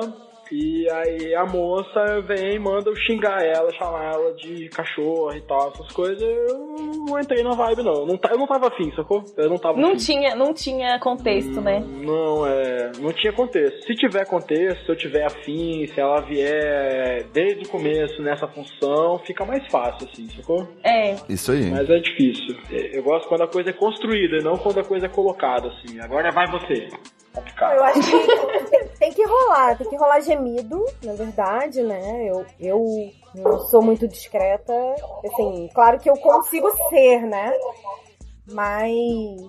[0.51, 5.41] e aí a moça vem e manda eu xingar ela, chamar ela de cachorro e
[5.41, 6.21] tal, essas coisas.
[6.21, 6.57] Eu
[7.07, 7.93] não entrei na vibe, não.
[7.93, 9.23] Eu não, eu não tava afim, sacou?
[9.37, 9.97] Eu não tava Não afim.
[9.97, 11.79] tinha, não tinha contexto, né?
[11.79, 12.91] Não, é.
[12.99, 13.85] Não tinha contexto.
[13.85, 19.19] Se tiver contexto, se eu tiver afim, se ela vier desde o começo nessa função,
[19.25, 20.67] fica mais fácil, assim, sacou?
[20.83, 21.15] É.
[21.29, 21.69] Isso aí.
[21.71, 22.57] Mas é difícil.
[22.71, 25.99] Eu gosto quando a coisa é construída e não quando a coisa é colocada, assim.
[25.99, 26.89] Agora vai você.
[27.33, 27.75] Complicado.
[27.75, 32.25] Eu acho que tem, que rolar, tem que rolar gemido, na verdade, né?
[32.25, 34.73] Eu, eu não sou muito discreta.
[35.25, 37.53] Assim, claro que eu consigo ser, né?
[38.51, 39.41] Mas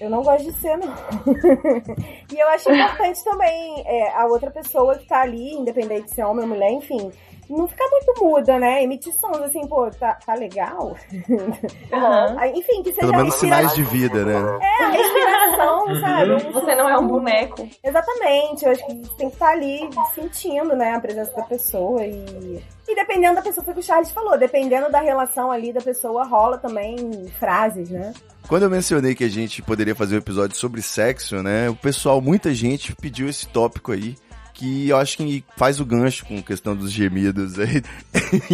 [0.00, 0.88] eu não gosto de ser, não.
[2.32, 6.26] e eu acho importante também é, a outra pessoa que tá ali, independente se é
[6.26, 7.10] homem ou mulher, enfim,
[7.48, 8.82] não ficar muito muda, né?
[8.82, 10.96] Emitir sons assim, pô, tá, tá legal?
[12.38, 14.58] Aí, Enfim, que seja Pelo menos sinais de vida, né?
[14.62, 16.32] É, a respiração, sabe?
[16.32, 17.68] Um Você não é um boneco.
[17.82, 22.04] Exatamente, eu acho que você tem que estar ali sentindo, né, a presença da pessoa
[22.04, 22.62] e.
[22.90, 25.80] E dependendo da pessoa, foi o que o Charles falou, dependendo da relação ali da
[25.80, 26.96] pessoa, rola também
[27.38, 28.14] frases, né?
[28.48, 31.68] Quando eu mencionei que a gente poderia fazer um episódio sobre sexo, né?
[31.68, 34.16] O pessoal, muita gente pediu esse tópico aí,
[34.58, 37.80] que eu acho que faz o gancho com questão dos gemidos aí,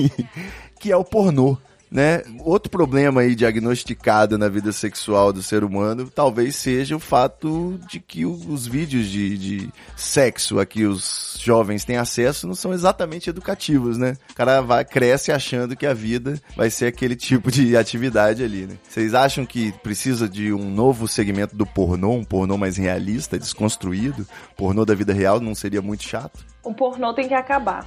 [0.79, 1.57] que é o pornô.
[1.95, 2.25] Né?
[2.41, 8.01] Outro problema aí diagnosticado na vida sexual do ser humano talvez seja o fato de
[8.01, 13.31] que os vídeos de, de sexo a que os jovens têm acesso não são exatamente
[13.31, 14.17] educativos, né?
[14.29, 18.67] O cara vai, cresce achando que a vida vai ser aquele tipo de atividade ali,
[18.67, 18.77] né?
[18.89, 24.27] Vocês acham que precisa de um novo segmento do pornô, um pornô mais realista, desconstruído?
[24.57, 26.45] Pornô da vida real não seria muito chato?
[26.65, 27.87] O pornô tem que acabar.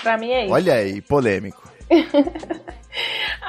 [0.00, 0.54] Pra mim é isso.
[0.54, 1.68] Olha aí, polêmico.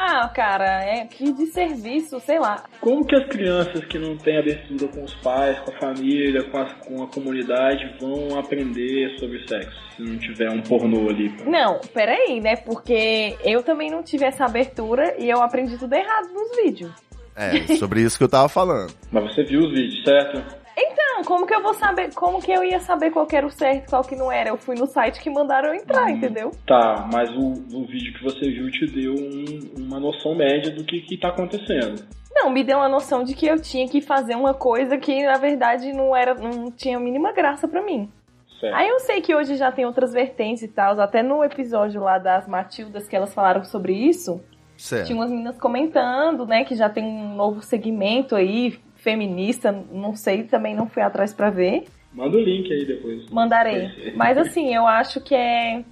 [0.02, 2.64] Ah, cara, é que de serviço, sei lá.
[2.80, 6.58] Como que as crianças que não têm abertura com os pais, com a família, com
[6.58, 11.30] a, com a comunidade, vão aprender sobre sexo se não tiver um pornô ali?
[11.46, 12.56] Não, peraí, né?
[12.56, 16.92] Porque eu também não tive essa abertura e eu aprendi tudo errado nos vídeos.
[17.36, 18.94] É, sobre isso que eu tava falando.
[19.12, 20.59] Mas você viu os vídeos, certo?
[21.20, 22.14] Então, como que eu vou saber?
[22.14, 24.50] Como que eu ia saber qual que era o certo e qual que não era?
[24.50, 26.52] Eu fui no site que mandaram eu entrar, entendeu?
[26.66, 30.84] Tá, mas o, o vídeo que você viu te deu um- uma noção média do
[30.84, 32.04] que, que tá acontecendo.
[32.32, 35.38] Não, me deu uma noção de que eu tinha que fazer uma coisa que na
[35.38, 38.10] verdade não era, não tinha a mínima graça pra mim.
[38.60, 38.74] Certo.
[38.76, 42.18] Aí eu sei que hoje já tem outras vertentes e tal, até no episódio lá
[42.18, 44.40] das Matildas que elas falaram sobre isso,
[44.78, 45.08] Certo.
[45.08, 50.44] tinha umas meninas comentando, né, que já tem um novo segmento aí feminista, não sei,
[50.44, 51.86] também não fui atrás pra ver.
[52.14, 53.30] Manda o link aí depois.
[53.30, 54.14] Mandarei.
[54.16, 55.84] Mas assim, eu acho que é.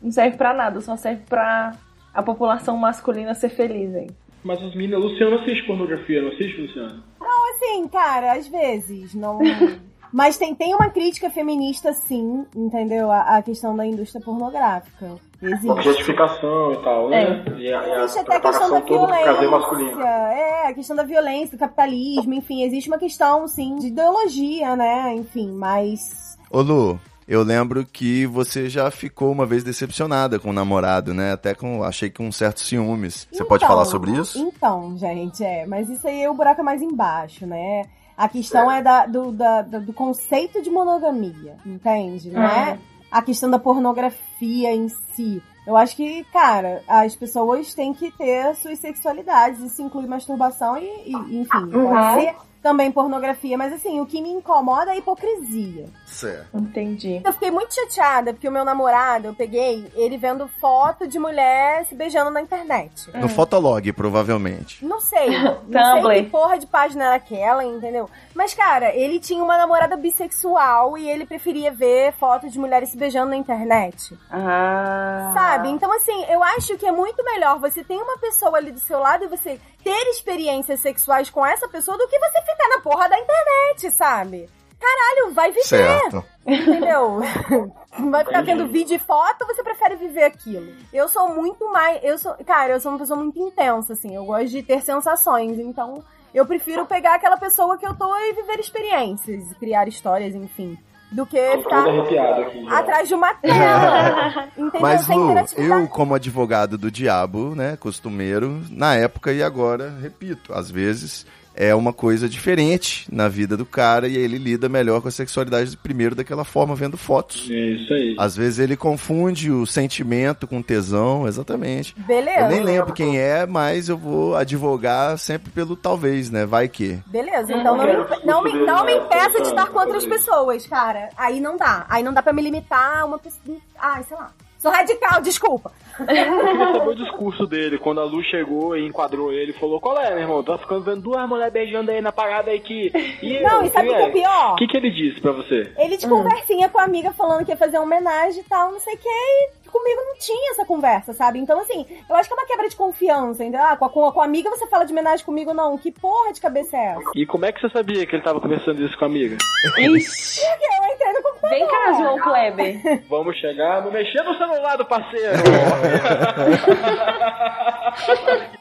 [0.00, 1.72] Não serve pra nada, só serve pra
[2.12, 4.08] a população masculina ser feliz, hein?
[4.42, 7.02] Mas as meninas, Luciano assiste pornografia, não assiste, Luciano?
[7.20, 9.38] Não, assim, cara, às vezes, não...
[10.12, 13.12] Mas tem, tem uma crítica feminista, sim, entendeu?
[13.12, 15.14] A, a questão da indústria pornográfica.
[15.42, 15.70] Existe.
[15.70, 17.44] Objetificação e tal, né?
[17.56, 20.02] E a, e a Existe até a questão da violência.
[20.06, 25.14] É, a questão da violência, do capitalismo, enfim, existe uma questão, sim, de ideologia, né?
[25.14, 26.36] Enfim, mas.
[26.50, 31.32] Ô Lu, eu lembro que você já ficou uma vez decepcionada com o namorado, né?
[31.32, 33.26] Até com, achei que com certos ciúmes.
[33.32, 34.38] Você pode Então, falar sobre isso?
[34.38, 35.64] Então, gente, é.
[35.64, 37.84] Mas isso aí o buraco é mais embaixo, né?
[38.16, 42.30] A questão é, da, do, da- do conceito de monogamia, entende?
[42.30, 42.78] Não é
[43.10, 45.42] a questão da pornografia em si.
[45.66, 49.60] Eu acho que, cara, as pessoas têm que ter suas sexualidades.
[49.60, 51.88] Isso inclui masturbação e, e, enfim, Uhum.
[51.90, 53.56] pode ser também pornografia.
[53.56, 55.86] Mas assim, o que me incomoda é a hipocrisia.
[56.06, 56.56] Certo.
[56.56, 57.20] Entendi.
[57.24, 61.84] Eu fiquei muito chateada porque o meu namorado, eu peguei ele vendo foto de mulher
[61.86, 63.10] se beijando na internet.
[63.14, 64.84] No Fotolog, provavelmente.
[64.84, 65.30] Não sei.
[65.68, 68.08] Não sei que porra de página era aquela, entendeu?
[68.34, 72.96] Mas, cara, ele tinha uma namorada bissexual e ele preferia ver foto de mulheres se
[72.96, 74.16] beijando na internet.
[74.30, 75.30] Ah.
[75.34, 75.68] Sabe?
[75.70, 78.98] Então, assim, eu acho que é muito melhor você ter uma pessoa ali do seu
[78.98, 83.08] lado e você ter experiências sexuais com essa pessoa do que você ficar na porra
[83.08, 84.48] da internet, sabe?
[84.80, 85.64] Caralho, vai viver.
[85.64, 86.24] Certo.
[86.46, 87.20] Entendeu?
[88.10, 90.72] Vai ficar vendo vídeo e foto, você prefere viver aquilo.
[90.92, 92.02] Eu sou muito mais.
[92.02, 92.34] Eu sou.
[92.46, 94.14] Cara, eu sou uma pessoa muito intensa, assim.
[94.14, 95.58] Eu gosto de ter sensações.
[95.58, 100.78] Então, eu prefiro pegar aquela pessoa que eu tô e viver experiências, criar histórias, enfim.
[101.10, 102.68] Do que Tô ficar aqui.
[102.68, 104.48] atrás de uma tela.
[104.56, 104.80] entendeu?
[104.80, 110.70] Mas, Lu, eu, como advogado do diabo, né, costumeiro, na época e agora, repito, às
[110.70, 115.10] vezes é uma coisa diferente na vida do cara e ele lida melhor com a
[115.10, 117.48] sexualidade primeiro daquela forma, vendo fotos.
[117.50, 118.16] É isso aí.
[118.18, 121.94] Às vezes ele confunde o sentimento com tesão, exatamente.
[121.98, 122.40] Beleza.
[122.40, 126.46] Eu nem lembro quem é, mas eu vou advogar sempre pelo talvez, né?
[126.46, 126.98] Vai que.
[127.06, 131.10] Beleza, então não, me, não, me, não me impeça de estar com outras pessoas, cara.
[131.16, 131.86] Aí não dá.
[131.88, 133.58] Aí não dá pra me limitar a uma pessoa.
[133.78, 134.32] Ai, sei lá.
[134.60, 135.72] Sou radical, desculpa.
[135.98, 139.98] Eu queria saber o discurso dele, quando a Lu chegou e enquadrou ele, falou, qual
[139.98, 140.42] é, meu irmão?
[140.42, 142.90] Tá ficando vendo duas mulheres beijando aí na parada aí que...
[143.22, 144.52] E Não, eu, e sabe o que é o pior?
[144.52, 145.72] O que, que ele disse pra você?
[145.76, 148.80] Ele de conversinha com a amiga falando que ia fazer uma homenagem e tal, não
[148.80, 151.38] sei o que, e comigo não tinha essa conversa, sabe?
[151.38, 153.62] Então, assim, eu acho que é uma quebra de confiança, entendeu?
[153.62, 155.78] Ah, com a, com a- com a amiga você fala de homenagem comigo, não.
[155.78, 157.10] Que porra de cabeça é essa?
[157.14, 159.36] E como é que você sabia que ele tava conversando isso com a amiga?
[159.78, 160.40] Ixi.
[160.40, 161.50] Porque eu entrei no computador.
[161.50, 163.02] Vem cá, João Kleber.
[163.08, 165.38] Vamos chegar no mexer no celular do parceiro!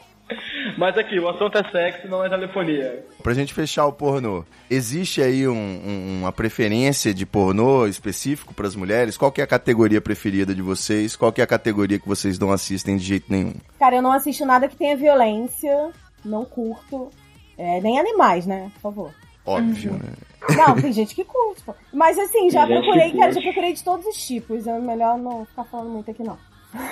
[0.78, 3.04] Mas aqui, o assunto é sexo, não é telefonia.
[3.24, 8.76] Pra gente fechar o pornô, existe aí um- um- uma preferência de pornô específico pras
[8.76, 9.18] mulheres?
[9.18, 11.16] Qual que é a categoria preferida de vocês?
[11.16, 13.56] Qual que é a categoria que vocês não assistem de jeito nenhum?
[13.80, 15.90] Cara, eu não assisto nada que tenha violência,
[16.24, 17.10] não curto.
[17.58, 18.72] É, nem animais, né?
[18.76, 19.12] Por favor.
[19.46, 20.10] Óbvio, né?
[20.56, 21.64] Não, tem gente que curte.
[21.92, 24.66] Mas assim, já Tem procurei, cara, já procurei de todos os tipos.
[24.68, 26.38] É melhor não ficar falando muito aqui, não.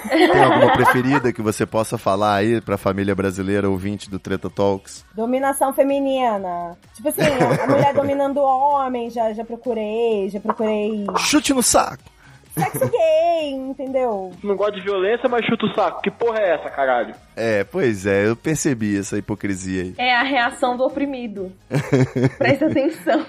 [0.09, 5.05] Tem alguma preferida que você possa falar aí pra família brasileira ouvinte do Treta Talks?
[5.15, 6.77] Dominação feminina.
[6.95, 12.17] Tipo assim, a mulher dominando o homem, já, já procurei, já procurei Chute no saco!
[12.57, 14.31] sexo gay, entendeu?
[14.43, 16.01] Não gosta de violência, mas chuta o saco.
[16.01, 17.15] Que porra é essa, caralho?
[17.35, 19.95] É, pois é, eu percebi essa hipocrisia aí.
[19.97, 21.51] É a reação do oprimido.
[22.37, 23.25] Presta atenção.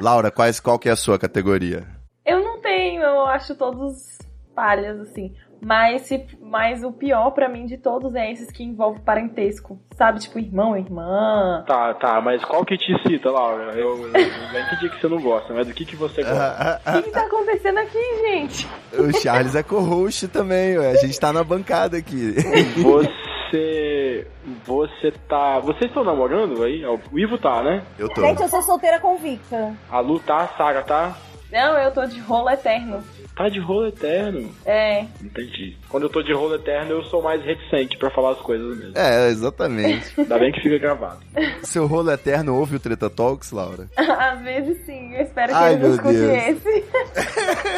[0.00, 1.86] Laura, quais, qual que é a sua categoria?
[2.24, 4.18] Eu não tenho, eu acho todos
[4.54, 5.34] palhas, assim.
[5.60, 9.78] Mas, se, mas o pior pra mim de todos é esses que envolvem parentesco.
[9.96, 10.20] Sabe?
[10.20, 11.64] Tipo, irmão, irmã.
[11.66, 13.72] Tá, tá, mas qual que te cita, Laura?
[13.72, 16.80] Eu, eu, eu entendi que você não gosta, mas do que, que você gosta?
[16.86, 18.68] O que, que tá acontecendo aqui, gente?
[18.92, 20.92] O Charles é co-host também, ué.
[20.92, 22.34] A gente tá na bancada aqui.
[22.80, 24.26] Você.
[24.64, 25.58] Você tá.
[25.58, 26.84] Vocês estão namorando aí?
[26.84, 27.82] O Ivo tá, né?
[27.98, 28.20] Eu tô.
[28.20, 29.74] Gente, eu sou solteira convicta.
[29.90, 31.16] A Lu tá, a Sara tá.
[31.50, 33.02] Não, eu tô de rolo eterno.
[33.34, 34.50] Tá de rolo eterno.
[34.66, 35.02] É.
[35.22, 35.76] Entendi.
[35.88, 38.92] Quando eu tô de rolo eterno, eu sou mais reticente pra falar as coisas mesmo.
[38.98, 40.12] É, exatamente.
[40.18, 41.20] Ainda bem que fica gravado.
[41.62, 43.88] Seu rolo eterno ouve o Treta Talks, Laura?
[43.96, 46.48] Às vezes sim, eu espero que Ai, ele não escute Deus.
[46.48, 46.84] esse.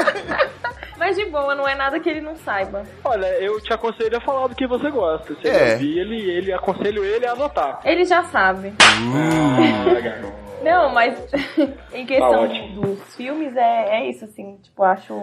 [0.98, 2.82] Mas de boa, não é nada que ele não saiba.
[3.04, 5.34] Olha, eu te aconselho a falar do que você gosta.
[5.40, 5.54] Se É.
[5.54, 7.80] ele ouvir, ele, ele aconselho ele a anotar.
[7.84, 8.72] Ele já sabe.
[8.80, 10.49] Ah, garoto.
[10.62, 11.18] Não, mas
[11.92, 15.14] em questão Tá dos filmes é, é isso, assim, tipo, acho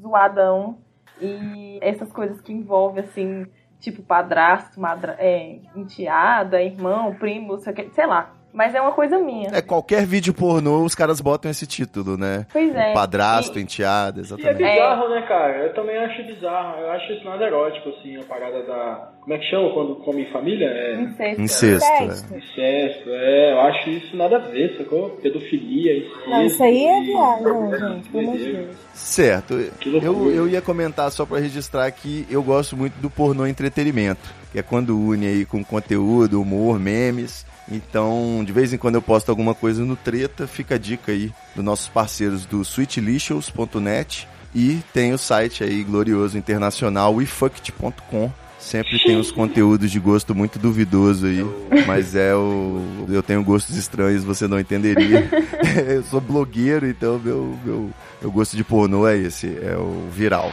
[0.00, 0.78] zoadão.
[1.20, 3.46] E essas coisas que envolvem, assim,
[3.78, 8.34] tipo, padrasto, madra, é, enteada, irmão, primo, sei lá.
[8.52, 9.48] Mas é uma coisa minha.
[9.52, 12.46] É, qualquer vídeo pornô, os caras botam esse título, né?
[12.52, 12.92] Pois é.
[12.92, 14.56] Padrasto, E- enteada, E é exatamente.
[14.58, 15.56] bizarro, né, cara?
[15.66, 16.80] Eu também acho bizarro.
[16.80, 19.10] Eu acho isso nada erótico, assim, a parada da.
[19.20, 20.66] Como é que chama quando come em família?
[20.66, 20.94] É.
[21.00, 21.42] Incesto.
[21.42, 22.04] Incesto, é.
[22.04, 22.34] Incesto.
[22.34, 23.52] Incesto, é.
[23.52, 25.10] Eu acho isso nada a ver, sacou?
[25.22, 26.30] Pedofilia, incesto.
[26.30, 28.62] Não, isso aí é viagem, gente, pelo amor de Doideira.
[28.66, 28.76] Deus.
[28.94, 29.70] Certo.
[29.78, 30.12] Que loucura.
[30.12, 34.58] Eu, eu ia comentar só pra registrar que eu gosto muito do pornô entretenimento, que
[34.58, 37.46] é quando une aí com conteúdo, humor, memes.
[37.70, 41.32] Então, de vez em quando eu posto alguma coisa no Treta, fica a dica aí
[41.54, 48.30] dos nossos parceiros do sweetlicious.net e tem o site aí glorioso internacional wefucked.com.
[48.58, 51.44] Sempre tem os conteúdos de gosto muito duvidoso aí,
[51.86, 55.28] mas é o eu tenho gostos estranhos, você não entenderia.
[55.88, 57.90] eu sou blogueiro, então meu, meu,
[58.20, 60.52] meu gosto de pornô é esse, é o viral.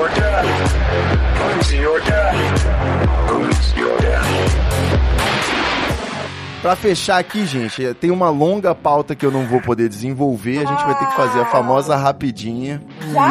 [0.00, 0.44] Your dad?
[1.36, 2.34] Who's your dad?
[3.28, 4.24] Who's your dad?
[6.62, 10.66] Pra fechar aqui, gente, tem uma longa pauta que eu não vou poder desenvolver, a
[10.66, 12.82] gente vai ter que fazer a famosa rapidinha.
[13.12, 13.30] Já?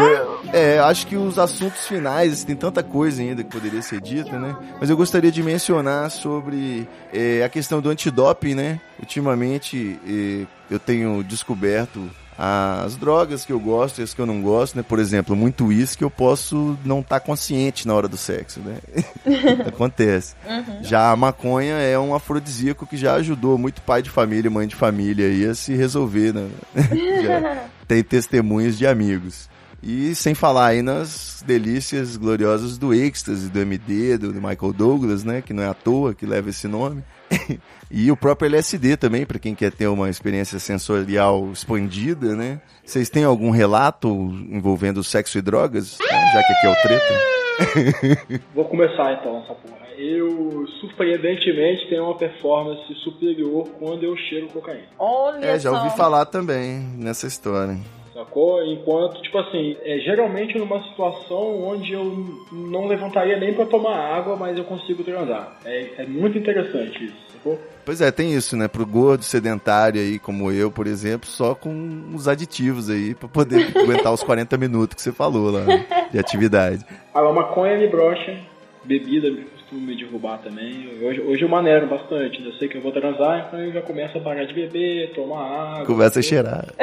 [0.51, 4.55] É, acho que os assuntos finais, tem tanta coisa ainda que poderia ser dita, né?
[4.79, 8.81] Mas eu gostaria de mencionar sobre é, a questão do antidoping, né?
[8.99, 12.09] Ultimamente é, eu tenho descoberto
[12.41, 14.81] as drogas que eu gosto e as que eu não gosto, né?
[14.81, 18.77] Por exemplo, muito uísque eu posso não estar consciente na hora do sexo, né?
[19.67, 20.35] Acontece.
[20.81, 24.75] Já a maconha é um afrodisíaco que já ajudou muito pai de família, mãe de
[24.75, 26.47] família aí a se resolver, né?
[27.85, 29.49] Tem testemunhos de amigos.
[29.83, 35.41] E sem falar aí nas delícias gloriosas do êxtase, do MD, do Michael Douglas, né?
[35.41, 37.03] Que não é à toa que leva esse nome.
[37.89, 42.61] e o próprio LSD também, para quem quer ter uma experiência sensorial expandida, né?
[42.83, 44.07] Vocês têm algum relato
[44.49, 45.97] envolvendo sexo e drogas?
[45.99, 46.31] né?
[46.33, 48.41] Já que aqui é o treta.
[48.55, 49.79] Vou começar então essa porra.
[49.97, 54.87] Eu, surpreendentemente, tenho uma performance superior quando eu cheiro cocaína.
[54.97, 57.77] Olha É, já ouvi falar também nessa história.
[58.19, 58.61] Sacou?
[58.65, 64.35] Enquanto, tipo assim, é geralmente numa situação onde eu não levantaria nem pra tomar água,
[64.35, 65.57] mas eu consigo transar.
[65.63, 67.57] É, é muito interessante isso, sacou?
[67.85, 68.67] Pois é, tem isso, né?
[68.67, 73.71] Pro gordo sedentário aí, como eu, por exemplo, só com os aditivos aí, pra poder
[73.77, 76.85] aguentar os 40 minutos que você falou lá né, de atividade.
[77.13, 78.37] Agora, maconha me brocha,
[78.83, 79.31] bebida
[79.71, 80.89] me costuma me derrubar também.
[81.01, 84.17] Hoje, hoje eu maneiro bastante, eu sei que eu vou transar, então eu já começo
[84.17, 85.85] a parar de beber, tomar água.
[85.85, 86.65] Começa a cheirar.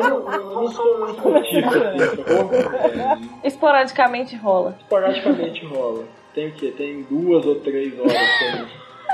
[0.00, 0.24] Eu,
[0.54, 2.50] não sou muito contigo, assim, sacou?
[2.54, 4.76] É, Esporadicamente rola.
[4.80, 6.04] esporadicamente rola.
[6.34, 6.72] Tem o quê?
[6.76, 8.12] Tem duas ou três horas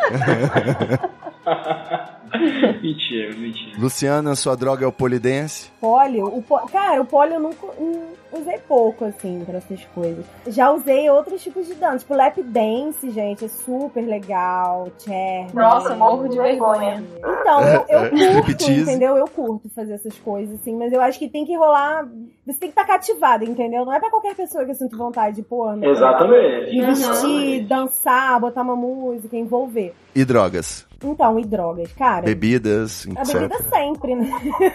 [0.08, 1.10] pra
[2.82, 3.78] mentira, mentira.
[3.78, 5.70] Luciana, sua droga é o polidense?
[5.80, 6.58] Polio, o po...
[6.68, 10.24] cara, o polio eu nunca hum, usei pouco, assim, pra essas coisas.
[10.48, 15.54] Já usei outros tipos de dança, tipo lap dance, gente, é super legal, chair.
[15.54, 17.02] Nossa, morro de vergonha.
[17.18, 18.82] Então, eu, eu curto, Striptease.
[18.82, 19.16] entendeu?
[19.16, 22.06] Eu curto fazer essas coisas, assim, mas eu acho que tem que rolar.
[22.46, 23.84] Você tem que estar cativado, entendeu?
[23.84, 25.88] Não é pra qualquer pessoa que eu sinto vontade de pôr, né?
[25.88, 26.70] Exatamente.
[26.70, 29.94] De vestir, dançar, botar uma música, envolver.
[30.16, 30.86] E drogas?
[31.04, 32.24] Então, e drogas, cara?
[32.24, 33.34] Bebidas, A etc.
[33.34, 34.30] bebida sempre, né?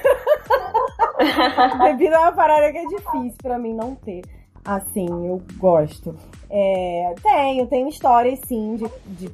[1.84, 4.22] bebida é uma parada que é difícil pra mim não ter.
[4.64, 6.16] Assim, eu gosto.
[6.50, 9.32] É, tenho, tenho histórias sim de, de,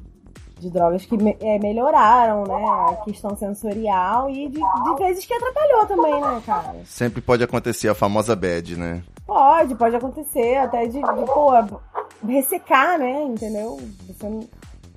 [0.58, 2.64] de drogas que me- é, melhoraram, né?
[2.90, 6.74] A questão sensorial e de, de vezes que atrapalhou também, né, cara?
[6.86, 9.02] Sempre pode acontecer a famosa bad, né?
[9.26, 11.50] Pode, pode acontecer até de, de pô,
[12.26, 13.24] ressecar, né?
[13.24, 13.78] Entendeu?
[14.06, 14.40] Você não,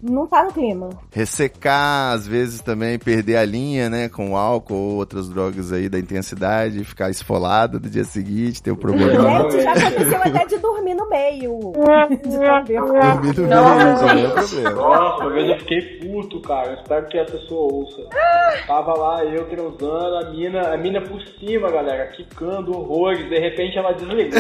[0.02, 0.90] não tá no clima.
[1.12, 4.10] Ressecar, às vezes também perder a linha, né?
[4.10, 8.78] Com álcool ou outras drogas aí da intensidade, ficar esfolado no dia seguinte, ter o
[8.78, 9.50] problema.
[9.50, 11.60] Gente, já aconteceu até de dormir no meio.
[12.26, 12.88] De cabelo.
[12.88, 14.34] Dormir no Nossa, meio também é gente.
[14.50, 14.72] problema.
[14.72, 16.68] Nossa, uma vez eu fiquei puto, cara.
[16.68, 18.02] Eu espero que a pessoa ouça.
[18.68, 23.28] Tava lá eu transando, a mina, a mina por cima, galera, quicando horrores.
[23.30, 24.40] De repente ela desligou.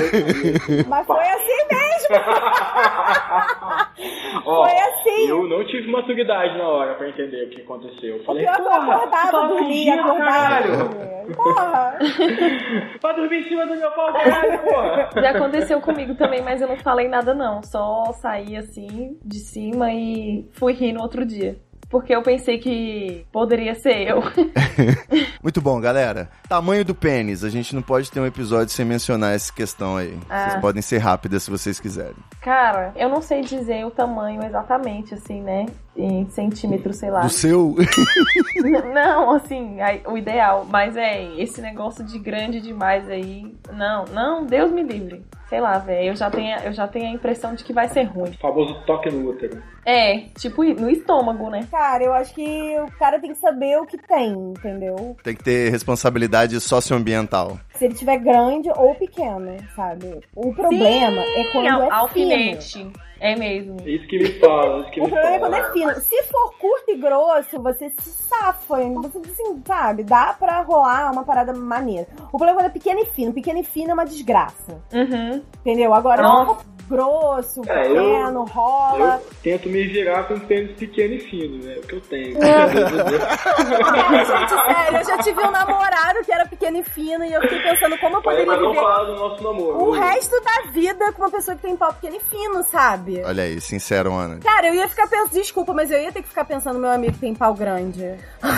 [0.87, 2.11] Mas foi assim mesmo.
[4.45, 5.27] Ó, Foi assim.
[5.27, 8.17] Eu não tive maturidade na hora pra entender o que aconteceu.
[8.17, 10.25] Eu falei, Pior que eu porra, acordava, dormia, acordava.
[10.25, 10.77] caralho.
[10.77, 11.11] dormia.
[11.35, 11.99] Porra.
[13.01, 15.09] Vai dormir em cima do meu pau, caralho, porra.
[15.15, 17.61] Já aconteceu comigo também, mas eu não falei nada não.
[17.63, 21.55] Só saí assim de cima e fui rir no outro dia.
[21.91, 24.23] Porque eu pensei que poderia ser eu.
[25.43, 26.29] Muito bom, galera.
[26.47, 27.43] Tamanho do pênis.
[27.43, 30.17] A gente não pode ter um episódio sem mencionar essa questão aí.
[30.29, 30.49] Ah.
[30.49, 32.15] Vocês podem ser rápidas se vocês quiserem.
[32.41, 35.65] Cara, eu não sei dizer o tamanho exatamente, assim, né?
[35.95, 37.21] Em centímetros, sei lá.
[37.21, 37.75] Do seu.
[38.93, 39.77] Não, assim,
[40.07, 40.65] o ideal.
[40.69, 43.53] Mas é, esse negócio de grande demais aí.
[43.73, 45.23] Não, não, Deus me livre.
[45.49, 46.09] Sei lá, velho.
[46.11, 48.29] Eu, já tenho- eu já tenho a impressão de que vai ser ruim.
[48.29, 49.61] O famoso toque no útero.
[49.85, 51.67] É, tipo no estômago, né?
[51.71, 55.15] Cara, eu acho que o cara tem que saber o que tem, entendeu?
[55.23, 57.57] Tem que ter responsabilidade socioambiental.
[57.75, 60.19] Se ele tiver grande ou pequeno, sabe?
[60.35, 61.91] O problema é quando é fino.
[61.93, 62.91] alfinete.
[63.19, 63.77] É mesmo.
[63.85, 65.67] É isso que me fala, isso que O me problema é quando fala.
[65.67, 65.95] é fino.
[65.95, 68.77] Se for curto e grosso, você se safa.
[68.77, 70.03] Você, assim, sabe?
[70.03, 72.07] Dá pra rolar uma parada maneira.
[72.31, 73.31] O problema é quando é pequeno e fino.
[73.31, 74.81] Pequeno e fino é uma desgraça.
[74.91, 75.39] Uhum.
[75.59, 75.93] Entendeu?
[75.93, 76.39] Agora, Nossa.
[76.39, 79.21] se for grosso, É, eu- pequeno, rola.
[79.23, 81.75] Eu tento me virar com pênis pequeno e fino, né?
[81.77, 82.37] O que eu tenho.
[82.41, 87.41] Ai, gente, sério, eu já tive um namorado que era pequeno e fino e eu
[87.41, 89.83] fiquei pensando como eu Mas poderia não viver falar do nosso namoro.
[89.83, 93.21] o resto da vida com uma pessoa que tem pau pequeno e fino, sabe?
[93.23, 94.39] Olha aí, sincero, Ana.
[94.39, 96.91] Cara, eu ia ficar pensando, desculpa, mas eu ia ter que ficar pensando no meu
[96.91, 98.15] amigo que tem pau grande.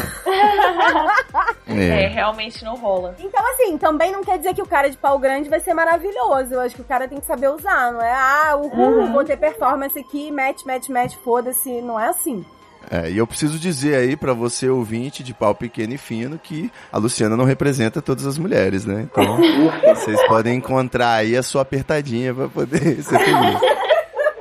[1.66, 2.08] É, É.
[2.08, 3.16] realmente não rola.
[3.20, 6.54] Então, assim, também não quer dizer que o cara de pau grande vai ser maravilhoso.
[6.54, 8.12] Eu acho que o cara tem que saber usar, não é?
[8.12, 11.82] Ah, uhul, vou ter performance aqui, match, match, match, foda-se.
[11.82, 12.44] Não é assim.
[12.92, 16.70] É, e eu preciso dizer aí pra você, ouvinte de pau pequeno e fino, que
[16.92, 19.08] a Luciana não representa todas as mulheres, né?
[19.10, 19.38] Então,
[19.96, 23.60] vocês podem encontrar aí a sua apertadinha pra poder ser feliz.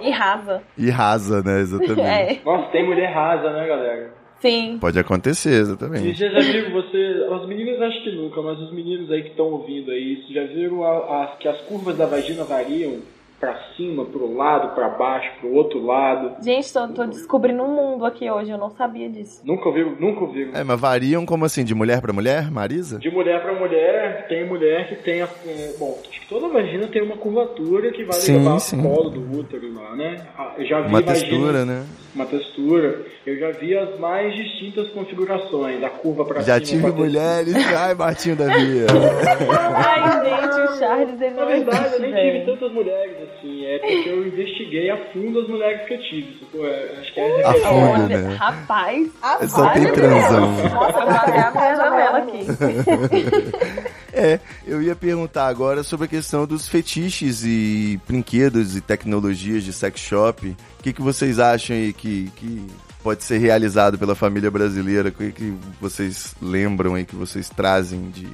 [0.00, 0.62] E rasa.
[0.76, 1.60] E rasa, né?
[1.60, 2.00] Exatamente.
[2.00, 2.40] É.
[2.44, 4.14] Nossa, tem mulher rasa, né, galera?
[4.40, 4.76] Sim.
[4.80, 6.16] Pode acontecer, E exatamente.
[6.18, 9.46] vocês já viram, você, as meninas acho que nunca, mas os meninos aí que estão
[9.46, 12.96] ouvindo aí, já viram a- a- que as curvas da vagina variam
[13.43, 16.36] pra cima, pro lado, pra baixo, pro outro lado?
[16.45, 19.43] Gente, tô, tô descobrindo um mundo aqui hoje, eu não sabia disso.
[19.45, 20.53] Nunca ouviram, nunca ouviram.
[20.55, 21.64] É, mas variam como assim?
[21.64, 23.01] De mulher pra mulher, Marisa?
[23.01, 25.28] De mulher pra mulher, tem mulher que tem a.
[25.45, 28.76] é, bom, acho que toda vagina tem uma curvatura que vai Sim, levar sim.
[28.86, 30.24] ao colo do útero lá, né?
[30.38, 31.84] Ah, Eu já vi Uma vagina- textura, né?
[32.14, 33.02] Uma textura.
[33.26, 36.60] Eu já vi as mais distintas configurações, a curva pra Já cima.
[36.60, 37.04] tive a textura.
[37.06, 37.54] mulheres.
[37.74, 38.86] Ai, Martinho da Via.
[39.74, 43.78] Ai, gente, o Charles ele Na não verdade, eu nem tive tantas mulheres assim, é
[43.78, 46.38] porque eu investiguei a fundo as mulheres que eu tive.
[46.40, 46.66] sacou?
[46.66, 48.34] É, acho que é A fundo, Olha, né?
[48.36, 49.10] rapaz,
[49.48, 50.50] Só tem transão.
[50.52, 53.92] Nossa, eu vou a janela aqui.
[54.14, 59.72] É, eu ia perguntar agora sobre a questão dos fetiches e brinquedos e tecnologias de
[59.72, 60.48] sex shop.
[60.78, 62.66] O que, que vocês acham aí que, que
[63.00, 65.09] pode ser realizado pela família brasileira?
[65.09, 68.28] O que, que vocês lembram aí, que vocês trazem de...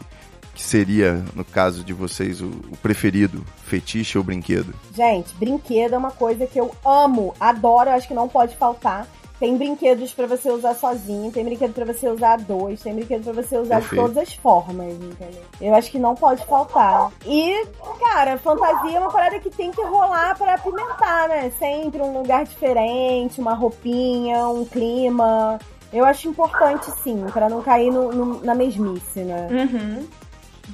[0.54, 4.74] Que seria, no caso de vocês, o, o preferido, fetiche ou brinquedo?
[4.92, 9.06] Gente, brinquedo é uma coisa que eu amo, adoro, acho que não pode faltar.
[9.38, 13.22] Tem brinquedos pra você usar sozinho, tem brinquedo pra você usar a dois, tem brinquedo
[13.22, 13.94] pra você usar Perfeito.
[13.94, 15.42] de todas as formas, entendeu?
[15.60, 17.12] Eu acho que não pode faltar.
[17.24, 17.64] E,
[18.00, 21.52] cara, fantasia é uma parada que tem que rolar pra apimentar, né?
[21.56, 25.58] Sempre um lugar diferente, uma roupinha, um clima.
[25.92, 29.48] Eu acho importante, sim, pra não cair no- no- na mesmice, né?
[29.50, 30.06] Uhum.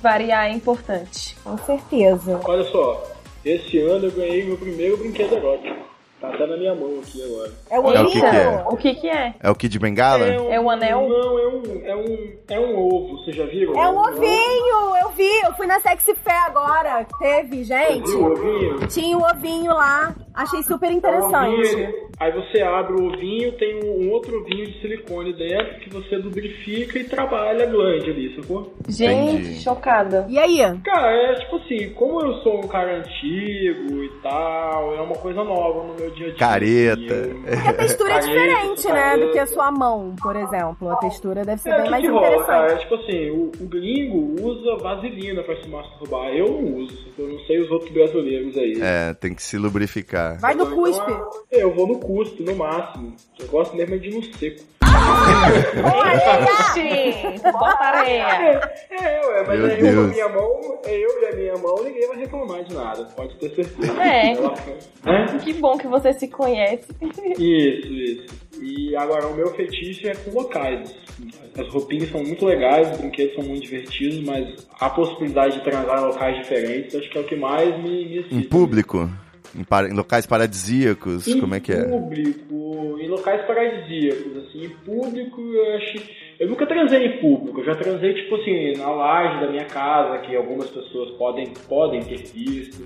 [0.01, 1.37] Variar é importante.
[1.45, 2.41] Com certeza.
[2.45, 3.05] Olha só,
[3.45, 5.85] esse ano eu ganhei meu primeiro brinquedo erótico.
[6.29, 7.53] Tá até na minha mão aqui agora.
[7.71, 8.65] É o É o que que é?
[8.67, 9.35] O que que é?
[9.41, 10.25] É o Kid Bengala?
[10.27, 11.09] um- É o anel?
[11.09, 13.75] Não, é um, é um, é um ovo, vocês já viram?
[13.81, 18.07] É um ovinho, eu vi, eu fui na Sexy Fair agora, teve, gente.
[18.11, 18.87] Viu o ovinho?
[18.89, 21.61] Tinha um ovinho lá, achei super É um interessante.
[21.61, 26.17] ovinho, Aí você abre o ovinho, tem um outro ovinho de silicone dentro que você
[26.17, 28.73] lubrifica e trabalha a glande ali, sacou?
[28.89, 29.61] Gente, Entendi.
[29.61, 30.27] chocada.
[30.29, 30.59] E aí?
[30.85, 35.43] Cara, é tipo assim, como eu sou um cara antigo e tal, é uma coisa
[35.43, 36.39] nova no meu dia a dia.
[36.39, 37.15] Careta.
[37.15, 39.27] eu- A textura é diferente, né, careta.
[39.27, 40.91] do que a sua mão, por exemplo.
[40.91, 42.65] A textura deve ser É, o bem que mais que rola, cara?
[42.67, 42.73] interessante.
[42.75, 46.29] É tipo assim, o, o gringo usa vaselina pra se masturbar.
[46.29, 48.75] Eu não uso, eu não sei os outros brasileiros aí.
[48.81, 50.39] É, tem que se lubrificar.
[50.41, 51.13] Vai no Então, cuspe.
[51.53, 53.15] é, Eu vou no custo, no máximo.
[53.39, 54.63] Eu gosto mesmo é de ir no seco.
[56.75, 57.13] Sim,
[57.53, 58.61] bota areia.
[58.91, 60.05] É, ué, mas Meu aí eu, Deus.
[60.11, 63.51] a minha mão, eu e a minha mão, ninguém vai reclamar de nada, pode ter
[63.55, 64.03] certeza.
[64.03, 64.33] É.
[64.33, 64.55] Ela-
[65.07, 65.39] Hã?
[65.39, 66.87] Que bom que você se conhece.
[67.39, 68.27] Isso, isso.
[68.63, 70.95] E agora o meu fetiche é com locais.
[71.59, 75.99] As roupinhas são muito legais, os brinquedos são muito divertidos, mas a possibilidade de transar
[76.01, 78.35] em locais diferentes acho que é o que mais me, me excita.
[78.35, 79.09] Em público?
[79.55, 81.27] Em, em locais paradisíacos?
[81.29, 81.85] Em Como é que é?
[81.85, 85.99] público, em locais paradisíacos, assim, em público eu acho.
[86.41, 90.19] Eu nunca transei em público, eu já transei, tipo assim, na laje da minha casa,
[90.23, 92.85] que algumas pessoas podem, podem ter visto.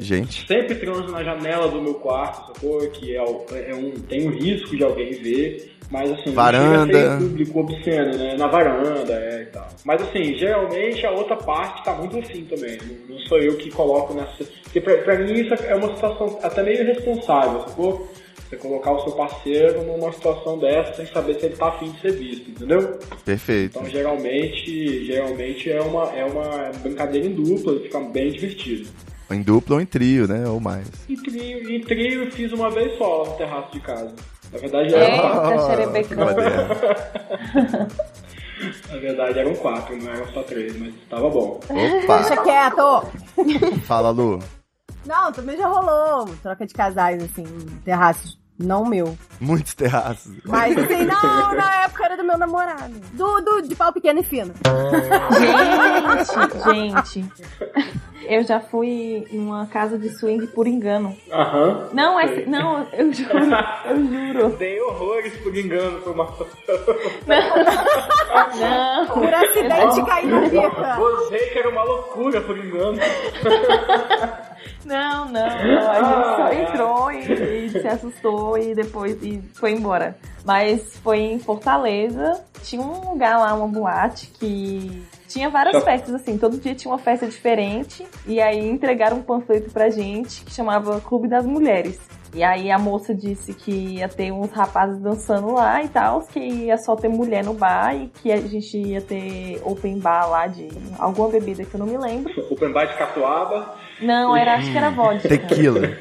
[0.00, 0.46] Gente.
[0.48, 2.80] Sempre transo na janela do meu quarto, sacou?
[2.90, 5.69] Que é, o- é um, tem um risco de alguém ver.
[5.90, 7.18] Mas assim, Varanda.
[7.18, 8.36] público obsceno, né?
[8.36, 9.68] Na varanda, é e tal.
[9.84, 12.78] Mas assim, geralmente a outra parte tá muito assim também.
[12.78, 14.44] Não, não sou eu que coloco nessa.
[14.62, 18.08] Porque pra, pra mim isso é uma situação até meio irresponsável, sacou?
[18.48, 22.00] Você colocar o seu parceiro numa situação dessa sem saber se ele tá afim de
[22.00, 22.98] ser visto, entendeu?
[23.24, 23.78] Perfeito.
[23.78, 28.88] Então geralmente, geralmente é uma, é uma brincadeira em dupla fica bem divertido.
[29.30, 30.48] Em dupla ou em trio, né?
[30.48, 30.86] Ou mais.
[31.08, 34.14] Em trio, em trio eu fiz uma vez só no terraço de casa.
[34.52, 35.14] Na verdade era
[36.16, 36.74] moderno.
[38.90, 41.60] Na verdade eram quatro, não eram só três, mas tava bom.
[41.68, 42.42] Deixa Opa!
[42.42, 43.80] quieto.
[43.86, 44.38] Fala, Lu.
[45.06, 47.44] Não, também já rolou troca de casais, assim,
[47.84, 48.39] terraços.
[48.62, 49.16] Não meu.
[49.40, 50.32] Muitos terraços.
[50.44, 52.92] Mas assim, não, na época era do meu namorado.
[53.14, 54.52] Do, do de pau pequeno e fino.
[56.64, 57.42] Gente, gente.
[58.28, 61.16] Eu já fui em uma casa de swing por engano.
[61.32, 61.88] Aham.
[61.94, 62.44] Não, é.
[62.44, 63.30] Não, eu juro.
[63.86, 64.56] Eu juro.
[64.56, 66.26] Dei horrores por engano por uma
[68.60, 69.06] Não.
[69.06, 70.96] Por acidente cair na pica.
[70.96, 72.98] Gozei que era uma loucura por engano.
[74.84, 75.90] Não, não, não.
[75.90, 80.16] A gente só entrou e, e se assustou e depois e foi embora.
[80.44, 82.42] Mas foi em Fortaleza.
[82.62, 86.38] Tinha um lugar lá, uma boate, que tinha várias festas, assim.
[86.38, 88.06] Todo dia tinha uma festa diferente.
[88.26, 91.98] E aí entregaram um panfleto pra gente que chamava Clube das Mulheres.
[92.32, 96.38] E aí a moça disse que ia ter uns rapazes dançando lá e tal, que
[96.38, 100.46] ia só ter mulher no bar e que a gente ia ter open bar lá
[100.46, 102.32] de alguma bebida que eu não me lembro.
[102.48, 103.74] Open bar de catuaba.
[104.00, 105.28] Não, era, acho que era vodka.
[105.28, 105.92] Tequila.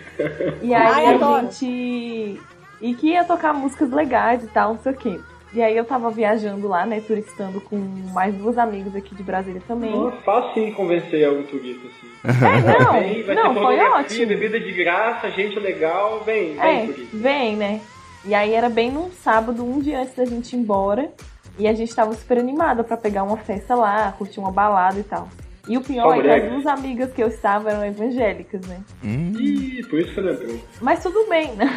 [0.61, 1.43] E aí Ai, a adoro.
[1.51, 2.41] gente.
[2.81, 5.19] E que ia tocar músicas legais e tal, não sei o quê.
[5.51, 7.75] E aí eu tava viajando lá, né, turistando com
[8.13, 9.91] mais duas amigas aqui de Brasília também.
[9.91, 13.25] Nossa, fácil convencer algum turista assim.
[13.27, 14.27] É, não, não, foi ótimo.
[14.27, 17.17] bebida de graça, gente legal, vem, vem É, turista.
[17.17, 17.81] vem, né?
[18.23, 21.09] E aí era bem num sábado, um dia antes da gente ir embora.
[21.57, 25.03] E a gente tava super animada pra pegar uma festa lá, curtir uma balada e
[25.03, 25.27] tal.
[25.69, 28.81] E o pior Só é que as duas amigas que eu estava eram evangélicas, né?
[29.03, 30.59] Hum, Ih, por isso que você entrou.
[30.81, 31.67] Mas tudo bem, né?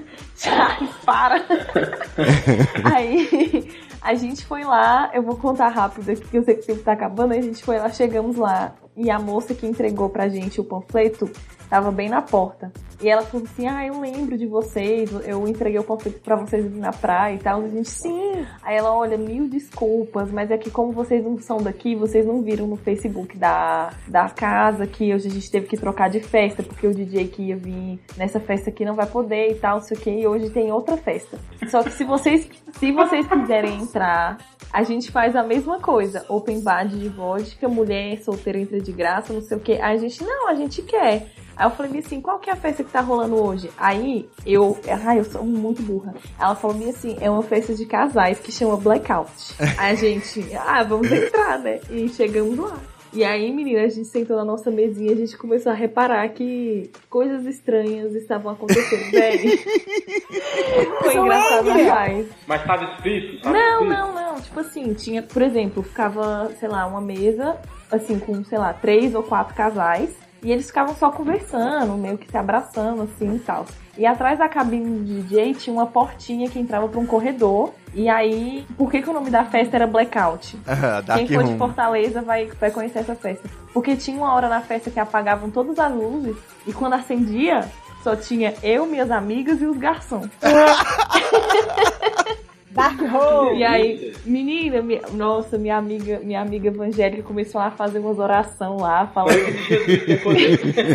[0.48, 1.44] Ai, para!
[2.90, 6.66] Aí a gente foi lá, eu vou contar rápido aqui, que eu sei que o
[6.66, 7.32] tempo tá acabando.
[7.32, 11.30] A gente foi lá, chegamos lá, e a moça que entregou pra gente o panfleto
[11.72, 12.70] tava bem na porta.
[13.00, 16.66] E ela falou assim: Ah, eu lembro de vocês, eu entreguei o panfleto pra vocês
[16.66, 17.62] irem na praia e tal.
[17.62, 18.46] E a gente, sim.
[18.62, 22.42] Aí ela, olha, mil desculpas, mas é que como vocês não são daqui, vocês não
[22.42, 26.62] viram no Facebook da, da casa que hoje a gente teve que trocar de festa,
[26.62, 29.82] porque o DJ que ia vir nessa festa aqui não vai poder e tal, não
[29.82, 31.38] sei o que, e hoje tem outra festa.
[31.70, 34.36] Só que se vocês, se vocês quiserem entrar,
[34.70, 36.24] a gente faz a mesma coisa.
[36.28, 39.72] Open bar de vodka, mulher solteira entra de graça, não sei o que.
[39.80, 41.28] A gente, não, a gente quer.
[41.56, 43.70] Aí eu falei assim, qual que é a festa que tá rolando hoje?
[43.76, 46.14] Aí eu, ai, eu sou muito burra.
[46.38, 49.54] Ela falou assim, é uma festa de casais que chama Blackout.
[49.78, 51.80] Aí a gente, ah, vamos entrar, né?
[51.90, 52.78] E chegamos lá.
[53.14, 56.26] E aí, menina, a gente sentou na nossa mesinha e a gente começou a reparar
[56.30, 59.58] que coisas estranhas estavam acontecendo, velho.
[61.02, 62.26] Foi engraçado demais.
[62.46, 63.58] Mas tava explícito, sabe?
[63.58, 64.02] Não, explícito?
[64.02, 64.40] não, não.
[64.40, 67.58] Tipo assim, tinha, por exemplo, ficava, sei lá, uma mesa,
[67.90, 70.21] assim, com, sei lá, três ou quatro casais.
[70.42, 73.64] E eles ficavam só conversando, meio que se abraçando, assim e tal.
[73.96, 77.72] E atrás da cabine do DJ tinha uma portinha que entrava pra um corredor.
[77.94, 80.56] E aí, por que, que o nome da festa era Blackout?
[81.06, 81.56] Dark Quem for de.
[81.56, 83.48] Fortaleza vai, vai conhecer essa festa.
[83.72, 86.36] Porque tinha uma hora na festa que apagavam todas as luzes
[86.66, 87.68] e quando acendia,
[88.02, 90.28] só tinha eu, minhas amigas e os garçons.
[92.72, 93.58] Dark Hole.
[93.58, 98.80] E aí, menina, minha- nossa, minha amiga, minha amiga evangélica começou a fazer umas orações
[98.80, 99.32] lá, falando.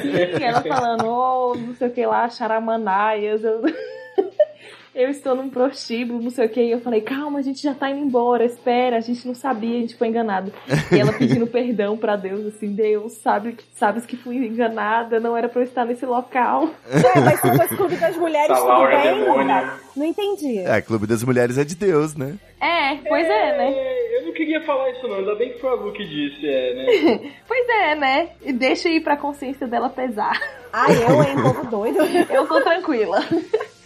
[0.02, 3.44] Sim, ela falando, oh, não sei o que lá, charamanaias.
[3.44, 3.62] Eu,
[4.98, 6.60] eu estou num prostíbulo, não sei o que.
[6.60, 9.78] E eu falei, calma, a gente já tá indo embora, espera, a gente não sabia,
[9.78, 10.52] a gente foi enganado.
[10.92, 15.48] E ela pedindo perdão pra Deus, assim, Deus, sabe, sabes que fui enganada, não era
[15.48, 16.72] pra eu estar nesse local.
[16.90, 19.68] É, mas se fosse Clube das Mulheres, Essa tudo é bem?
[19.96, 20.58] Não entendi.
[20.60, 22.36] É, Clube das Mulheres é de Deus, né?
[22.60, 23.74] É, pois é, né?
[23.76, 26.44] É, eu não queria falar isso não, ainda bem que foi a Lu que disse,
[26.44, 27.32] é, né?
[27.48, 28.30] Pois é, né?
[28.44, 30.40] E deixa ir pra consciência dela pesar.
[30.74, 32.00] Ai, eu, hein, povo doido.
[32.32, 33.24] Eu tô tranquila.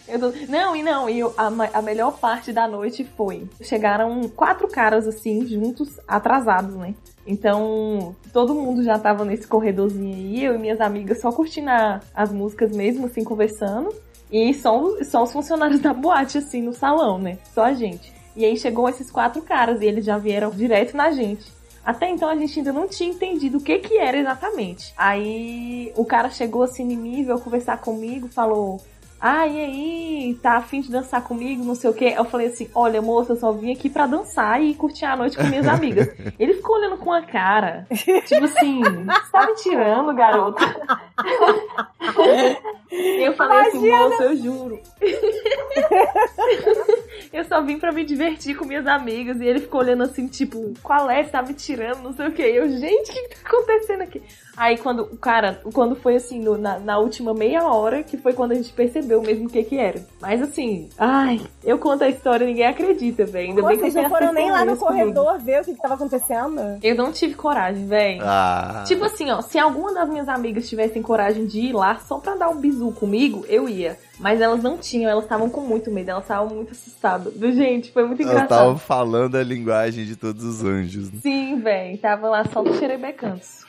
[0.07, 3.47] Tô- Não, e não, e eu- a, a melhor parte da noite foi.
[3.61, 6.93] Chegaram quatro caras assim, juntos, atrasados, né?
[7.25, 11.99] Então, todo mundo já tava nesse corredorzinho aí, eu e minhas amigas só curtindo a-
[12.13, 13.93] as músicas mesmo, assim, conversando.
[14.31, 17.37] E só, só os funcionários da boate, assim, no salão, né?
[17.53, 18.11] Só a gente.
[18.35, 21.51] E aí chegou esses quatro caras e eles já vieram direto na gente.
[21.83, 24.93] Até então a gente ainda não tinha entendido o que que era exatamente.
[24.95, 28.79] Aí o cara chegou assim em mim, veio conversar comigo, falou:
[29.21, 30.39] Ah, e aí?
[30.41, 31.63] Tá afim de dançar comigo?
[31.63, 32.15] Não sei o quê.
[32.17, 35.37] Eu falei assim: olha, moça, eu só vim aqui pra dançar e curtir a noite
[35.37, 36.09] com minhas amigas.
[36.39, 37.85] Ele ficou olhando com a cara.
[38.25, 40.61] Tipo assim, você tá me tirando, garota.
[42.91, 44.81] Eu falei assim, moça, eu juro.
[47.31, 49.39] Eu só vim pra me divertir com minhas amigas.
[49.39, 51.23] E ele ficou olhando assim, tipo, qual é?
[51.23, 52.41] Você tá me tirando, não sei o que.
[52.41, 54.21] Eu, gente, o que, que tá acontecendo aqui?
[54.57, 58.33] Aí quando o cara, quando foi assim, no- na, na última meia hora, que foi
[58.33, 60.03] quando a gente percebeu mesmo o que que era.
[60.19, 63.49] Mas assim, ai, eu conto a história e ninguém acredita, velho.
[63.49, 65.13] Ainda Pô, bem que vocês não foram nem lá no testemunhas comigo.
[65.15, 66.59] corredor ver o que, que tava acontecendo?
[66.83, 68.21] Eu não tive coragem, velho.
[68.23, 68.83] Ah.
[68.85, 72.35] Tipo assim, ó, se alguma das minhas amigas tivessem coragem de ir lá só pra
[72.35, 73.97] dar um bisu comigo, eu ia.
[74.19, 77.33] Mas elas não tinham, elas estavam com muito medo, elas estavam muito assustadas.
[77.55, 78.49] Gente, foi muito Ela engraçado.
[78.65, 81.09] tava falando a linguagem de todos os anjos.
[81.11, 81.19] né?
[81.23, 83.61] Sim, velho, tava lá só no xerebecantos.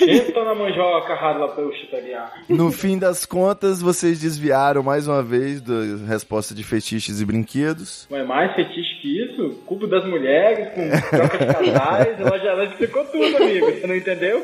[0.00, 2.24] Entra na manjoca, rala pra eu chutaria.
[2.48, 5.74] No fim das contas, vocês desviaram mais uma vez da
[6.06, 8.06] resposta de fetiches e brinquedos.
[8.10, 9.47] Mas mais fetiche que isso?
[9.68, 13.66] Cubo das mulheres, com troca de casais, ela já ela explicou tudo, amigo.
[13.66, 14.42] Você não entendeu?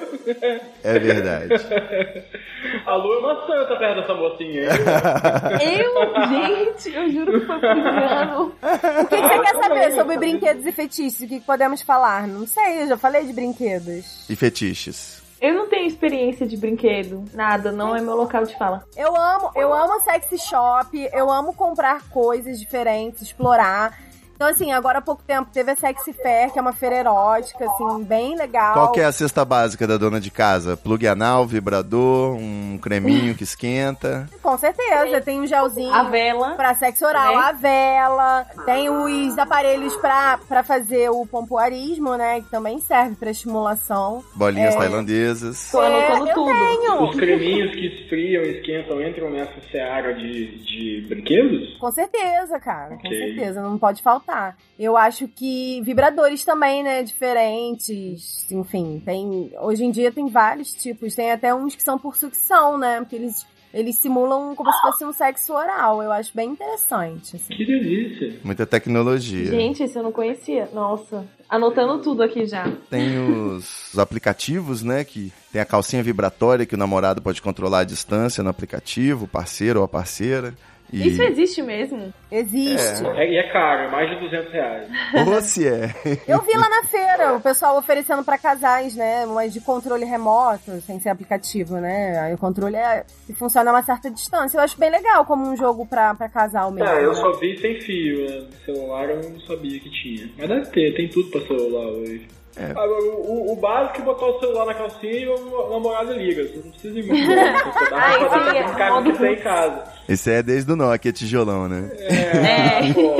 [0.84, 1.48] É verdade.
[2.84, 5.80] A Lu é uma santa perto dessa mocinha aí.
[5.80, 5.94] Eu,
[6.28, 8.54] gente, eu juro que foi por engano.
[9.00, 11.20] O que, que você quer saber sobre brinquedos e fetiches?
[11.20, 12.28] O que, que podemos falar?
[12.28, 14.28] Não sei, eu já falei de brinquedos.
[14.28, 15.22] E fetiches.
[15.40, 18.84] Eu não tenho experiência de brinquedo, nada, não é meu local de fala.
[18.96, 23.98] Eu amo, eu amo sexy shop, eu amo comprar coisas diferentes, explorar.
[24.44, 27.64] Então, assim, agora há pouco tempo teve a Sexy Fair, que é uma feira erótica,
[27.64, 28.74] assim, bem legal.
[28.74, 30.76] Qual que é a cesta básica da dona de casa?
[30.76, 34.28] Plug anal, vibrador, um creminho que esquenta.
[34.42, 36.50] Com certeza, tem um gelzinho A vela.
[36.56, 37.42] pra sexo oral, Né?
[37.42, 43.30] a vela, tem os aparelhos pra, pra fazer o pompoarismo, né, que também serve pra
[43.30, 44.22] estimulação.
[44.34, 44.78] Bolinhas É.
[44.78, 45.70] tailandesas.
[45.70, 46.52] Tô anotando eu tudo.
[46.52, 47.02] tenho!
[47.08, 51.78] Os creminhos que esfriam e esquentam entram nessa seara de, de brinquedos?
[51.78, 53.10] Com certeza, cara, com Ok.
[53.10, 54.33] certeza, não pode faltar.
[54.78, 61.14] Eu acho que vibradores também, né, diferentes, enfim, tem, hoje em dia tem vários tipos,
[61.14, 65.04] tem até uns que são por sucção, né, porque eles, eles simulam como se fosse
[65.04, 67.54] um sexo oral, eu acho bem interessante, assim.
[67.54, 68.38] Que delícia.
[68.44, 69.46] Muita tecnologia.
[69.46, 70.68] Gente, esse eu não conhecia.
[70.72, 71.26] Nossa.
[71.48, 72.70] Anotando tudo aqui já.
[72.88, 75.04] Tem os, os aplicativos, né?
[75.04, 79.28] Que tem a calcinha vibratória que o namorado pode controlar a distância no aplicativo, o
[79.28, 80.54] parceiro ou a parceira.
[80.94, 81.08] E...
[81.08, 82.12] Isso existe mesmo?
[82.30, 83.04] Existe.
[83.16, 84.88] É, e é caro, é mais de 200 reais.
[85.26, 85.94] Ou se é.
[86.26, 89.26] Eu vi lá na feira o pessoal oferecendo pra casais, né?
[89.26, 92.18] Mas de controle remoto, sem ser aplicativo, né?
[92.20, 93.04] Aí o controle é
[93.36, 94.56] funciona a uma certa distância.
[94.56, 96.88] Eu acho bem legal como um jogo pra, pra casal mesmo.
[96.88, 97.14] É, eu né?
[97.14, 98.46] só vi sem fio, né?
[98.64, 100.30] Celular eu não sabia que tinha.
[100.38, 102.26] Mas deve ter, tem tudo pra celular hoje.
[102.56, 102.70] É.
[102.70, 106.44] Agora, o, o básico é botar o celular na calcinha e o namorado liga.
[106.44, 107.52] Você não precisa ir muito longe.
[107.74, 109.82] Você dá Ah, pra sim, fazer é que tem em casa.
[110.08, 111.90] Esse é desde o Nokia tijolão, né?
[111.98, 113.14] É, pô,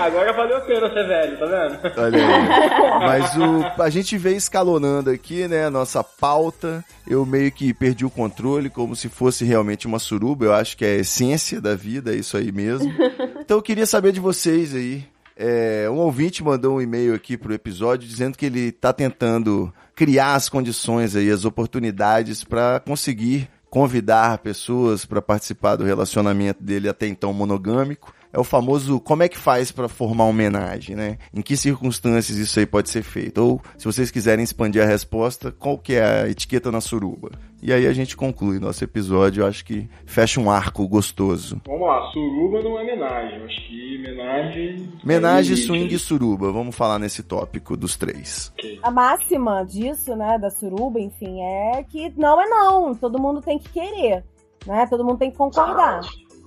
[0.00, 2.00] agora valeu a pena ser velho, tá vendo?
[2.00, 2.98] Olha aí.
[3.00, 6.84] Mas o, a gente veio escalonando aqui, né, a nossa pauta.
[7.06, 10.44] Eu meio que perdi o controle, como se fosse realmente uma suruba.
[10.46, 12.90] Eu acho que é a essência da vida, é isso aí mesmo.
[13.48, 15.04] Então eu queria saber de vocês aí.
[15.40, 20.34] É, um ouvinte mandou um e-mail aqui pro episódio dizendo que ele tá tentando criar
[20.34, 27.06] as condições aí, as oportunidades para conseguir convidar pessoas para participar do relacionamento dele até
[27.06, 28.12] então monogâmico.
[28.32, 31.18] É o famoso como é que faz para formar homenagem, né?
[31.32, 33.38] Em que circunstâncias isso aí pode ser feito?
[33.38, 37.30] Ou, se vocês quiserem expandir a resposta, qual que é a etiqueta na suruba?
[37.60, 41.60] E aí a gente conclui nosso episódio, eu acho que fecha um arco gostoso.
[41.66, 43.38] Vamos lá, suruba não é homenagem.
[43.38, 44.92] Eu Acho que homenagem.
[45.02, 48.52] Homenagem, é swing e suruba, vamos falar nesse tópico dos três.
[48.58, 48.78] Ok.
[48.82, 52.94] A máxima disso, né, da suruba, enfim, é que não é não.
[52.94, 54.22] Todo mundo tem que querer,
[54.66, 54.86] né?
[54.86, 56.00] Todo mundo tem que concordar.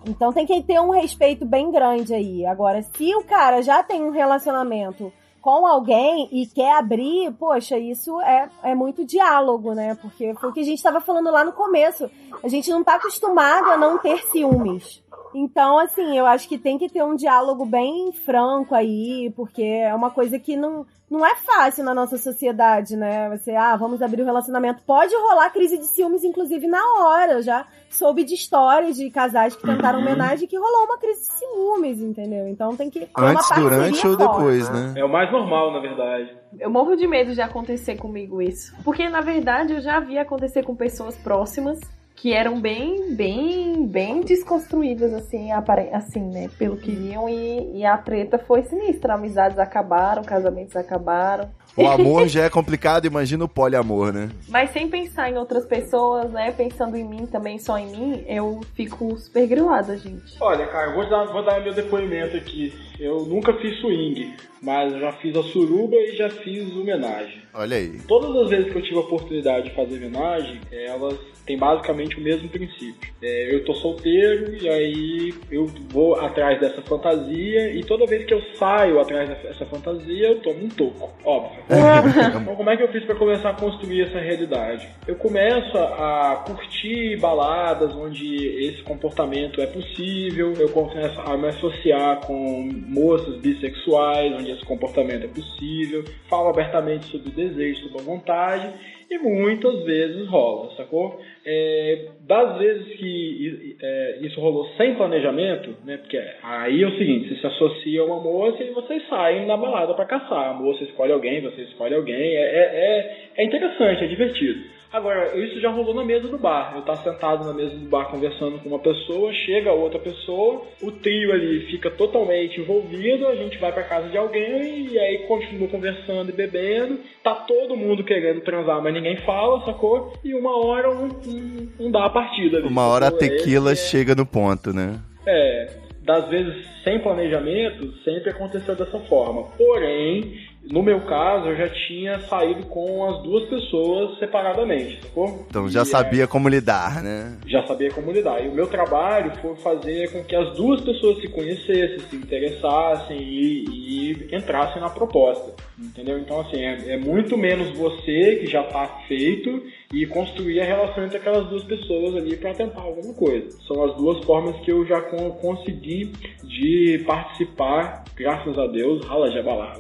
[0.06, 2.46] Então tem que ter um respeito bem grande aí.
[2.46, 5.12] Agora, se o cara já tem um relacionamento
[5.42, 9.96] com alguém e quer abrir, poxa, isso é, é muito diálogo, né?
[9.96, 12.10] Porque foi o que a gente estava falando lá no começo.
[12.44, 15.04] A gente não tá acostumado a não ter ciúmes.
[15.34, 19.94] Então, assim, eu acho que tem que ter um diálogo bem franco aí, porque é
[19.94, 23.30] uma coisa que não, não é fácil na nossa sociedade, né?
[23.30, 24.82] Você, ah, vamos abrir o relacionamento.
[24.86, 27.34] Pode rolar crise de ciúmes, inclusive, na hora.
[27.34, 31.34] Eu já soube de histórias de casais que tentaram homenagem que rolou uma crise de
[31.34, 32.48] ciúmes, entendeu?
[32.48, 34.32] Então tem que Antes, durante ou forte.
[34.32, 34.94] depois, né?
[34.96, 36.36] É o mais normal, na verdade.
[36.60, 38.74] Eu morro de medo de acontecer comigo isso.
[38.84, 41.80] Porque, na verdade, eu já vi acontecer com pessoas próximas
[42.22, 45.50] que eram bem, bem bem, desconstruídas, assim,
[45.92, 46.50] assim, né?
[46.58, 49.16] Pelo que iam, e, e a treta foi sinistra.
[49.16, 51.50] Amizades acabaram, casamentos acabaram.
[51.76, 54.30] O amor já é complicado, imagina o poliamor, né?
[54.48, 56.52] Mas sem pensar em outras pessoas, né?
[56.52, 60.38] Pensando em mim também, só em mim, eu fico super grilada, gente.
[60.40, 62.74] Olha, cara, eu vou dar, vou dar meu depoimento aqui.
[63.00, 67.42] Eu nunca fiz swing, mas já fiz a suruba e já fiz homenagem.
[67.54, 68.00] Olha aí.
[68.08, 72.22] Todas as vezes que eu tive a oportunidade de fazer homenagem, elas têm basicamente o
[72.22, 73.12] mesmo princípio.
[73.22, 78.34] É, eu tô solteiro e aí eu vou atrás dessa fantasia e toda vez que
[78.34, 81.64] eu saio atrás dessa fantasia, eu tomo um toco, óbvio.
[82.30, 84.88] então como é que eu fiz para começar a construir essa realidade?
[85.08, 92.22] Eu começo a curtir baladas onde esse comportamento é possível, eu começo a me associar
[92.26, 98.74] com moças bissexuais, onde esse comportamento é possível, falo abertamente sobre desejo, sobre a vontade,
[99.12, 101.20] e muitas vezes rola, sacou?
[101.46, 105.98] É, das vezes que é, isso rolou sem planejamento, né?
[105.98, 109.58] Porque aí é o seguinte, você se associa a uma moça e vocês saem na
[109.58, 110.52] balada para caçar.
[110.52, 112.38] A moça escolhe alguém, você escolhe alguém.
[112.38, 114.81] É, é, é, é interessante, é divertido.
[114.92, 116.74] Agora, isso já rolou na mesa do bar.
[116.76, 120.92] Eu tá sentado na mesa do bar conversando com uma pessoa, chega outra pessoa, o
[120.92, 125.70] trio ali fica totalmente envolvido, a gente vai pra casa de alguém e aí continua
[125.70, 127.00] conversando e bebendo.
[127.24, 130.14] Tá todo mundo querendo transar, mas ninguém fala, sacou?
[130.24, 132.68] E uma hora um dá a partida ali.
[132.68, 133.20] Uma hora a sacou?
[133.20, 135.00] tequila é- chega no ponto, né?
[135.26, 135.70] é,
[136.04, 139.44] das vezes sem planejamento, sempre aconteceu dessa forma.
[139.58, 145.46] Porém, no meu caso, eu já tinha saído com as duas pessoas separadamente, sacou?
[145.50, 147.38] Então já E, é, sabia como lidar, né?
[147.48, 148.44] já sabia como lidar.
[148.44, 153.18] E o meu trabalho foi fazer com que as duas pessoas se conhecessem, se interessassem
[153.18, 155.54] e, e entrassem na proposta.
[155.80, 156.20] Entendeu?
[156.20, 159.64] Então, assim, é, é muito menos você que já tá feito
[159.94, 163.50] e construir a relação entre aquelas duas pessoas ali para tentar alguma coisa.
[163.68, 166.12] São as duas formas que eu já con- consegui
[166.44, 169.74] de participar, graças a Deus, rala jabalá,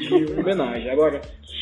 [0.00, 0.90] de homenagem.
[0.90, 1.20] Agora,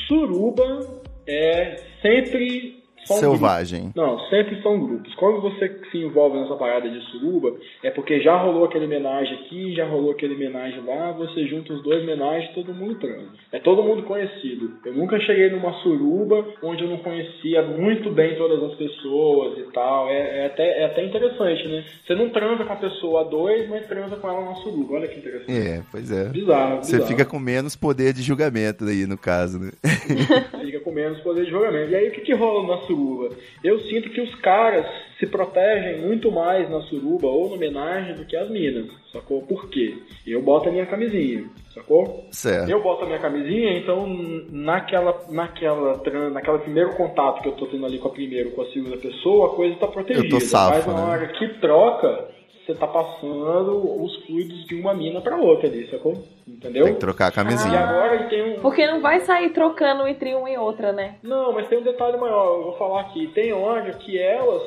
[0.08, 3.20] suruba é sempre grupo.
[3.20, 3.92] Selvagem.
[3.94, 5.14] Não, sempre são grupos.
[5.14, 9.74] Quando você se envolve nessa parada de suruba, é porque já rolou aquele homenagem aqui,
[9.74, 13.28] já rolou aquele homenagem lá, você junta os dois homenagens todo mundo transa.
[13.52, 14.72] É todo mundo conhecido.
[14.84, 19.72] Eu nunca cheguei numa suruba onde eu não conhecia muito bem todas as pessoas e
[19.72, 20.08] tal.
[20.08, 21.84] É, é até, é até interessante, né?
[22.06, 24.94] Você não transa com a pessoa a dois, mas transa com ela na suruba.
[24.94, 25.52] Olha que interessante.
[25.52, 26.28] É, pois é.
[26.28, 27.10] Bizarro, Você bizarro.
[27.10, 29.70] fica com menos poder de julgamento aí, no caso, né?
[30.64, 31.90] fica com menos poder de julgamento.
[31.90, 33.30] E aí o que, que rola na suruba?
[33.64, 34.86] Eu sinto que os caras
[35.18, 39.42] se protegem muito mais na suruba ou na homenagem do que as minas, sacou?
[39.42, 39.96] Por quê?
[40.26, 41.44] Eu boto a minha camisinha,
[41.74, 42.26] sacou?
[42.30, 42.70] Certo.
[42.70, 44.06] Eu boto a minha camisinha, então
[44.50, 48.66] naquela, naquela, naquela primeiro contato que eu tô tendo ali com a primeira com a
[48.66, 50.26] segunda pessoa, a coisa tá protegida.
[50.26, 51.12] Eu tô safo, Mas na né?
[51.12, 52.28] hora que troca,
[52.64, 56.14] você tá passando os fluidos de uma mina pra outra ali, sacou?
[56.46, 56.84] Entendeu?
[56.84, 57.78] Tem que trocar a E camisinha.
[57.80, 61.16] agora tem um, Porque não vai sair trocando entre uma e outra, né?
[61.22, 63.26] não, mas tem um detalhe maior, eu vou falar aqui.
[63.28, 64.62] Tem hora que elas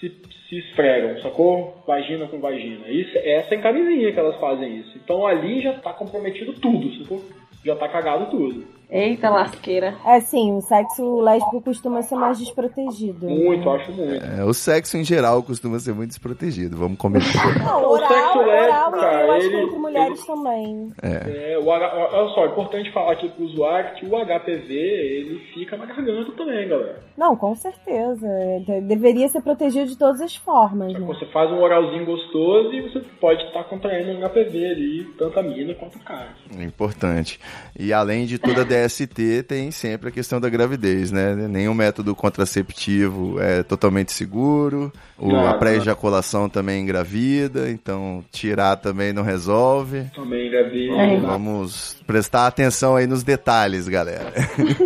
[0.00, 0.10] se,
[0.48, 1.82] se esfregam, sacou?
[1.86, 2.88] Vagina com vagina.
[2.88, 4.96] Isso, essa é em camisinha que elas fazem isso.
[5.02, 7.22] Então ali já tá comprometido tudo, sacou?
[7.64, 8.64] Já tá cagado tudo.
[8.90, 9.94] Eita lasqueira.
[10.06, 13.28] É sim, o sexo lésbico costuma ser mais desprotegido.
[13.28, 14.24] Muito, acho muito.
[14.24, 17.26] É, o sexo em geral costuma ser muito desprotegido, vamos combinar.
[17.62, 20.92] Não, O oral, sexo oral, lésbico, e cara, eu acho que ele- entre mulheres também.
[21.02, 25.38] É, o H, olha só, é importante falar aqui pro usuário que o HPV, ele
[25.52, 27.00] fica na garganta também, galera.
[27.16, 28.26] Não, com certeza.
[28.66, 31.00] De- Deveria ser protegido de todas as formas, né?
[31.00, 35.42] Você faz um oralzinho gostoso e você pode estar contraindo um HPV ali, tanto a
[35.42, 36.28] mina quanto o cara.
[36.58, 37.38] É importante.
[37.78, 41.34] E além de toda DST, tem sempre a questão da gravidez, né?
[41.34, 44.92] Nenhum método contraceptivo é totalmente seguro.
[45.18, 45.58] O, a Nada.
[45.58, 50.04] pré-ejaculação também engravida, então tirar também não resolve.
[50.14, 51.26] Também engravida.
[51.26, 54.32] Vamos prestar atenção aí nos detalhes, galera.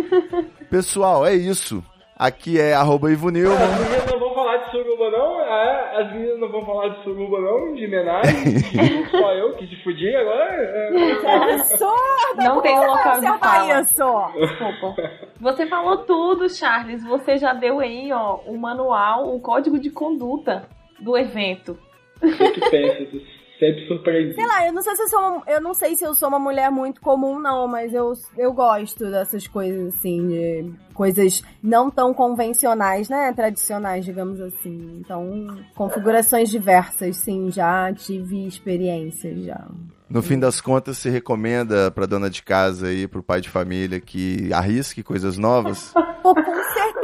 [0.69, 1.83] Pessoal, é isso.
[2.17, 3.55] Aqui é arroba Ivo Nilman.
[3.55, 5.41] As meninas não vão falar de suruba, não?
[5.41, 7.73] É, as meninas não vão falar de suruba, não?
[7.73, 8.59] De homenagem?
[9.11, 10.51] Só eu que se fudi agora?
[10.51, 10.91] É.
[10.91, 12.37] Que absurdo!
[12.37, 13.81] Não tem um local de fala.
[13.81, 14.39] isso!
[14.39, 14.95] Desculpa.
[15.39, 17.03] Você falou tudo, Charles.
[17.03, 20.67] Você já deu aí, ó, o manual, o código de conduta
[20.99, 21.77] do evento.
[22.21, 23.19] Você que pensa, você
[23.63, 24.35] sempre surpreendido.
[24.35, 26.27] Sei lá, eu não sei se eu sou uma, eu não sei se eu sou
[26.27, 31.89] uma mulher muito comum, não, mas eu, eu gosto dessas coisas, assim, de coisas não
[31.89, 33.31] tão convencionais, né?
[33.33, 34.99] Tradicionais, digamos assim.
[34.99, 39.67] Então, configurações diversas, sim, já tive experiências já.
[40.09, 43.99] No fim das contas, se recomenda pra dona de casa e pro pai de família
[43.99, 45.91] que arrisque coisas novas?
[46.21, 46.35] Com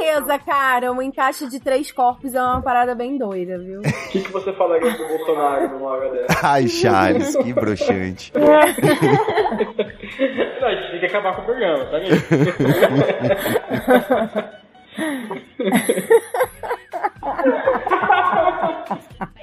[0.00, 3.82] certeza, cara, um encaixe de três corpos é uma parada bem doida, viu?
[4.10, 6.40] O que, que você falaria pro Bolsonaro numa hora dessa?
[6.42, 8.32] Ai, Charles, que broxante.
[8.40, 8.50] Não,
[10.68, 12.08] a gente tem que acabar com o programa, tá aí.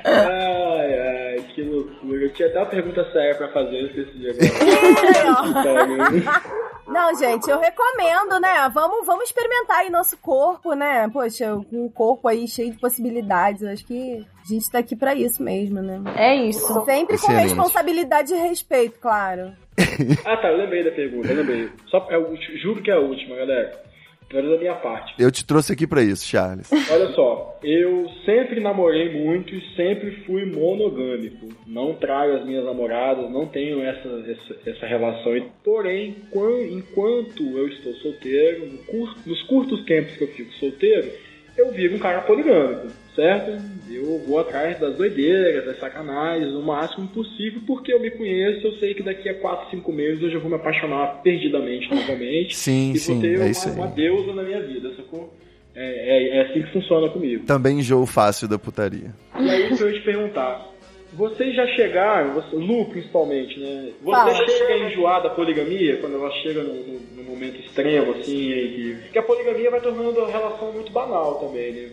[0.04, 1.16] Ai, ai,
[1.58, 2.22] que loucura.
[2.22, 5.98] Eu tinha até uma pergunta séria pra fazer, eu esqueci de agora.
[6.88, 8.70] Não, gente, eu recomendo, né?
[8.74, 11.10] Vamos, vamos experimentar aí nosso corpo, né?
[11.12, 13.62] Poxa, um corpo aí cheio de possibilidades.
[13.64, 16.00] Eu acho que a gente tá aqui pra isso mesmo, né?
[16.16, 16.62] É isso.
[16.86, 17.44] Sempre com Excelente.
[17.44, 19.52] responsabilidade e respeito, claro.
[20.26, 21.70] Ah, tá, eu lembrei da pergunta, eu lembrei.
[21.88, 23.86] Só, é, o- juro que é a última, galera.
[24.30, 25.14] Pelo da minha parte.
[25.18, 26.70] Eu te trouxe aqui pra isso, Charles.
[26.91, 31.48] Olha só, eu sempre namorei muito e sempre fui monogâmico.
[31.66, 35.32] Não traio as minhas namoradas, não tenho essa, essa, essa relação.
[35.64, 41.10] Porém, quan- enquanto eu estou solteiro, no cur- nos curtos tempos que eu fico solteiro,
[41.58, 42.88] eu viro um cara poligâmico,
[43.18, 43.60] certo?
[43.89, 48.73] Eu vou atrás das doideiras, das sacanagens, o máximo possível, porque eu me conheço, eu
[48.73, 52.56] sei que daqui a 4, 5 meses eu já vou me apaixonar perdidamente novamente.
[52.56, 55.34] Sim, e sim, vou ter é uma, uma deusa na minha vida, sacou?
[55.73, 57.45] É, é, é assim que funciona comigo.
[57.45, 59.14] Também enjoo fácil da putaria.
[59.39, 60.68] E aí, pra eu te perguntar,
[61.18, 63.89] vocês já chegaram, você, Lu principalmente, né?
[64.03, 64.48] Você Fala.
[64.48, 68.98] chega a enjoar da poligamia quando ela chega no, no- no momento extremo, assim, que,
[69.11, 71.89] que a poligamia vai tornando a relação muito banal também, né?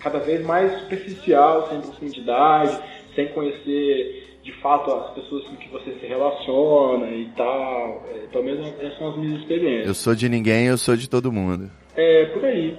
[0.00, 2.78] Cada vez mais superficial, sem profundidade,
[3.14, 8.06] sem conhecer de fato as pessoas com que você se relaciona e tal.
[8.14, 9.86] É, pelo menos essas são as minhas experiências.
[9.88, 11.68] Eu sou de ninguém, eu sou de todo mundo.
[11.96, 12.76] É, por aí.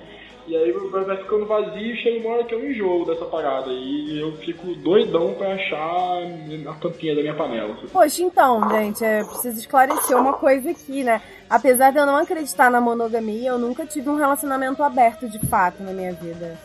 [0.47, 3.69] E aí vai ficando vazio e chega uma hora que eu enjoo dessa parada.
[3.69, 6.21] E eu fico doidão pra achar
[6.69, 7.75] a tampinha da minha panela.
[7.91, 11.21] Poxa, então, gente, é preciso esclarecer uma coisa aqui, né?
[11.49, 15.83] Apesar de eu não acreditar na monogamia, eu nunca tive um relacionamento aberto de fato
[15.83, 16.57] na minha vida.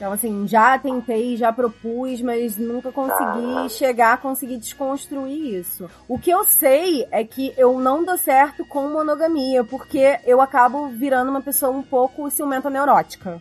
[0.00, 5.90] Então, assim, já tentei, já propus, mas nunca consegui chegar a conseguir desconstruir isso.
[6.08, 10.88] O que eu sei é que eu não dou certo com monogamia, porque eu acabo
[10.88, 13.38] virando uma pessoa um pouco ciumenta neurótica.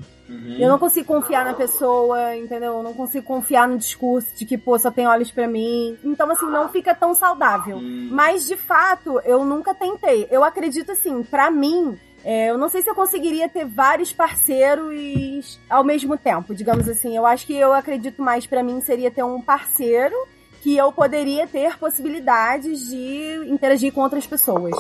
[0.60, 2.73] Eu não consigo confiar na pessoa, entendeu?
[2.73, 5.98] Eu não consigo confiar no discurso de que, pô, só tem olhos pra mim.
[6.03, 7.80] Então, assim, não fica tão saudável.
[8.11, 10.27] Mas, de fato, eu nunca tentei.
[10.30, 15.59] Eu acredito, assim, pra mim, é, eu não sei se eu conseguiria ter vários parceiros
[15.69, 17.15] ao mesmo tempo, digamos assim.
[17.15, 20.15] Eu acho que eu acredito mais pra mim seria ter um parceiro
[20.61, 24.75] que eu poderia ter possibilidades de interagir com outras pessoas.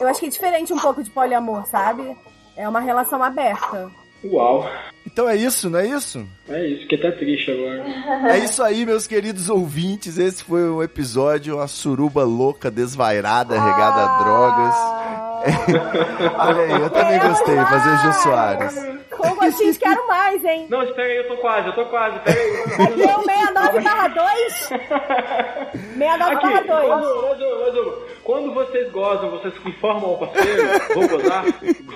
[0.00, 2.16] Eu acho que é diferente um pouco de poliamor, sabe?
[2.56, 3.90] É uma relação aberta.
[4.24, 4.64] Uau.
[5.04, 6.26] Então é isso, não é isso?
[6.48, 8.32] É isso, que até triste agora.
[8.32, 10.16] É isso aí, meus queridos ouvintes.
[10.16, 15.33] Esse foi um episódio, uma suruba louca, desvairada, regada a drogas.
[16.38, 18.94] Olha aí, eu também gostei, fazer o Jô Soares.
[19.10, 20.66] Com gostinhos, quero mais, hein?
[20.68, 22.84] Não, espera aí, eu tô quase, eu tô quase, pera aí.
[22.84, 24.52] Aqui é o 69 barra 2.
[24.54, 26.88] 69 Aqui, barra 2.
[26.88, 28.14] mais uma, mais.
[28.24, 30.62] Quando vocês gozam, vocês informam ao parceiro,
[30.94, 31.44] vou gozar,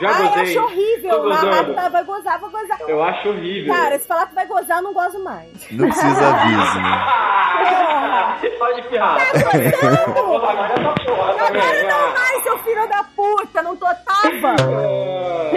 [0.01, 0.43] já Ai, gozei.
[0.43, 1.23] acho horrível.
[1.23, 1.75] Gozando.
[1.75, 2.79] mas vai gozar, vou gozar.
[2.87, 3.75] Eu acho horrível.
[3.75, 5.49] Cara, se falar que vai gozar, eu não gozo mais.
[5.71, 7.05] Não precisa aviso, né?
[7.61, 9.17] Ah, Pode ferrar.
[9.21, 11.63] Agora essa porra Eu também.
[11.63, 13.28] quero não mais, seu filho da puta,
[13.63, 14.57] não tô tava.
[14.63, 15.49] Não.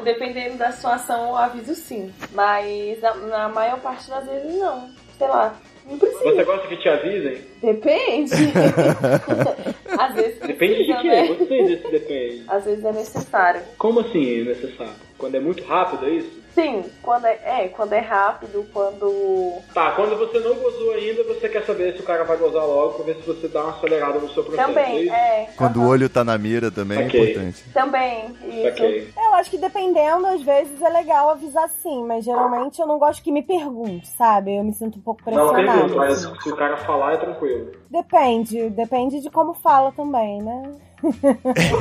[0.04, 2.12] Dependendo da situação, eu aviso sim.
[2.32, 4.90] Mas na, na maior parte das vezes não.
[5.18, 5.54] Sei lá.
[5.86, 6.22] Não precisa.
[6.24, 7.40] Você gosta que te avisem?
[7.62, 8.32] Depende.
[9.98, 11.08] Às vezes precisa, Depende de quê?
[11.08, 11.26] né?
[11.28, 12.44] Gostei desse depende.
[12.48, 13.62] Às vezes é necessário.
[13.78, 14.92] Como assim é necessário?
[15.18, 16.39] Quando é muito rápido, é isso?
[16.54, 19.58] Sim, quando é, é, quando é rápido, quando.
[19.72, 22.94] Tá, quando você não gozou ainda, você quer saber se o cara vai gozar logo
[22.94, 24.70] pra ver se você dá uma acelerada no seu processo.
[24.70, 25.12] é Também, isso?
[25.14, 25.48] é.
[25.56, 25.90] Quando o aham.
[25.90, 27.20] olho tá na mira também Ok.
[27.20, 27.64] é importante.
[27.72, 28.68] Também, isso.
[28.68, 29.12] Ok.
[29.16, 33.22] Eu acho que dependendo, às vezes é legal avisar sim, mas geralmente eu não gosto
[33.22, 34.56] que me pergunte, sabe?
[34.56, 35.72] Eu me sinto um pouco Não pressionada.
[35.72, 36.40] pergunto, mas assim.
[36.40, 37.72] se o cara falar é tranquilo.
[37.88, 40.62] Depende, depende de como fala também, né?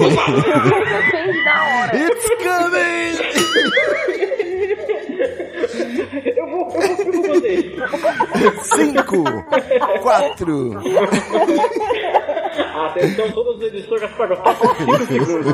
[0.02, 1.98] Depende da hora.
[1.98, 3.20] It's coming!
[6.36, 7.76] Eu vou, eu vou, vou fazer.
[8.64, 9.24] Cinco,
[10.02, 10.80] quatro,
[12.76, 15.54] Atenção, todas as editoras para o top 5 segundos.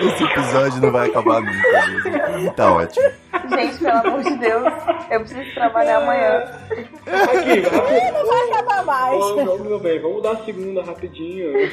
[0.00, 1.86] Esse episódio não vai acabar nunca.
[1.88, 2.52] mesmo.
[2.54, 3.10] Tá ótimo.
[3.54, 4.72] Gente, pelo amor de Deus,
[5.10, 6.38] eu preciso trabalhar amanhã.
[7.06, 8.12] Aqui, rápido.
[8.14, 9.18] Não vai acabar mais.
[9.18, 11.52] Vamos, vamos, meu bem, vamos dar a segunda rapidinho.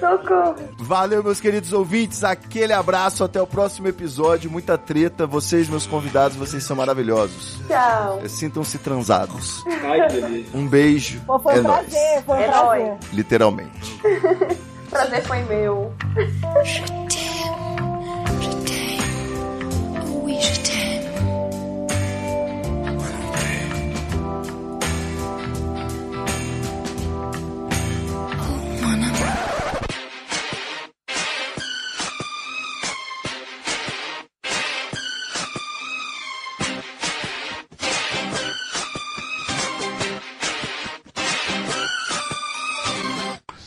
[0.00, 0.56] Socorro.
[0.78, 2.24] Valeu, meus queridos ouvintes.
[2.24, 3.24] Aquele abraço.
[3.24, 4.50] Até o próximo episódio.
[4.50, 5.26] Muita treta.
[5.26, 7.58] Vocês, meus convidados, vocês são maravilhosos.
[7.68, 8.20] Tchau.
[8.28, 9.62] Sintam-se transados.
[9.84, 10.58] Ai, que delícia.
[10.58, 11.20] Um beijo.
[11.26, 11.78] Pô, foi é um nóis.
[11.80, 12.64] prazer, foi um É prazer.
[12.86, 13.12] nóis.
[13.12, 14.00] Literalmente.
[14.90, 15.92] Prazer foi meu.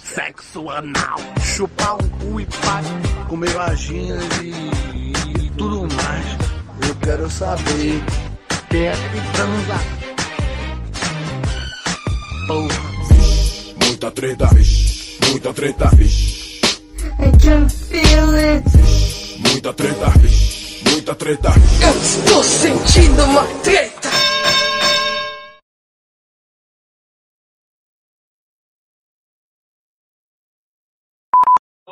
[0.03, 2.81] Sexo anal, chupar um cu e pá,
[3.30, 6.47] comer vagina e, e tudo mais.
[7.07, 8.03] Quero saber
[8.69, 9.79] quem é que transa.
[12.47, 12.81] Porra.
[13.81, 15.17] Muita treta, vixe.
[15.29, 16.59] Muita treta, vixe.
[17.19, 18.69] I can feel it.
[19.39, 20.81] Muita treta, vixe.
[20.91, 21.53] Muita treta.
[21.81, 24.06] Eu estou sentindo uma treta.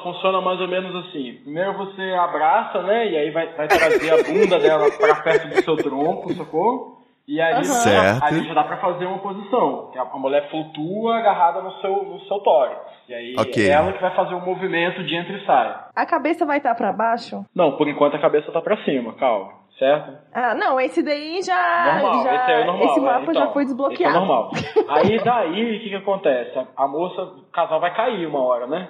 [0.05, 1.39] Funciona mais ou menos assim.
[1.41, 3.07] Primeiro você abraça, né?
[3.09, 6.99] E aí vai, vai trazer a bunda dela pra perto do seu tronco, sacou?
[7.27, 7.65] E aí.
[7.65, 8.23] Certo.
[8.23, 9.89] aí já dá pra fazer uma posição.
[9.91, 12.81] Que a mulher flutua agarrada no seu, no seu tórax.
[13.09, 13.67] E aí Ok.
[13.67, 15.75] é ela que vai fazer o movimento de entra e sai.
[15.95, 17.43] A cabeça vai estar pra baixo?
[17.55, 19.53] Não, por enquanto a cabeça tá pra cima, calma.
[19.79, 20.17] Certo?
[20.33, 21.99] Ah, não, esse daí já.
[21.99, 22.85] Normal, já esse aí é normal.
[22.85, 24.19] esse é, mapa já então, foi Esse é desbloqueado.
[24.19, 24.51] normal.
[24.87, 26.67] Aí daí, o que que acontece?
[26.77, 28.87] A moça, o casal vai cair uma hora, né?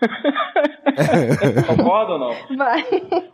[1.66, 2.56] Concorda ou não?
[2.56, 2.84] Vai.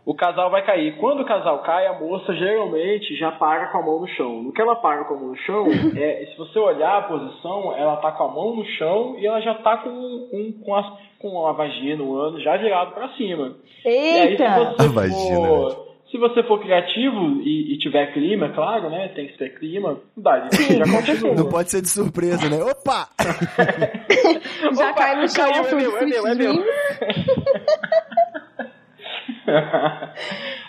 [0.05, 0.97] O casal vai cair.
[0.97, 4.43] Quando o casal cai, a moça geralmente já para com a mão no chão.
[4.43, 7.75] No que ela para com a mão no chão, é, se você olhar a posição,
[7.75, 9.89] ela tá com a mão no chão e ela já tá com,
[10.29, 10.85] com, com, as,
[11.19, 13.55] com a vagina, o ano já virado pra cima.
[13.85, 14.75] E aí, se Eita!
[14.75, 19.09] você A vagina, for, se você for criativo e, e tiver clima, é claro, né?
[19.09, 21.35] Tem que ter clima, dá, já continua.
[21.35, 22.63] Não pode ser de surpresa, né?
[22.63, 23.09] Opa!
[24.77, 26.53] Já cai no chão caiu, é meu, é meu, é meu.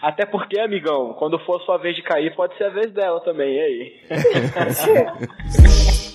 [0.02, 3.20] Até porque, amigão, quando for a sua vez de cair, pode ser a vez dela
[3.20, 3.92] também, e aí?